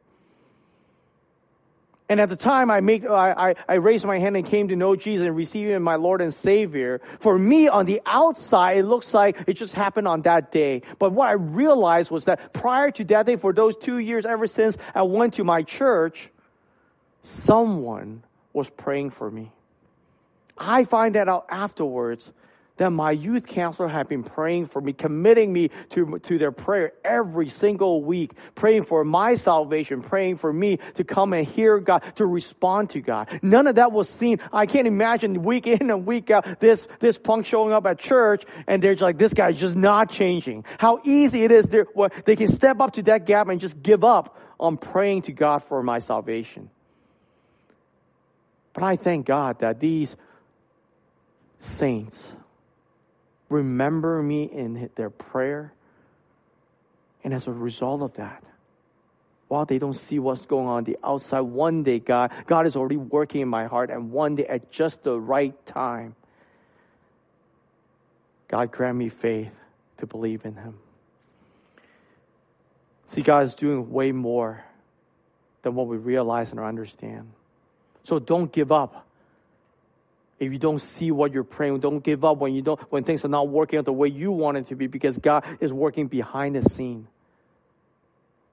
And 2.10 2.20
at 2.20 2.30
the 2.30 2.36
time 2.36 2.72
I 2.72 2.82
make, 2.82 3.06
I, 3.06 3.52
I, 3.52 3.56
I, 3.68 3.74
raised 3.76 4.04
my 4.04 4.18
hand 4.18 4.36
and 4.36 4.44
came 4.44 4.70
to 4.70 4.76
know 4.76 4.96
Jesus 4.96 5.28
and 5.28 5.36
receive 5.36 5.70
Him 5.70 5.84
my 5.84 5.96
Lord 5.96 6.22
and 6.22 6.34
Savior. 6.34 7.02
For 7.20 7.38
me, 7.38 7.68
on 7.68 7.86
the 7.86 8.02
outside, 8.04 8.78
it 8.78 8.84
looks 8.84 9.14
like 9.14 9.38
it 9.46 9.54
just 9.54 9.76
happened 9.76 10.08
on 10.08 10.24
that 10.24 10.52
day. 10.52 10.82
But 10.98 11.12
what 11.12 11.30
I 11.30 11.34
realized 11.34 12.10
was 12.10 12.26
that 12.26 12.52
prior 12.52 12.90
to 12.90 13.04
that 13.06 13.28
day, 13.28 13.36
for 13.36 13.54
those 13.54 13.78
two 13.78 14.00
years, 14.00 14.26
ever 14.26 14.48
since 14.48 14.76
I 14.96 15.04
went 15.04 15.36
to 15.36 15.44
my 15.44 15.62
church, 15.62 16.30
someone 17.22 18.24
was 18.54 18.68
praying 18.72 19.12
for 19.12 19.30
me. 19.30 19.52
I 20.58 20.86
find 20.86 21.14
that 21.14 21.28
out 21.28 21.46
afterwards 21.50 22.32
that 22.80 22.90
my 22.92 23.12
youth 23.12 23.46
counselor 23.46 23.88
had 23.88 24.08
been 24.08 24.24
praying 24.24 24.66
for 24.66 24.82
me, 24.82 24.94
committing 24.94 25.52
me 25.54 25.70
to, 25.90 26.18
to 26.20 26.38
their 26.38 26.52
prayer 26.52 26.94
every 27.04 27.50
single 27.50 28.02
week, 28.02 28.32
praying 28.56 28.84
for 28.84 29.04
my 29.04 29.36
salvation, 29.36 30.02
praying 30.02 30.38
for 30.38 30.52
me 30.52 30.80
to 30.96 31.04
come 31.04 31.34
and 31.34 31.46
hear 31.46 31.80
God, 31.80 32.00
to 32.16 32.26
respond 32.26 32.90
to 32.92 33.02
God. 33.02 33.28
None 33.42 33.68
of 33.68 33.76
that 33.76 33.92
was 33.92 34.10
seen. 34.10 34.40
I 34.52 34.66
can't 34.66 34.88
imagine 34.88 35.44
week 35.44 35.68
in 35.68 35.90
and 35.90 36.06
week 36.06 36.32
out 36.32 36.60
this, 36.60 36.88
this 37.00 37.18
punk 37.18 37.46
showing 37.46 37.74
up 37.74 37.86
at 37.86 38.00
church 38.00 38.46
and 38.66 38.82
they're 38.82 38.96
like, 38.96 39.18
this 39.18 39.34
guy's 39.34 39.58
just 39.58 39.76
not 39.76 40.10
changing. 40.10 40.64
How 40.78 41.02
easy 41.04 41.44
it 41.44 41.52
is. 41.52 41.68
Well, 41.94 42.10
they 42.26 42.38
can 42.38 42.48
step 42.48 42.80
up 42.80 42.94
to 42.94 43.04
that 43.04 43.26
gap 43.26 43.50
and 43.50 43.60
just 43.60 43.84
give 43.84 44.04
up 44.04 44.40
on 44.58 44.78
praying 44.78 45.24
to 45.24 45.34
God 45.34 45.60
for 45.60 45.84
my 45.84 46.00
salvation. 46.00 46.70
But 48.74 48.84
I 48.84 48.96
thank 48.96 49.26
God 49.26 49.60
that 49.60 49.82
these 49.82 50.16
saints, 51.60 52.18
remember 53.50 54.22
me 54.22 54.44
in 54.44 54.90
their 54.96 55.10
prayer. 55.10 55.74
And 57.24 57.34
as 57.34 57.48
a 57.48 57.52
result 57.52 58.02
of 58.02 58.14
that, 58.14 58.44
while 59.48 59.66
they 59.66 59.80
don't 59.80 59.94
see 59.94 60.20
what's 60.20 60.46
going 60.46 60.68
on, 60.68 60.84
the 60.84 60.98
outside, 61.04 61.42
one 61.42 61.84
day 61.84 62.00
God, 62.00 62.32
God 62.46 62.68
is 62.68 62.76
already 62.76 62.98
working 62.98 63.42
in 63.42 63.50
my 63.50 63.66
heart, 63.66 63.90
and 63.90 64.12
one 64.12 64.36
day 64.36 64.46
at 64.46 64.72
just 64.72 65.04
the 65.04 65.20
right 65.20 65.54
time, 65.66 66.16
God 68.48 68.72
grant 68.72 68.98
me 68.98 69.10
faith 69.10 69.52
to 69.98 70.06
believe 70.06 70.46
in 70.46 70.56
Him. 70.56 70.78
See, 73.08 73.22
God 73.22 73.44
is 73.44 73.56
doing 73.56 73.92
way 73.92 74.12
more 74.12 74.64
than 75.64 75.74
what 75.74 75.88
we 75.88 75.98
realize 75.98 76.52
and 76.52 76.60
understand. 76.60 77.32
So 78.04 78.20
don't 78.20 78.52
give 78.52 78.72
up 78.72 79.08
if 80.40 80.52
you 80.52 80.58
don't 80.58 80.80
see 80.80 81.12
what 81.12 81.34
you're 81.34 81.44
praying, 81.44 81.80
don't 81.80 82.04
give 82.04 82.24
up 82.24 82.38
when 82.38 82.54
you 82.54 82.62
don't 82.62 82.80
when 82.92 83.04
things 83.04 83.26
are 83.26 83.30
not 83.30 83.50
working 83.50 83.80
out 83.80 83.86
the 83.86 83.94
way 83.94 84.08
you 84.08 84.32
want 84.32 84.58
it 84.58 84.68
to 84.70 84.76
be 84.76 84.88
because 84.88 85.18
God 85.18 85.44
is 85.60 85.72
working 85.74 86.08
behind 86.08 86.56
the 86.56 86.62
scene. 86.62 87.08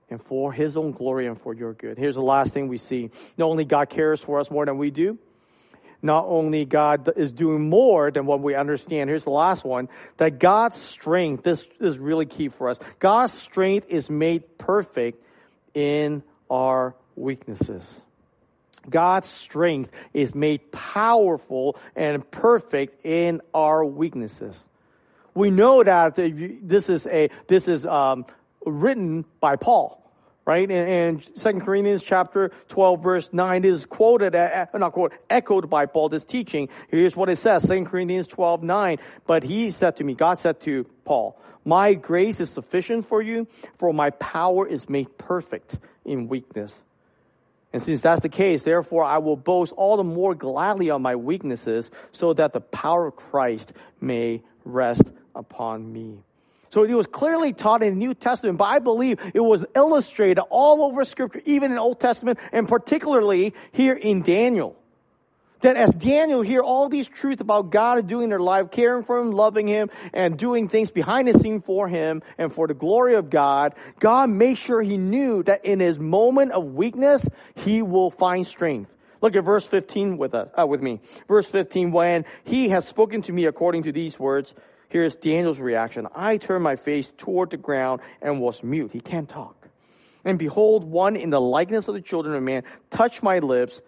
And 0.09 0.23
for 0.23 0.53
his 0.53 0.77
own 0.77 0.93
glory 0.93 1.27
and 1.27 1.41
for 1.41 1.53
your 1.53 1.73
good. 1.73 1.99
Here's 1.99 2.15
the 2.15 2.23
last 2.23 2.55
thing 2.55 2.69
we 2.69 2.79
see. 2.79 3.11
Not 3.37 3.47
only 3.47 3.65
God 3.65 3.89
cares 3.89 4.21
for 4.21 4.39
us 4.39 4.51
more 4.51 4.65
than 4.65 4.79
we 4.79 4.91
do, 4.91 5.19
not 6.03 6.27
only 6.27 6.65
God 6.65 7.11
is 7.17 7.33
doing 7.33 7.69
more 7.69 8.11
than 8.11 8.27
what 8.27 8.41
we 8.41 8.55
understand. 8.55 9.11
Here's 9.11 9.25
the 9.25 9.31
last 9.31 9.65
one 9.65 9.89
that 10.19 10.39
God's 10.39 10.81
strength, 10.81 11.43
this 11.43 11.65
is 11.81 11.99
really 11.99 12.27
key 12.27 12.49
for 12.49 12.69
us. 12.69 12.79
God's 12.99 13.33
strength 13.35 13.87
is 13.89 14.09
made 14.09 14.59
perfect 14.59 15.23
in 15.75 16.23
our 16.49 16.95
weaknesses. 17.17 18.01
God's 18.89 19.29
strength 19.29 19.91
is 20.13 20.35
made 20.35 20.73
powerful 20.73 21.77
and 21.95 22.29
perfect 22.31 23.05
in 23.05 23.41
our 23.55 23.85
weaknesses. 23.85 24.59
We 25.35 25.51
know 25.51 25.83
that 25.83 26.15
this 26.17 26.89
is 26.89 27.07
a 27.07 27.29
this 27.47 27.69
is 27.69 27.85
um, 27.85 28.25
written 28.65 29.27
by 29.39 29.57
Paul, 29.57 30.03
right? 30.47 30.71
And, 30.71 31.23
Second 31.35 31.61
Corinthians 31.61 32.03
chapter 32.03 32.53
twelve 32.69 33.03
verse 33.03 33.29
nine 33.33 33.65
is 33.67 33.85
quoted, 33.85 34.35
uh, 34.35 34.67
not 34.75 34.93
quoted, 34.93 35.19
echoed 35.29 35.69
by 35.69 35.85
Paul. 35.87 36.09
This 36.09 36.25
teaching. 36.25 36.71
Here's 36.89 37.15
what 37.15 37.29
it 37.29 37.37
says: 37.37 37.65
Second 37.65 37.87
Corinthians 37.87 38.29
twelve 38.29 38.63
nine. 38.63 38.97
But 39.27 39.43
he 39.43 39.71
said 39.71 39.97
to 39.97 40.05
me, 40.05 40.15
God 40.15 40.39
said 40.39 40.61
to 40.63 40.85
Paul, 41.05 41.39
"My 41.67 41.93
grace 41.93 42.41
is 42.41 42.49
sufficient 42.49 43.05
for 43.05 43.21
you, 43.21 43.47
for 43.79 43.93
my 43.93 44.11
power 44.11 44.67
is 44.67 44.89
made 44.89 45.19
perfect 45.19 45.79
in 46.07 46.29
weakness." 46.29 46.75
And 47.77 47.83
since 47.83 48.01
that's 48.01 48.23
the 48.23 48.31
case, 48.31 48.63
therefore 48.63 49.05
I 49.05 49.19
will 49.19 49.37
boast 49.37 49.71
all 49.77 49.99
the 49.99 50.03
more 50.03 50.35
gladly 50.35 50.89
on 50.89 51.03
my 51.03 51.15
weaknesses 51.15 51.91
so 52.11 52.33
that 52.33 52.55
the 52.55 52.61
power 52.63 53.09
of 53.09 53.17
Christ 53.17 53.75
may 54.01 54.43
rest 54.65 55.03
upon 55.35 55.93
me. 55.93 56.21
So 56.71 56.85
it 56.85 56.95
was 56.95 57.07
clearly 57.07 57.53
taught 57.53 57.83
in 57.83 57.91
the 57.91 57.99
New 57.99 58.15
Testament, 58.15 58.57
but 58.57 58.65
I 58.65 58.79
believe 58.79 59.19
it 59.35 59.41
was 59.41 59.67
illustrated 59.75 60.41
all 60.49 60.85
over 60.85 61.05
scripture, 61.05 61.43
even 61.45 61.71
in 61.71 61.77
Old 61.77 62.01
Testament, 62.01 62.39
and 62.51 62.67
particularly 62.67 63.53
here 63.73 63.93
in 63.93 64.23
Daniel. 64.23 64.75
That 65.61 65.77
as 65.77 65.91
Daniel 65.91 66.43
hear 66.43 66.61
all 66.61 66.89
these 66.89 67.09
truths 67.09 67.41
about 67.41 67.71
God 67.71 68.07
doing 68.07 68.29
their 68.29 68.41
life, 68.41 68.71
caring 68.71 69.05
for 69.05 69.19
him, 69.19 69.33
loving 69.33 69.67
him, 69.67 69.91
and 70.13 70.39
doing 70.39 70.69
things 70.69 70.91
behind 70.91 71.29
the 71.29 71.33
scene 71.33 71.63
for 71.63 71.89
him 71.89 72.23
and 72.37 72.53
for 72.53 72.67
the 72.67 72.75
glory 72.75 73.15
of 73.15 73.31
God, 73.31 73.75
God 73.99 74.29
made 74.29 74.59
sure 74.59 74.83
he 74.83 74.99
knew 74.99 75.43
that 75.45 75.65
in 75.65 75.81
his 75.81 75.99
moment 75.99 76.53
of 76.53 76.75
weakness, 76.75 77.27
he 77.55 77.81
will 77.81 78.11
find 78.11 78.47
strength. 78.47 78.95
Look 79.23 79.35
at 79.35 79.45
verse 79.45 79.65
15 79.65 80.19
with 80.19 80.35
us, 80.35 80.49
uh, 80.59 80.67
with 80.67 80.83
me. 80.83 81.01
Verse 81.27 81.47
15, 81.47 81.91
when 81.91 82.25
he 82.45 82.69
has 82.69 82.87
spoken 82.87 83.23
to 83.23 83.33
me 83.33 83.47
according 83.47 83.85
to 83.85 83.93
these 83.93 84.19
words, 84.19 84.53
here's 84.89 85.15
Daniel's 85.15 85.59
reaction. 85.59 86.07
I 86.15 86.37
turned 86.37 86.63
my 86.63 86.77
face 86.77 87.11
toward 87.17 87.51
the 87.51 87.57
ground 87.57 88.03
and 88.21 88.41
was 88.41 88.63
mute. 88.63 88.91
He 88.93 89.01
can't 89.01 89.29
talk. 89.29 89.69
And 90.25 90.39
behold, 90.39 90.85
one 90.85 91.17
in 91.17 91.31
the 91.31 91.41
likeness 91.41 91.89
of 91.89 91.95
the 91.95 92.01
children 92.01 92.35
of 92.35 92.43
man 92.43 92.65
touched 92.91 93.23
my 93.23 93.39
lips. 93.39 93.81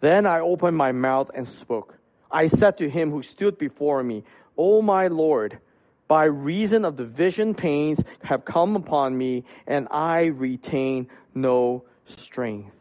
Then 0.00 0.26
I 0.26 0.40
opened 0.40 0.76
my 0.76 0.92
mouth 0.92 1.30
and 1.34 1.46
spoke. 1.46 1.98
I 2.30 2.46
said 2.46 2.78
to 2.78 2.88
him 2.88 3.10
who 3.10 3.22
stood 3.22 3.58
before 3.58 4.02
me, 4.02 4.24
O 4.56 4.82
my 4.82 5.08
Lord, 5.08 5.58
by 6.06 6.24
reason 6.24 6.84
of 6.84 6.96
the 6.96 7.04
vision 7.04 7.54
pains 7.54 8.02
have 8.22 8.44
come 8.44 8.76
upon 8.76 9.16
me, 9.16 9.44
and 9.66 9.88
I 9.90 10.26
retain 10.26 11.08
no 11.34 11.84
strength. 12.06 12.74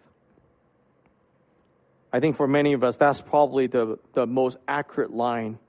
I 2.12 2.20
think 2.20 2.38
for 2.38 2.48
many 2.48 2.74
of 2.74 2.84
us, 2.84 2.96
that's 2.96 3.20
probably 3.20 3.68
the, 3.68 4.00
the 4.14 4.26
most 4.26 4.58
accurate 4.68 5.14
line 5.14 5.60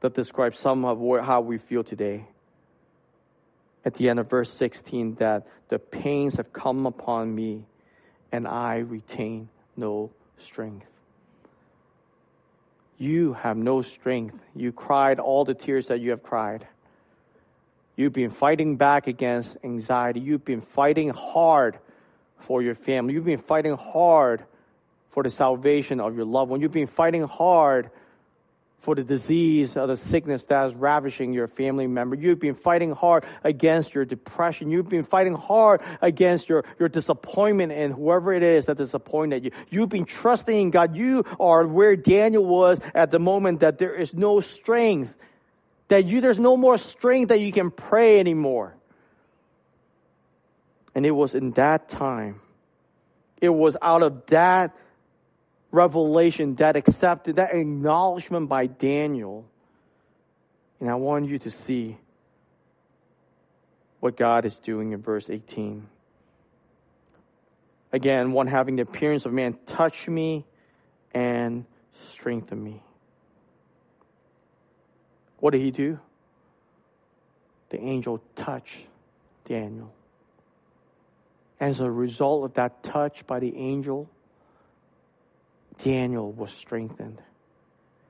that 0.00 0.14
describes 0.14 0.58
some 0.58 0.84
of 0.84 0.98
how 1.24 1.40
we 1.40 1.58
feel 1.58 1.82
today. 1.82 2.26
At 3.84 3.94
the 3.94 4.08
end 4.08 4.20
of 4.20 4.30
verse 4.30 4.50
16, 4.52 5.16
that 5.16 5.46
the 5.68 5.78
pains 5.78 6.36
have 6.36 6.52
come 6.52 6.86
upon 6.86 7.34
me, 7.34 7.66
and 8.30 8.46
I 8.46 8.78
retain 8.78 9.48
no 9.76 10.10
strength. 10.38 10.86
You 12.98 13.32
have 13.32 13.56
no 13.56 13.82
strength. 13.82 14.40
You 14.54 14.72
cried 14.72 15.18
all 15.18 15.44
the 15.44 15.54
tears 15.54 15.88
that 15.88 16.00
you 16.00 16.10
have 16.10 16.22
cried. 16.22 16.66
You've 17.96 18.12
been 18.12 18.30
fighting 18.30 18.76
back 18.76 19.06
against 19.06 19.56
anxiety. 19.64 20.20
You've 20.20 20.44
been 20.44 20.60
fighting 20.60 21.10
hard 21.10 21.78
for 22.38 22.62
your 22.62 22.74
family. 22.74 23.14
You've 23.14 23.24
been 23.24 23.38
fighting 23.38 23.76
hard 23.76 24.44
for 25.10 25.22
the 25.22 25.30
salvation 25.30 26.00
of 26.00 26.16
your 26.16 26.24
loved 26.24 26.50
one. 26.50 26.60
You've 26.60 26.72
been 26.72 26.86
fighting 26.86 27.24
hard 27.24 27.90
for 28.82 28.96
the 28.96 29.04
disease 29.04 29.76
or 29.76 29.86
the 29.86 29.96
sickness 29.96 30.42
that 30.44 30.66
is 30.66 30.74
ravishing 30.74 31.32
your 31.32 31.46
family 31.46 31.86
member. 31.86 32.16
You've 32.16 32.40
been 32.40 32.56
fighting 32.56 32.90
hard 32.90 33.24
against 33.44 33.94
your 33.94 34.04
depression. 34.04 34.72
You've 34.72 34.88
been 34.88 35.04
fighting 35.04 35.34
hard 35.34 35.82
against 36.00 36.48
your, 36.48 36.64
your 36.80 36.88
disappointment 36.88 37.70
and 37.70 37.94
whoever 37.94 38.34
it 38.34 38.42
is 38.42 38.66
that 38.66 38.78
disappointed 38.78 39.44
you. 39.44 39.52
You've 39.70 39.88
been 39.88 40.04
trusting 40.04 40.60
in 40.60 40.70
God. 40.70 40.96
You 40.96 41.24
are 41.38 41.64
where 41.64 41.94
Daniel 41.94 42.44
was 42.44 42.80
at 42.92 43.12
the 43.12 43.20
moment 43.20 43.60
that 43.60 43.78
there 43.78 43.94
is 43.94 44.12
no 44.12 44.40
strength. 44.40 45.16
That 45.86 46.04
you, 46.06 46.20
there's 46.20 46.40
no 46.40 46.56
more 46.56 46.76
strength 46.76 47.28
that 47.28 47.38
you 47.38 47.52
can 47.52 47.70
pray 47.70 48.18
anymore. 48.18 48.74
And 50.92 51.06
it 51.06 51.12
was 51.12 51.36
in 51.36 51.52
that 51.52 51.88
time, 51.88 52.40
it 53.40 53.48
was 53.48 53.76
out 53.80 54.02
of 54.02 54.26
that 54.26 54.76
revelation, 55.72 56.54
that 56.56 56.76
accepted, 56.76 57.36
that 57.36 57.54
acknowledgement 57.54 58.48
by 58.48 58.66
Daniel. 58.66 59.44
And 60.78 60.88
I 60.88 60.94
want 60.94 61.28
you 61.28 61.38
to 61.40 61.50
see 61.50 61.96
what 63.98 64.16
God 64.16 64.44
is 64.44 64.56
doing 64.56 64.92
in 64.92 65.00
verse 65.00 65.30
18. 65.30 65.88
Again, 67.92 68.32
one 68.32 68.46
having 68.46 68.76
the 68.76 68.82
appearance 68.82 69.24
of 69.24 69.32
man, 69.32 69.58
touch 69.66 70.08
me 70.08 70.44
and 71.12 71.64
strengthen 72.10 72.62
me. 72.62 72.82
What 75.40 75.50
did 75.50 75.60
he 75.60 75.70
do? 75.70 75.98
The 77.70 77.80
angel 77.80 78.22
touched 78.36 78.86
Daniel. 79.44 79.92
As 81.60 81.80
a 81.80 81.90
result 81.90 82.44
of 82.44 82.54
that 82.54 82.82
touch 82.82 83.26
by 83.26 83.40
the 83.40 83.56
angel, 83.56 84.08
Daniel 85.78 86.30
was 86.32 86.50
strengthened. 86.52 87.20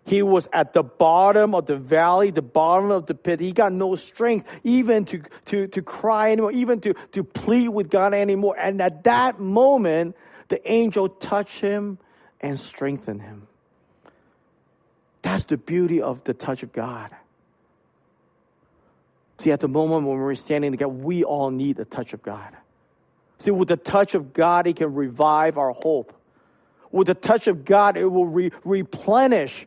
He 0.05 0.23
was 0.23 0.49
at 0.53 0.73
the 0.73 0.83
bottom 0.83 1.55
of 1.55 1.67
the 1.67 1.77
valley, 1.77 2.31
the 2.31 2.43
bottom 2.43 2.91
of 2.91 3.07
the 3.07 3.15
pit. 3.15 3.41
He 3.41 3.53
got 3.53 3.73
no 3.73 3.95
strength 3.95 4.47
even 4.65 5.05
to, 5.07 5.23
to, 5.47 5.69
to 5.69 5.83
cry 5.83 6.33
anymore, 6.33 6.53
even 6.53 6.81
to, 6.81 6.95
to 7.13 7.23
plead 7.23 7.69
with 7.69 7.89
God 7.89 8.13
anymore. 8.13 8.57
And 8.59 8.83
at 8.83 9.05
that 9.05 9.39
moment, 9.39 10.17
the 10.49 10.71
angel 10.71 11.09
touched 11.09 11.61
him 11.61 11.99
and 12.41 12.59
strengthened 12.59 13.23
him. 13.23 13.47
That's 15.23 15.45
the 15.45 15.57
beauty 15.57 16.03
of 16.03 16.25
the 16.25 16.35
touch 16.35 16.65
of 16.65 16.73
God. 16.73 17.11
See, 19.39 19.53
at 19.53 19.61
the 19.61 19.69
moment 19.69 20.07
when 20.07 20.19
we're 20.19 20.35
standing 20.35 20.73
together, 20.73 20.89
we 20.89 21.25
all 21.25 21.51
need 21.51 21.77
the 21.77 21.85
touch 21.85 22.13
of 22.13 22.23
God. 22.23 22.57
See, 23.39 23.51
with 23.51 23.69
the 23.69 23.77
touch 23.77 24.15
of 24.15 24.33
God, 24.33 24.67
He 24.67 24.73
can 24.73 24.95
revive 24.95 25.59
our 25.59 25.73
hope 25.73 26.13
with 26.93 27.09
the 27.09 27.15
touch 27.15 27.47
of 27.47 27.65
God, 27.65 27.97
it 27.97 28.05
will 28.05 28.27
re- 28.27 28.53
replenish, 28.65 29.67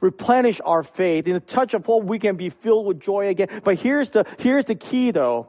replenish 0.00 0.60
our 0.64 0.82
faith. 0.82 1.26
In 1.26 1.34
the 1.34 1.40
touch 1.40 1.74
of 1.74 1.84
hope, 1.84 2.04
we 2.04 2.18
can 2.18 2.36
be 2.36 2.48
filled 2.48 2.86
with 2.86 3.00
joy 3.00 3.28
again. 3.28 3.48
But 3.64 3.78
here's 3.78 4.10
the, 4.10 4.24
here's 4.38 4.64
the 4.64 4.76
key 4.76 5.10
though. 5.10 5.48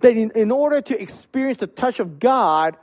That 0.00 0.16
in, 0.16 0.30
in 0.36 0.52
order 0.52 0.80
to 0.80 1.00
experience 1.00 1.58
the 1.58 1.66
touch 1.66 1.98
of 1.98 2.20
God, 2.20 2.76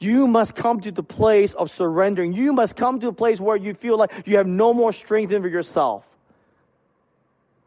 you 0.00 0.26
must 0.26 0.56
come 0.56 0.80
to 0.80 0.90
the 0.90 1.04
place 1.04 1.54
of 1.54 1.70
surrendering. 1.70 2.32
You 2.32 2.52
must 2.52 2.74
come 2.74 2.98
to 3.00 3.08
a 3.08 3.12
place 3.12 3.40
where 3.40 3.56
you 3.56 3.72
feel 3.72 3.96
like 3.96 4.10
you 4.26 4.36
have 4.36 4.46
no 4.46 4.74
more 4.74 4.92
strength 4.92 5.32
in 5.32 5.42
yourself. 5.44 6.04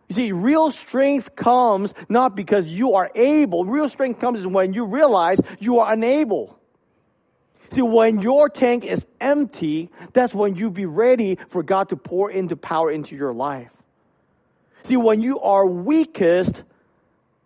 You 0.10 0.16
see, 0.16 0.32
real 0.32 0.72
strength 0.72 1.36
comes 1.36 1.94
not 2.08 2.36
because 2.36 2.68
you 2.68 2.94
are 2.94 3.12
able. 3.16 3.66
Real 3.66 3.90
strength 3.90 4.20
comes 4.20 4.46
when 4.46 4.74
you 4.74 4.86
realize 4.86 5.42
you 5.60 5.80
are 5.80 5.92
unable. 5.92 6.58
See, 7.70 7.82
when 7.82 8.22
your 8.22 8.50
tank 8.50 8.86
is 8.86 9.06
empty, 9.20 9.90
that's 10.14 10.34
when 10.34 10.56
you 10.56 10.70
be 10.70 10.86
ready 10.86 11.38
for 11.48 11.64
God 11.64 11.90
to 11.90 11.96
pour 11.96 12.32
into 12.32 12.56
power 12.56 12.92
into 12.92 13.16
your 13.16 13.34
life. 13.34 13.72
See, 14.84 14.98
when 14.98 15.22
you 15.22 15.40
are 15.42 15.66
weakest, 15.66 16.64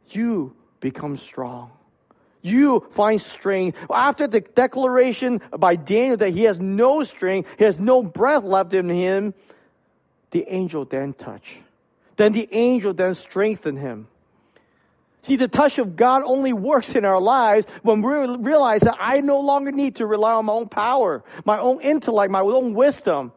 you 0.09 0.55
become 0.79 1.15
strong. 1.15 1.71
You 2.43 2.87
find 2.91 3.21
strength. 3.21 3.77
After 3.91 4.27
the 4.27 4.41
declaration 4.41 5.41
by 5.57 5.75
Daniel 5.75 6.17
that 6.17 6.31
he 6.31 6.43
has 6.43 6.59
no 6.59 7.03
strength, 7.03 7.49
he 7.57 7.63
has 7.63 7.79
no 7.79 8.03
breath 8.03 8.43
left 8.43 8.73
in 8.73 8.89
him, 8.89 9.33
the 10.31 10.45
angel 10.47 10.85
then 10.85 11.13
touch. 11.13 11.57
Then 12.17 12.31
the 12.33 12.47
angel 12.51 12.93
then 12.93 13.15
strengthened 13.15 13.79
him. 13.79 14.07
See, 15.23 15.35
the 15.35 15.47
touch 15.47 15.77
of 15.77 15.95
God 15.95 16.23
only 16.25 16.51
works 16.51 16.95
in 16.95 17.05
our 17.05 17.19
lives 17.19 17.67
when 17.83 18.01
we 18.01 18.11
realize 18.37 18.81
that 18.81 18.97
I 18.99 19.21
no 19.21 19.39
longer 19.39 19.71
need 19.71 19.97
to 19.97 20.07
rely 20.07 20.33
on 20.33 20.45
my 20.45 20.53
own 20.53 20.67
power, 20.67 21.23
my 21.45 21.59
own 21.59 21.79
intellect, 21.81 22.31
my 22.31 22.39
own 22.39 22.73
wisdom. 22.73 23.31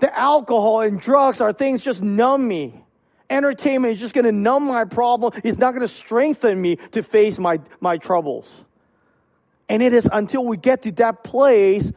The 0.00 0.16
alcohol 0.16 0.82
and 0.82 1.00
drugs 1.00 1.40
are 1.40 1.52
things 1.52 1.80
just 1.80 2.02
numb 2.02 2.46
me. 2.46 2.74
Entertainment 3.30 3.94
is 3.94 4.00
just 4.00 4.12
going 4.12 4.24
to 4.24 4.32
numb 4.32 4.64
my 4.64 4.84
problem. 4.84 5.32
It's 5.44 5.56
not 5.56 5.70
going 5.72 5.86
to 5.86 5.94
strengthen 5.94 6.60
me 6.60 6.76
to 6.92 7.02
face 7.02 7.38
my, 7.38 7.60
my 7.80 7.96
troubles. 7.96 8.50
And 9.68 9.82
it 9.82 9.94
is 9.94 10.08
until 10.12 10.44
we 10.44 10.56
get 10.56 10.82
to 10.82 10.92
that 10.92 11.22
place 11.22 11.90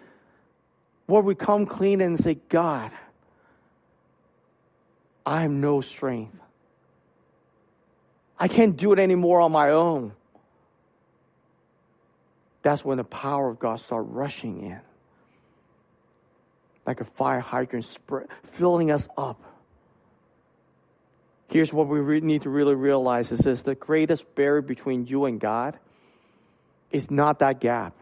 where 1.08 1.22
we 1.22 1.36
come 1.36 1.66
clean 1.66 2.02
and 2.02 2.20
say, 2.20 2.38
God, 2.50 2.92
I 5.26 5.42
have 5.42 5.52
no 5.52 5.82
strength. 5.82 6.38
I 8.44 8.50
can't 8.50 8.76
do 8.76 8.92
it 8.92 9.00
anymore 9.00 9.40
on 9.40 9.54
my 9.54 9.70
own. 9.70 10.12
That's 12.62 12.84
when 12.84 12.98
the 12.98 13.06
power 13.06 13.50
of 13.50 13.58
God 13.58 13.80
starts 13.80 14.10
rushing 14.10 14.66
in. 14.66 14.82
Like 16.86 17.00
a 17.00 17.06
fire 17.06 17.40
hydrant 17.40 17.86
spread, 17.86 18.28
filling 18.52 18.92
us 18.92 19.08
up. 19.18 19.42
Here's 21.48 21.72
what 21.72 21.88
we 21.88 22.02
re- 22.02 22.20
need 22.20 22.42
to 22.42 22.50
really 22.50 22.76
realize 22.76 23.32
is 23.32 23.40
this 23.40 23.62
the 23.62 23.76
greatest 23.76 24.36
barrier 24.36 24.62
between 24.62 25.08
you 25.08 25.24
and 25.24 25.40
God 25.40 25.80
is 26.92 27.10
not 27.10 27.40
that 27.40 27.62
gap. 27.62 27.96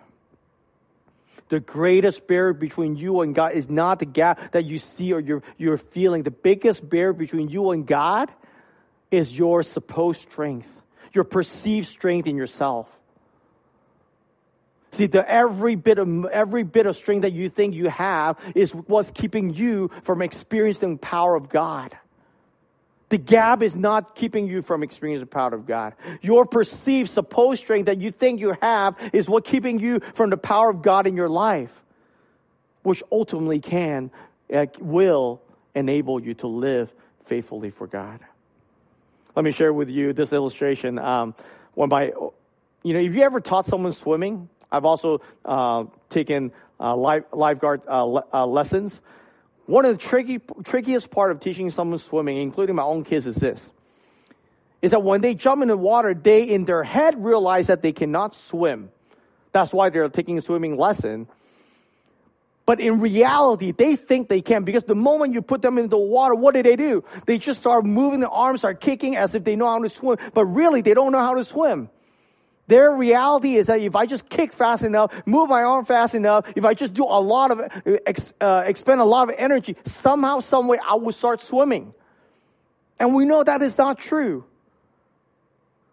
The 1.49 1.59
greatest 1.59 2.25
barrier 2.25 2.53
between 2.53 2.95
you 2.95 3.21
and 3.21 3.35
God 3.35 3.53
is 3.53 3.69
not 3.69 3.99
the 3.99 4.05
gap 4.05 4.53
that 4.53 4.65
you 4.65 4.79
see 4.79 5.13
or 5.13 5.19
you're, 5.19 5.43
you're 5.59 5.77
feeling. 5.77 6.23
The 6.23 6.31
biggest 6.31 6.89
barrier 6.89 7.13
between 7.13 7.49
you 7.49 7.69
and 7.69 7.85
God 7.85 8.31
is 9.11 9.37
your 9.37 9.61
supposed 9.61 10.21
strength, 10.21 10.69
your 11.13 11.25
perceived 11.25 11.87
strength 11.87 12.27
in 12.27 12.37
yourself. 12.37 12.87
See, 14.91 15.07
the 15.07 15.29
every 15.29 15.75
bit 15.75 15.99
of 15.99 16.25
every 16.25 16.63
bit 16.63 16.85
of 16.85 16.95
strength 16.95 17.21
that 17.21 17.31
you 17.31 17.49
think 17.49 17.75
you 17.75 17.89
have 17.89 18.37
is 18.55 18.71
what's 18.71 19.11
keeping 19.11 19.53
you 19.53 19.89
from 20.03 20.21
experiencing 20.21 20.93
the 20.93 20.99
power 20.99 21.35
of 21.35 21.49
God. 21.49 21.97
The 23.07 23.17
gap 23.17 23.61
is 23.61 23.75
not 23.75 24.15
keeping 24.15 24.47
you 24.47 24.61
from 24.61 24.83
experiencing 24.83 25.25
the 25.25 25.31
power 25.31 25.53
of 25.53 25.65
God. 25.65 25.95
Your 26.21 26.45
perceived 26.45 27.09
supposed 27.09 27.61
strength 27.61 27.87
that 27.87 27.99
you 27.99 28.11
think 28.11 28.39
you 28.39 28.55
have 28.61 28.95
is 29.11 29.29
what 29.29 29.43
keeping 29.43 29.79
you 29.79 29.99
from 30.13 30.29
the 30.29 30.37
power 30.37 30.69
of 30.69 30.81
God 30.81 31.07
in 31.07 31.17
your 31.17 31.27
life, 31.27 31.71
which 32.83 33.03
ultimately 33.11 33.59
can, 33.59 34.11
uh, 34.53 34.65
will 34.79 35.41
enable 35.75 36.21
you 36.21 36.33
to 36.35 36.47
live 36.47 36.93
faithfully 37.25 37.69
for 37.69 37.85
God. 37.85 38.21
Let 39.35 39.45
me 39.45 39.51
share 39.51 39.71
with 39.71 39.89
you 39.89 40.13
this 40.13 40.33
illustration. 40.33 40.99
Um, 40.99 41.35
when 41.73 41.89
you 42.83 42.93
know, 42.93 42.99
if 42.99 43.15
you 43.15 43.21
ever 43.21 43.39
taught 43.39 43.65
someone 43.65 43.93
swimming, 43.93 44.49
I've 44.71 44.85
also 44.85 45.21
uh, 45.45 45.85
taken 46.09 46.51
uh, 46.79 46.95
life, 46.95 47.23
lifeguard 47.31 47.81
uh, 47.87 48.03
le- 48.03 48.25
uh, 48.33 48.45
lessons. 48.45 48.99
One 49.67 49.85
of 49.85 49.97
the 49.97 50.03
tricky, 50.03 50.39
trickiest 50.63 51.11
part 51.11 51.31
of 51.31 51.39
teaching 51.39 51.69
someone 51.69 51.99
swimming, 51.99 52.37
including 52.37 52.75
my 52.75 52.83
own 52.83 53.03
kids, 53.03 53.25
is 53.25 53.35
this: 53.35 53.63
is 54.81 54.91
that 54.91 55.03
when 55.03 55.21
they 55.21 55.35
jump 55.35 55.61
in 55.61 55.69
the 55.69 55.77
water, 55.77 56.13
they 56.13 56.43
in 56.43 56.65
their 56.65 56.83
head 56.83 57.23
realize 57.23 57.67
that 57.67 57.81
they 57.81 57.93
cannot 57.93 58.35
swim. 58.47 58.89
That's 59.51 59.71
why 59.71 59.89
they're 59.89 60.09
taking 60.09 60.37
a 60.37 60.41
swimming 60.41 60.77
lesson. 60.77 61.27
But 62.65 62.79
in 62.79 62.99
reality, 62.99 63.71
they 63.71 63.95
think 63.95 64.29
they 64.29 64.41
can 64.41 64.63
because 64.63 64.83
the 64.83 64.95
moment 64.95 65.33
you 65.33 65.41
put 65.41 65.61
them 65.61 65.77
in 65.77 65.89
the 65.89 65.97
water, 65.97 66.35
what 66.35 66.53
do 66.53 66.61
they 66.61 66.75
do? 66.75 67.03
They 67.25 67.37
just 67.37 67.59
start 67.59 67.85
moving 67.85 68.19
their 68.19 68.29
arms, 68.29 68.61
start 68.61 68.79
kicking 68.79 69.15
as 69.15 69.33
if 69.35 69.43
they 69.43 69.55
know 69.55 69.65
how 69.65 69.79
to 69.79 69.89
swim. 69.89 70.17
But 70.33 70.45
really, 70.45 70.81
they 70.81 70.93
don't 70.93 71.11
know 71.11 71.19
how 71.19 71.33
to 71.33 71.43
swim. 71.43 71.89
Their 72.67 72.91
reality 72.91 73.55
is 73.55 73.67
that 73.67 73.81
if 73.81 73.95
I 73.95 74.05
just 74.05 74.29
kick 74.29 74.53
fast 74.53 74.83
enough, 74.83 75.11
move 75.25 75.49
my 75.49 75.63
arm 75.63 75.83
fast 75.83 76.15
enough, 76.15 76.45
if 76.55 76.63
I 76.63 76.73
just 76.73 76.93
do 76.93 77.03
a 77.03 77.19
lot 77.19 77.51
of, 77.51 77.59
uh, 78.39 78.63
expend 78.65 79.01
a 79.01 79.05
lot 79.05 79.29
of 79.29 79.35
energy, 79.37 79.75
somehow, 79.83 80.39
some 80.39 80.67
way, 80.67 80.77
I 80.77 80.95
will 80.95 81.11
start 81.11 81.41
swimming. 81.41 81.93
And 82.99 83.13
we 83.13 83.25
know 83.25 83.43
that 83.43 83.61
is 83.61 83.77
not 83.77 83.97
true. 83.97 84.45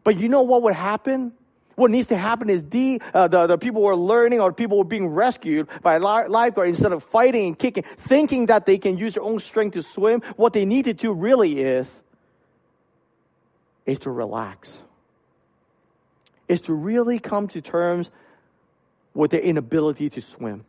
But 0.04 0.20
you 0.20 0.28
know 0.28 0.42
what 0.42 0.62
would 0.62 0.74
happen? 0.74 1.32
What 1.78 1.92
needs 1.92 2.08
to 2.08 2.16
happen 2.16 2.50
is 2.50 2.64
the, 2.64 3.00
uh, 3.14 3.28
the, 3.28 3.46
the 3.46 3.56
people 3.56 3.82
who 3.82 3.86
are 3.86 3.94
learning 3.94 4.40
or 4.40 4.52
people 4.52 4.78
who 4.78 4.80
are 4.80 4.84
being 4.84 5.06
rescued 5.06 5.68
by 5.80 5.98
lifeguard 5.98 6.70
instead 6.70 6.90
of 6.92 7.04
fighting 7.04 7.46
and 7.46 7.56
kicking, 7.56 7.84
thinking 7.96 8.46
that 8.46 8.66
they 8.66 8.78
can 8.78 8.98
use 8.98 9.14
their 9.14 9.22
own 9.22 9.38
strength 9.38 9.74
to 9.74 9.82
swim, 9.82 10.20
what 10.34 10.52
they 10.52 10.64
need 10.64 10.86
to 10.86 10.92
do 10.92 11.12
really 11.12 11.60
is, 11.60 11.88
is 13.86 14.00
to 14.00 14.10
relax. 14.10 14.76
Is 16.48 16.62
to 16.62 16.74
really 16.74 17.20
come 17.20 17.46
to 17.46 17.60
terms 17.60 18.10
with 19.14 19.30
their 19.30 19.40
inability 19.40 20.10
to 20.10 20.20
swim. 20.20 20.64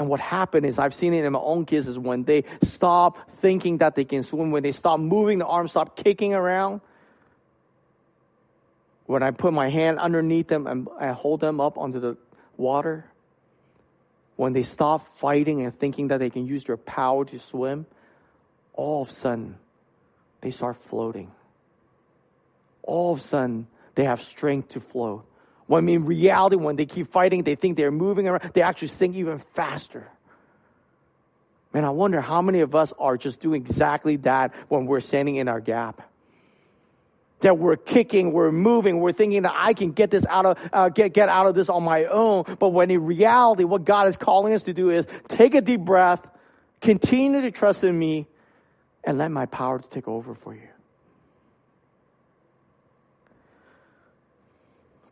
And 0.00 0.08
what 0.08 0.18
happened 0.18 0.66
is 0.66 0.80
I've 0.80 0.94
seen 0.94 1.14
it 1.14 1.24
in 1.24 1.32
my 1.32 1.38
own 1.38 1.64
kids 1.64 1.86
is 1.86 1.96
when 1.96 2.24
they 2.24 2.42
stop 2.64 3.30
thinking 3.38 3.78
that 3.78 3.94
they 3.94 4.04
can 4.04 4.24
swim, 4.24 4.50
when 4.50 4.64
they 4.64 4.72
stop 4.72 4.98
moving 4.98 5.38
the 5.38 5.46
arms, 5.46 5.70
stop 5.70 5.94
kicking 5.94 6.34
around, 6.34 6.80
when 9.08 9.22
I 9.22 9.30
put 9.30 9.54
my 9.54 9.70
hand 9.70 9.98
underneath 9.98 10.48
them 10.48 10.66
and 10.66 10.86
I 11.00 11.12
hold 11.12 11.40
them 11.40 11.62
up 11.62 11.78
onto 11.78 11.98
the 11.98 12.18
water, 12.58 13.06
when 14.36 14.52
they 14.52 14.60
stop 14.60 15.16
fighting 15.16 15.62
and 15.62 15.76
thinking 15.76 16.08
that 16.08 16.18
they 16.18 16.28
can 16.28 16.46
use 16.46 16.64
their 16.64 16.76
power 16.76 17.24
to 17.24 17.38
swim, 17.38 17.86
all 18.74 19.02
of 19.02 19.08
a 19.08 19.12
sudden 19.12 19.56
they 20.42 20.50
start 20.50 20.76
floating. 20.82 21.32
All 22.82 23.14
of 23.14 23.20
a 23.20 23.22
sudden 23.22 23.66
they 23.94 24.04
have 24.04 24.20
strength 24.20 24.68
to 24.70 24.80
float. 24.80 25.24
When 25.66 25.88
in 25.88 26.04
reality, 26.04 26.56
when 26.56 26.76
they 26.76 26.86
keep 26.86 27.10
fighting, 27.10 27.44
they 27.44 27.54
think 27.54 27.78
they're 27.78 27.90
moving 27.90 28.28
around, 28.28 28.50
they 28.52 28.60
actually 28.60 28.88
sink 28.88 29.16
even 29.16 29.38
faster. 29.54 30.06
Man, 31.72 31.86
I 31.86 31.90
wonder 31.90 32.20
how 32.20 32.42
many 32.42 32.60
of 32.60 32.74
us 32.74 32.92
are 32.98 33.16
just 33.16 33.40
doing 33.40 33.62
exactly 33.62 34.16
that 34.18 34.52
when 34.68 34.84
we're 34.84 35.00
standing 35.00 35.36
in 35.36 35.48
our 35.48 35.60
gap 35.60 36.02
that 37.40 37.58
we're 37.58 37.76
kicking, 37.76 38.32
we're 38.32 38.50
moving, 38.52 39.00
we're 39.00 39.12
thinking 39.12 39.42
that 39.42 39.54
I 39.54 39.72
can 39.72 39.92
get 39.92 40.10
this 40.10 40.26
out 40.26 40.46
of, 40.46 40.58
uh, 40.72 40.88
get, 40.88 41.12
get 41.12 41.28
out 41.28 41.46
of 41.46 41.54
this 41.54 41.68
on 41.68 41.82
my 41.82 42.04
own. 42.06 42.44
But 42.58 42.70
when 42.70 42.90
in 42.90 43.04
reality, 43.04 43.64
what 43.64 43.84
God 43.84 44.08
is 44.08 44.16
calling 44.16 44.54
us 44.54 44.64
to 44.64 44.72
do 44.72 44.90
is 44.90 45.06
take 45.28 45.54
a 45.54 45.60
deep 45.60 45.80
breath, 45.80 46.26
continue 46.80 47.40
to 47.42 47.50
trust 47.50 47.84
in 47.84 47.96
me, 47.96 48.26
and 49.04 49.18
let 49.18 49.30
my 49.30 49.46
power 49.46 49.78
to 49.78 49.88
take 49.88 50.08
over 50.08 50.34
for 50.34 50.54
you. 50.54 50.68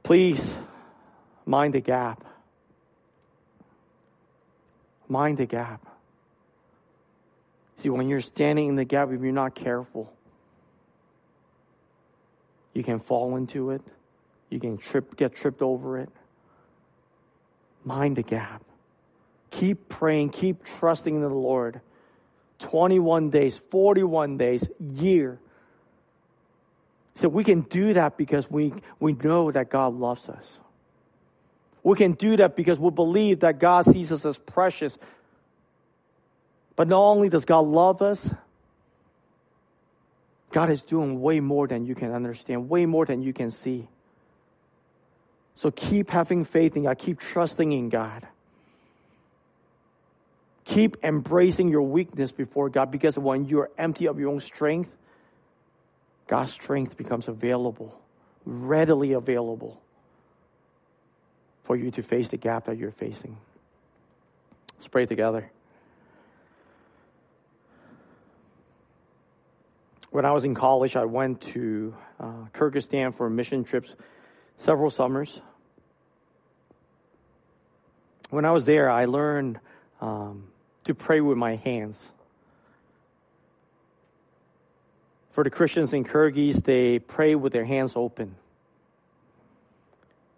Please 0.03 0.55
mind 1.45 1.74
the 1.74 1.81
gap. 1.81 2.24
Mind 5.09 5.39
the 5.39 5.47
gap. 5.47 5.87
See, 7.77 7.89
when 7.89 8.09
you're 8.09 8.20
standing 8.20 8.68
in 8.68 8.77
the 8.77 8.85
gap, 8.85 9.11
if 9.11 9.20
you're 9.20 9.33
not 9.33 9.55
careful, 9.55 10.12
you 12.77 12.85
can 12.85 12.99
fall 12.99 13.37
into 13.37 13.70
it. 13.70 13.81
You 14.51 14.61
can 14.61 14.77
trip, 14.77 15.16
get 15.16 15.35
tripped 15.35 15.62
over 15.62 15.99
it. 15.99 16.11
Mind 17.85 18.16
the 18.16 18.22
gap. 18.22 18.62
Keep 19.51 19.89
praying, 19.89 20.29
keep 20.29 20.62
trusting 20.62 21.14
in 21.14 21.22
the 21.22 21.29
Lord. 21.29 21.81
21 22.59 23.31
days, 23.31 23.57
41 23.57 24.37
days, 24.37 24.68
year. 24.79 25.39
So 27.14 27.31
we 27.31 27.45
can 27.45 27.62
do 27.62 27.95
that 27.95 28.18
because 28.18 28.51
we, 28.51 28.74
we 29.01 29.14
know 29.14 29.51
that 29.51 29.70
God 29.70 29.95
loves 29.95 30.29
us. 30.29 30.59
We 31.83 31.97
can 31.97 32.12
do 32.12 32.37
that 32.37 32.57
because 32.57 32.79
we 32.79 32.91
believe 32.91 33.41
that 33.41 33.59
God 33.59 33.87
sees 33.87 34.12
us 34.12 34.27
as 34.27 34.37
precious 34.37 34.99
But 36.77 36.89
not 36.89 37.01
only 37.01 37.31
does 37.31 37.47
God 37.47 37.64
love 37.64 38.03
us, 38.03 38.31
God 40.57 40.70
is 40.70 40.80
doing 40.80 41.20
way 41.20 41.38
more 41.40 41.68
than 41.68 41.84
you 41.84 41.94
can 41.94 42.12
understand, 42.12 42.70
way 42.70 42.86
more 42.86 43.04
than 43.04 43.20
you 43.20 43.34
can 43.34 43.50
see. 43.50 43.86
So 45.54 45.70
keep 45.70 46.09
having 46.09 46.46
faith 46.46 46.76
in 46.76 46.84
God, 46.84 46.96
keep 46.96 47.20
trusting 47.20 47.72
in 47.72 47.90
God. 47.90 48.26
Keep 50.64 51.04
embracing 51.04 51.68
your 51.68 51.82
weakness 51.82 52.32
before 52.32 52.70
God 52.70 52.90
because 52.90 53.18
when 53.18 53.44
you're 53.44 53.68
empty 53.76 54.07
of 54.07 54.18
your 54.18 54.30
own 54.30 54.40
strength, 54.40 54.96
God's 56.26 56.54
strength 56.54 56.96
becomes 56.96 57.28
available, 57.28 57.94
readily 58.46 59.12
available 59.12 59.78
for 61.64 61.76
you 61.76 61.90
to 61.90 62.02
face 62.02 62.28
the 62.28 62.38
gap 62.38 62.64
that 62.64 62.78
you're 62.78 62.92
facing. 62.92 63.36
Let's 64.78 64.88
pray 64.88 65.04
together. 65.04 65.50
When 70.11 70.24
I 70.24 70.32
was 70.32 70.44
in 70.44 70.54
college, 70.54 70.96
I 70.96 71.04
went 71.04 71.40
to 71.42 71.94
uh, 72.18 72.46
Kyrgyzstan 72.54 73.14
for 73.14 73.28
mission 73.28 73.64
trips 73.64 73.94
several 74.57 74.90
summers. 74.90 75.40
When 78.30 78.44
I 78.44 78.50
was 78.50 78.66
there, 78.66 78.90
I 78.90 79.04
learned 79.04 79.61
um, 80.00 80.48
to 80.84 80.94
pray 80.94 81.20
with 81.20 81.36
my 81.36 81.57
hands. 81.57 81.98
For 85.32 85.44
the 85.44 85.50
Christians 85.50 85.92
in 85.92 86.04
Kyrgyz, 86.04 86.64
they 86.64 86.98
pray 86.98 87.34
with 87.34 87.52
their 87.52 87.64
hands 87.64 87.92
open 87.94 88.36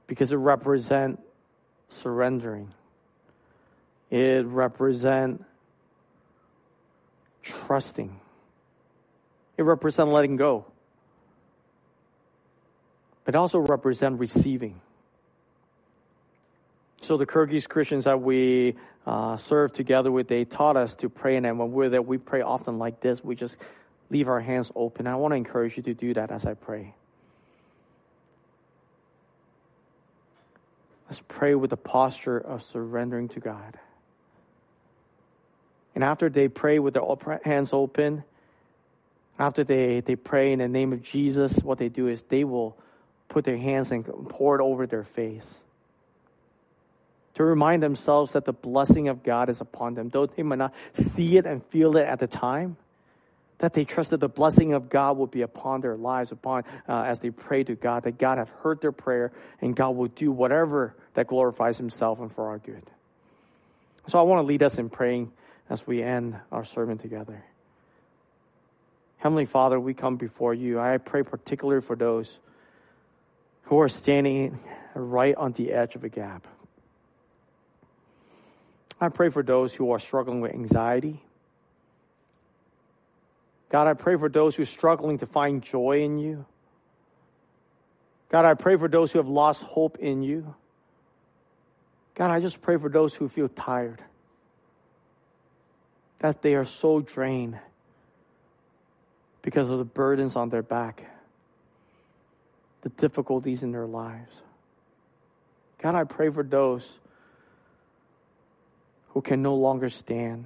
because 0.06 0.32
it 0.32 0.36
represents 0.36 1.22
surrendering. 1.88 2.72
It 4.10 4.44
represents 4.46 5.44
trusting. 7.42 8.18
It 9.58 9.64
represents 9.64 10.10
letting 10.10 10.36
go. 10.36 10.64
But 13.24 13.34
also 13.34 13.58
represent 13.58 14.18
receiving. 14.18 14.80
So 17.02 17.16
the 17.16 17.26
Kyrgyz 17.26 17.68
Christians 17.68 18.04
that 18.04 18.22
we 18.22 18.76
uh, 19.06 19.36
served 19.36 19.74
together 19.74 20.10
with, 20.10 20.28
they 20.28 20.44
taught 20.44 20.76
us 20.76 20.94
to 20.96 21.08
pray, 21.08 21.36
and 21.36 21.58
when 21.58 21.72
we're 21.72 21.88
there, 21.88 22.00
we 22.02 22.18
pray 22.18 22.40
often 22.40 22.78
like 22.78 23.00
this. 23.00 23.22
We 23.22 23.34
just 23.34 23.56
leave 24.10 24.28
our 24.28 24.40
hands 24.40 24.70
open. 24.74 25.06
I 25.06 25.16
want 25.16 25.32
to 25.32 25.36
encourage 25.36 25.76
you 25.76 25.82
to 25.84 25.94
do 25.94 26.14
that 26.14 26.30
as 26.30 26.46
I 26.46 26.54
pray. 26.54 26.94
Let's 31.08 31.22
pray 31.26 31.54
with 31.54 31.70
the 31.70 31.76
posture 31.76 32.38
of 32.38 32.62
surrendering 32.62 33.28
to 33.30 33.40
God. 33.40 33.78
And 35.94 36.04
after 36.04 36.28
they 36.28 36.48
pray 36.48 36.78
with 36.78 36.94
their 36.94 37.40
hands 37.44 37.70
open, 37.72 38.24
after 39.38 39.64
they, 39.64 40.00
they 40.00 40.16
pray 40.16 40.52
in 40.52 40.58
the 40.58 40.68
name 40.68 40.92
of 40.92 41.02
Jesus, 41.02 41.58
what 41.58 41.78
they 41.78 41.88
do 41.88 42.08
is 42.08 42.22
they 42.22 42.44
will 42.44 42.76
put 43.28 43.44
their 43.44 43.58
hands 43.58 43.90
and 43.90 44.04
pour 44.28 44.58
it 44.58 44.62
over 44.62 44.86
their 44.86 45.04
face 45.04 45.48
to 47.38 47.44
remind 47.44 47.80
themselves 47.80 48.32
that 48.32 48.44
the 48.44 48.52
blessing 48.52 49.06
of 49.06 49.22
God 49.22 49.48
is 49.48 49.60
upon 49.60 49.94
them. 49.94 50.08
Though 50.08 50.26
they 50.26 50.42
might 50.42 50.58
not 50.58 50.74
see 50.92 51.36
it 51.36 51.46
and 51.46 51.64
feel 51.66 51.96
it 51.96 52.04
at 52.04 52.18
the 52.18 52.26
time, 52.26 52.76
that 53.58 53.74
they 53.74 53.84
trust 53.84 54.10
that 54.10 54.18
the 54.18 54.28
blessing 54.28 54.72
of 54.72 54.88
God 54.88 55.16
will 55.16 55.28
be 55.28 55.42
upon 55.42 55.80
their 55.80 55.96
lives, 55.96 56.32
upon 56.32 56.64
uh, 56.88 57.02
as 57.02 57.20
they 57.20 57.30
pray 57.30 57.62
to 57.62 57.76
God, 57.76 58.02
that 58.04 58.18
God 58.18 58.38
have 58.38 58.50
heard 58.62 58.80
their 58.80 58.90
prayer 58.90 59.30
and 59.60 59.76
God 59.76 59.90
will 59.90 60.08
do 60.08 60.32
whatever 60.32 60.96
that 61.14 61.28
glorifies 61.28 61.78
Himself 61.78 62.18
and 62.18 62.32
for 62.32 62.48
our 62.48 62.58
good. 62.58 62.82
So 64.08 64.18
I 64.18 64.22
want 64.22 64.40
to 64.40 64.42
lead 64.44 64.64
us 64.64 64.76
in 64.76 64.90
praying 64.90 65.30
as 65.70 65.86
we 65.86 66.02
end 66.02 66.36
our 66.50 66.64
sermon 66.64 66.98
together. 66.98 67.44
Heavenly 69.18 69.46
Father, 69.46 69.80
we 69.80 69.94
come 69.94 70.16
before 70.16 70.54
you. 70.54 70.78
I 70.78 70.96
pray 70.98 71.24
particularly 71.24 71.80
for 71.80 71.96
those 71.96 72.38
who 73.62 73.80
are 73.80 73.88
standing 73.88 74.58
right 74.94 75.34
on 75.34 75.52
the 75.52 75.72
edge 75.72 75.96
of 75.96 76.04
a 76.04 76.08
gap. 76.08 76.46
I 79.00 79.08
pray 79.08 79.28
for 79.28 79.42
those 79.42 79.74
who 79.74 79.90
are 79.90 79.98
struggling 79.98 80.40
with 80.40 80.52
anxiety. 80.52 81.22
God, 83.70 83.88
I 83.88 83.94
pray 83.94 84.16
for 84.16 84.28
those 84.28 84.56
who 84.56 84.62
are 84.62 84.66
struggling 84.66 85.18
to 85.18 85.26
find 85.26 85.62
joy 85.62 86.02
in 86.02 86.18
you. 86.18 86.46
God, 88.30 88.44
I 88.44 88.54
pray 88.54 88.76
for 88.76 88.88
those 88.88 89.10
who 89.10 89.18
have 89.18 89.28
lost 89.28 89.62
hope 89.62 89.98
in 89.98 90.22
you. 90.22 90.54
God, 92.14 92.30
I 92.30 92.40
just 92.40 92.62
pray 92.62 92.76
for 92.76 92.88
those 92.88 93.14
who 93.14 93.28
feel 93.28 93.48
tired, 93.48 94.02
that 96.20 96.40
they 96.42 96.54
are 96.54 96.64
so 96.64 97.00
drained 97.00 97.58
because 99.48 99.70
of 99.70 99.78
the 99.78 99.84
burdens 99.86 100.36
on 100.36 100.50
their 100.50 100.62
back, 100.62 101.10
the 102.82 102.90
difficulties 102.90 103.62
in 103.62 103.72
their 103.72 103.86
lives. 103.86 104.30
God, 105.78 105.94
I 105.94 106.04
pray 106.04 106.28
for 106.28 106.42
those 106.42 106.86
who 109.08 109.22
can 109.22 109.40
no 109.40 109.54
longer 109.54 109.88
stand, 109.88 110.44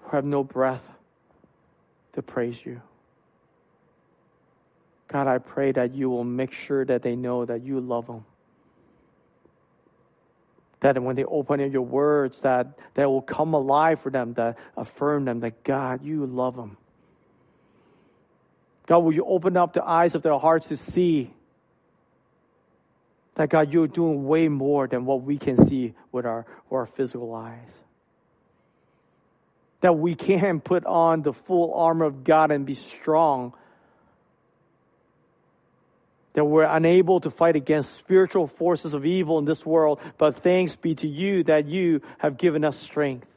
who 0.00 0.16
have 0.16 0.24
no 0.24 0.42
breath 0.42 0.90
to 2.14 2.22
praise 2.22 2.66
you. 2.66 2.82
God, 5.06 5.28
I 5.28 5.38
pray 5.38 5.70
that 5.70 5.94
you 5.94 6.10
will 6.10 6.24
make 6.24 6.50
sure 6.50 6.84
that 6.84 7.02
they 7.02 7.14
know 7.14 7.44
that 7.44 7.62
you 7.62 7.78
love 7.78 8.08
them. 8.08 8.24
That 10.80 11.00
when 11.00 11.14
they 11.14 11.22
open 11.22 11.60
your 11.70 11.82
words, 11.82 12.40
that 12.40 12.76
they 12.94 13.06
will 13.06 13.22
come 13.22 13.54
alive 13.54 14.00
for 14.00 14.10
them, 14.10 14.34
that 14.34 14.58
affirm 14.76 15.26
them 15.26 15.38
that 15.40 15.62
God, 15.62 16.04
you 16.04 16.26
love 16.26 16.56
them. 16.56 16.76
God, 18.88 19.00
will 19.00 19.12
you 19.12 19.24
open 19.24 19.56
up 19.56 19.74
the 19.74 19.84
eyes 19.84 20.14
of 20.14 20.22
their 20.22 20.38
hearts 20.38 20.66
to 20.66 20.76
see 20.76 21.30
that 23.38 23.50
God, 23.50 23.72
you're 23.72 23.86
doing 23.86 24.26
way 24.26 24.48
more 24.48 24.88
than 24.88 25.04
what 25.04 25.22
we 25.22 25.38
can 25.38 25.56
see 25.56 25.94
with 26.10 26.26
our, 26.26 26.44
with 26.68 26.76
our 26.76 26.86
physical 26.86 27.32
eyes. 27.32 27.72
That 29.80 29.96
we 29.96 30.16
can 30.16 30.60
put 30.64 30.84
on 30.84 31.22
the 31.22 31.32
full 31.32 31.72
armor 31.74 32.06
of 32.06 32.24
God 32.24 32.50
and 32.50 32.66
be 32.66 32.74
strong. 32.74 33.54
That 36.32 36.46
we're 36.46 36.64
unable 36.64 37.20
to 37.20 37.30
fight 37.30 37.54
against 37.54 37.96
spiritual 37.96 38.48
forces 38.48 38.92
of 38.92 39.06
evil 39.06 39.38
in 39.38 39.44
this 39.44 39.64
world, 39.64 40.00
but 40.16 40.36
thanks 40.36 40.74
be 40.74 40.96
to 40.96 41.06
you 41.06 41.44
that 41.44 41.66
you 41.66 42.00
have 42.18 42.38
given 42.38 42.64
us 42.64 42.76
strength. 42.76 43.28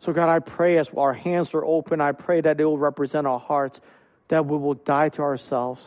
So, 0.00 0.12
God, 0.12 0.28
I 0.28 0.38
pray 0.38 0.78
as 0.78 0.90
our 0.96 1.12
hands 1.12 1.54
are 1.54 1.64
open, 1.64 2.00
I 2.00 2.12
pray 2.12 2.40
that 2.40 2.60
it 2.60 2.64
will 2.64 2.78
represent 2.78 3.26
our 3.26 3.38
hearts, 3.38 3.80
that 4.28 4.46
we 4.46 4.56
will 4.56 4.74
die 4.74 5.10
to 5.10 5.22
ourselves 5.22 5.82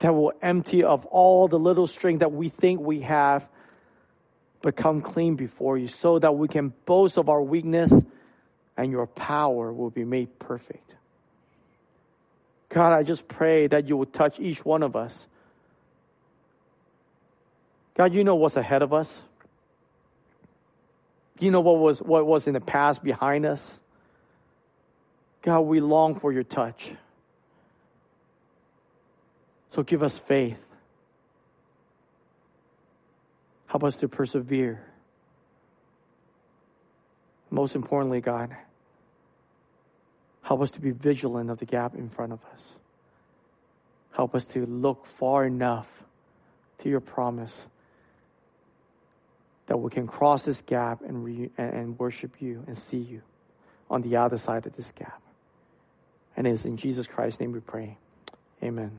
that 0.00 0.12
we 0.12 0.20
will 0.20 0.32
empty 0.42 0.84
of 0.84 1.06
all 1.06 1.48
the 1.48 1.58
little 1.58 1.86
strength 1.86 2.20
that 2.20 2.32
we 2.32 2.48
think 2.48 2.80
we 2.80 3.00
have, 3.00 3.48
but 4.62 4.76
come 4.76 5.00
clean 5.00 5.36
before 5.36 5.78
you 5.78 5.88
so 5.88 6.18
that 6.18 6.36
we 6.36 6.48
can 6.48 6.72
boast 6.84 7.16
of 7.16 7.28
our 7.28 7.42
weakness 7.42 7.92
and 8.76 8.90
your 8.90 9.06
power 9.06 9.72
will 9.72 9.90
be 9.90 10.04
made 10.04 10.38
perfect. 10.38 10.94
God, 12.68 12.92
I 12.92 13.02
just 13.04 13.26
pray 13.26 13.68
that 13.68 13.88
you 13.88 13.96
will 13.96 14.06
touch 14.06 14.38
each 14.38 14.64
one 14.64 14.82
of 14.82 14.96
us. 14.96 15.16
God, 17.94 18.12
you 18.12 18.24
know 18.24 18.34
what's 18.34 18.56
ahead 18.56 18.82
of 18.82 18.92
us. 18.92 19.10
You 21.38 21.50
know 21.50 21.60
what 21.60 21.78
was 21.78 22.00
what 22.00 22.26
was 22.26 22.46
in 22.46 22.54
the 22.54 22.60
past 22.60 23.02
behind 23.02 23.44
us. 23.44 23.78
God, 25.42 25.60
we 25.60 25.80
long 25.80 26.18
for 26.18 26.32
your 26.32 26.42
touch. 26.42 26.92
So 29.70 29.82
give 29.82 30.02
us 30.02 30.16
faith. 30.16 30.58
Help 33.66 33.84
us 33.84 33.96
to 33.96 34.08
persevere. 34.08 34.82
Most 37.50 37.74
importantly, 37.74 38.20
God, 38.20 38.56
help 40.42 40.62
us 40.62 40.70
to 40.72 40.80
be 40.80 40.90
vigilant 40.90 41.50
of 41.50 41.58
the 41.58 41.66
gap 41.66 41.94
in 41.94 42.08
front 42.08 42.32
of 42.32 42.40
us. 42.54 42.62
Help 44.12 44.34
us 44.34 44.46
to 44.46 44.64
look 44.64 45.04
far 45.04 45.44
enough 45.44 45.88
to 46.78 46.88
your 46.88 47.00
promise 47.00 47.66
that 49.66 49.76
we 49.78 49.90
can 49.90 50.06
cross 50.06 50.42
this 50.42 50.62
gap 50.62 51.02
and, 51.02 51.24
re- 51.24 51.50
and 51.58 51.98
worship 51.98 52.40
you 52.40 52.64
and 52.66 52.78
see 52.78 52.98
you 52.98 53.22
on 53.90 54.02
the 54.02 54.16
other 54.16 54.38
side 54.38 54.66
of 54.66 54.76
this 54.76 54.92
gap. 54.92 55.20
And 56.36 56.46
it 56.46 56.50
is 56.50 56.64
in 56.64 56.76
Jesus 56.76 57.06
Christ's 57.06 57.40
name 57.40 57.52
we 57.52 57.60
pray. 57.60 57.98
Amen. 58.62 58.92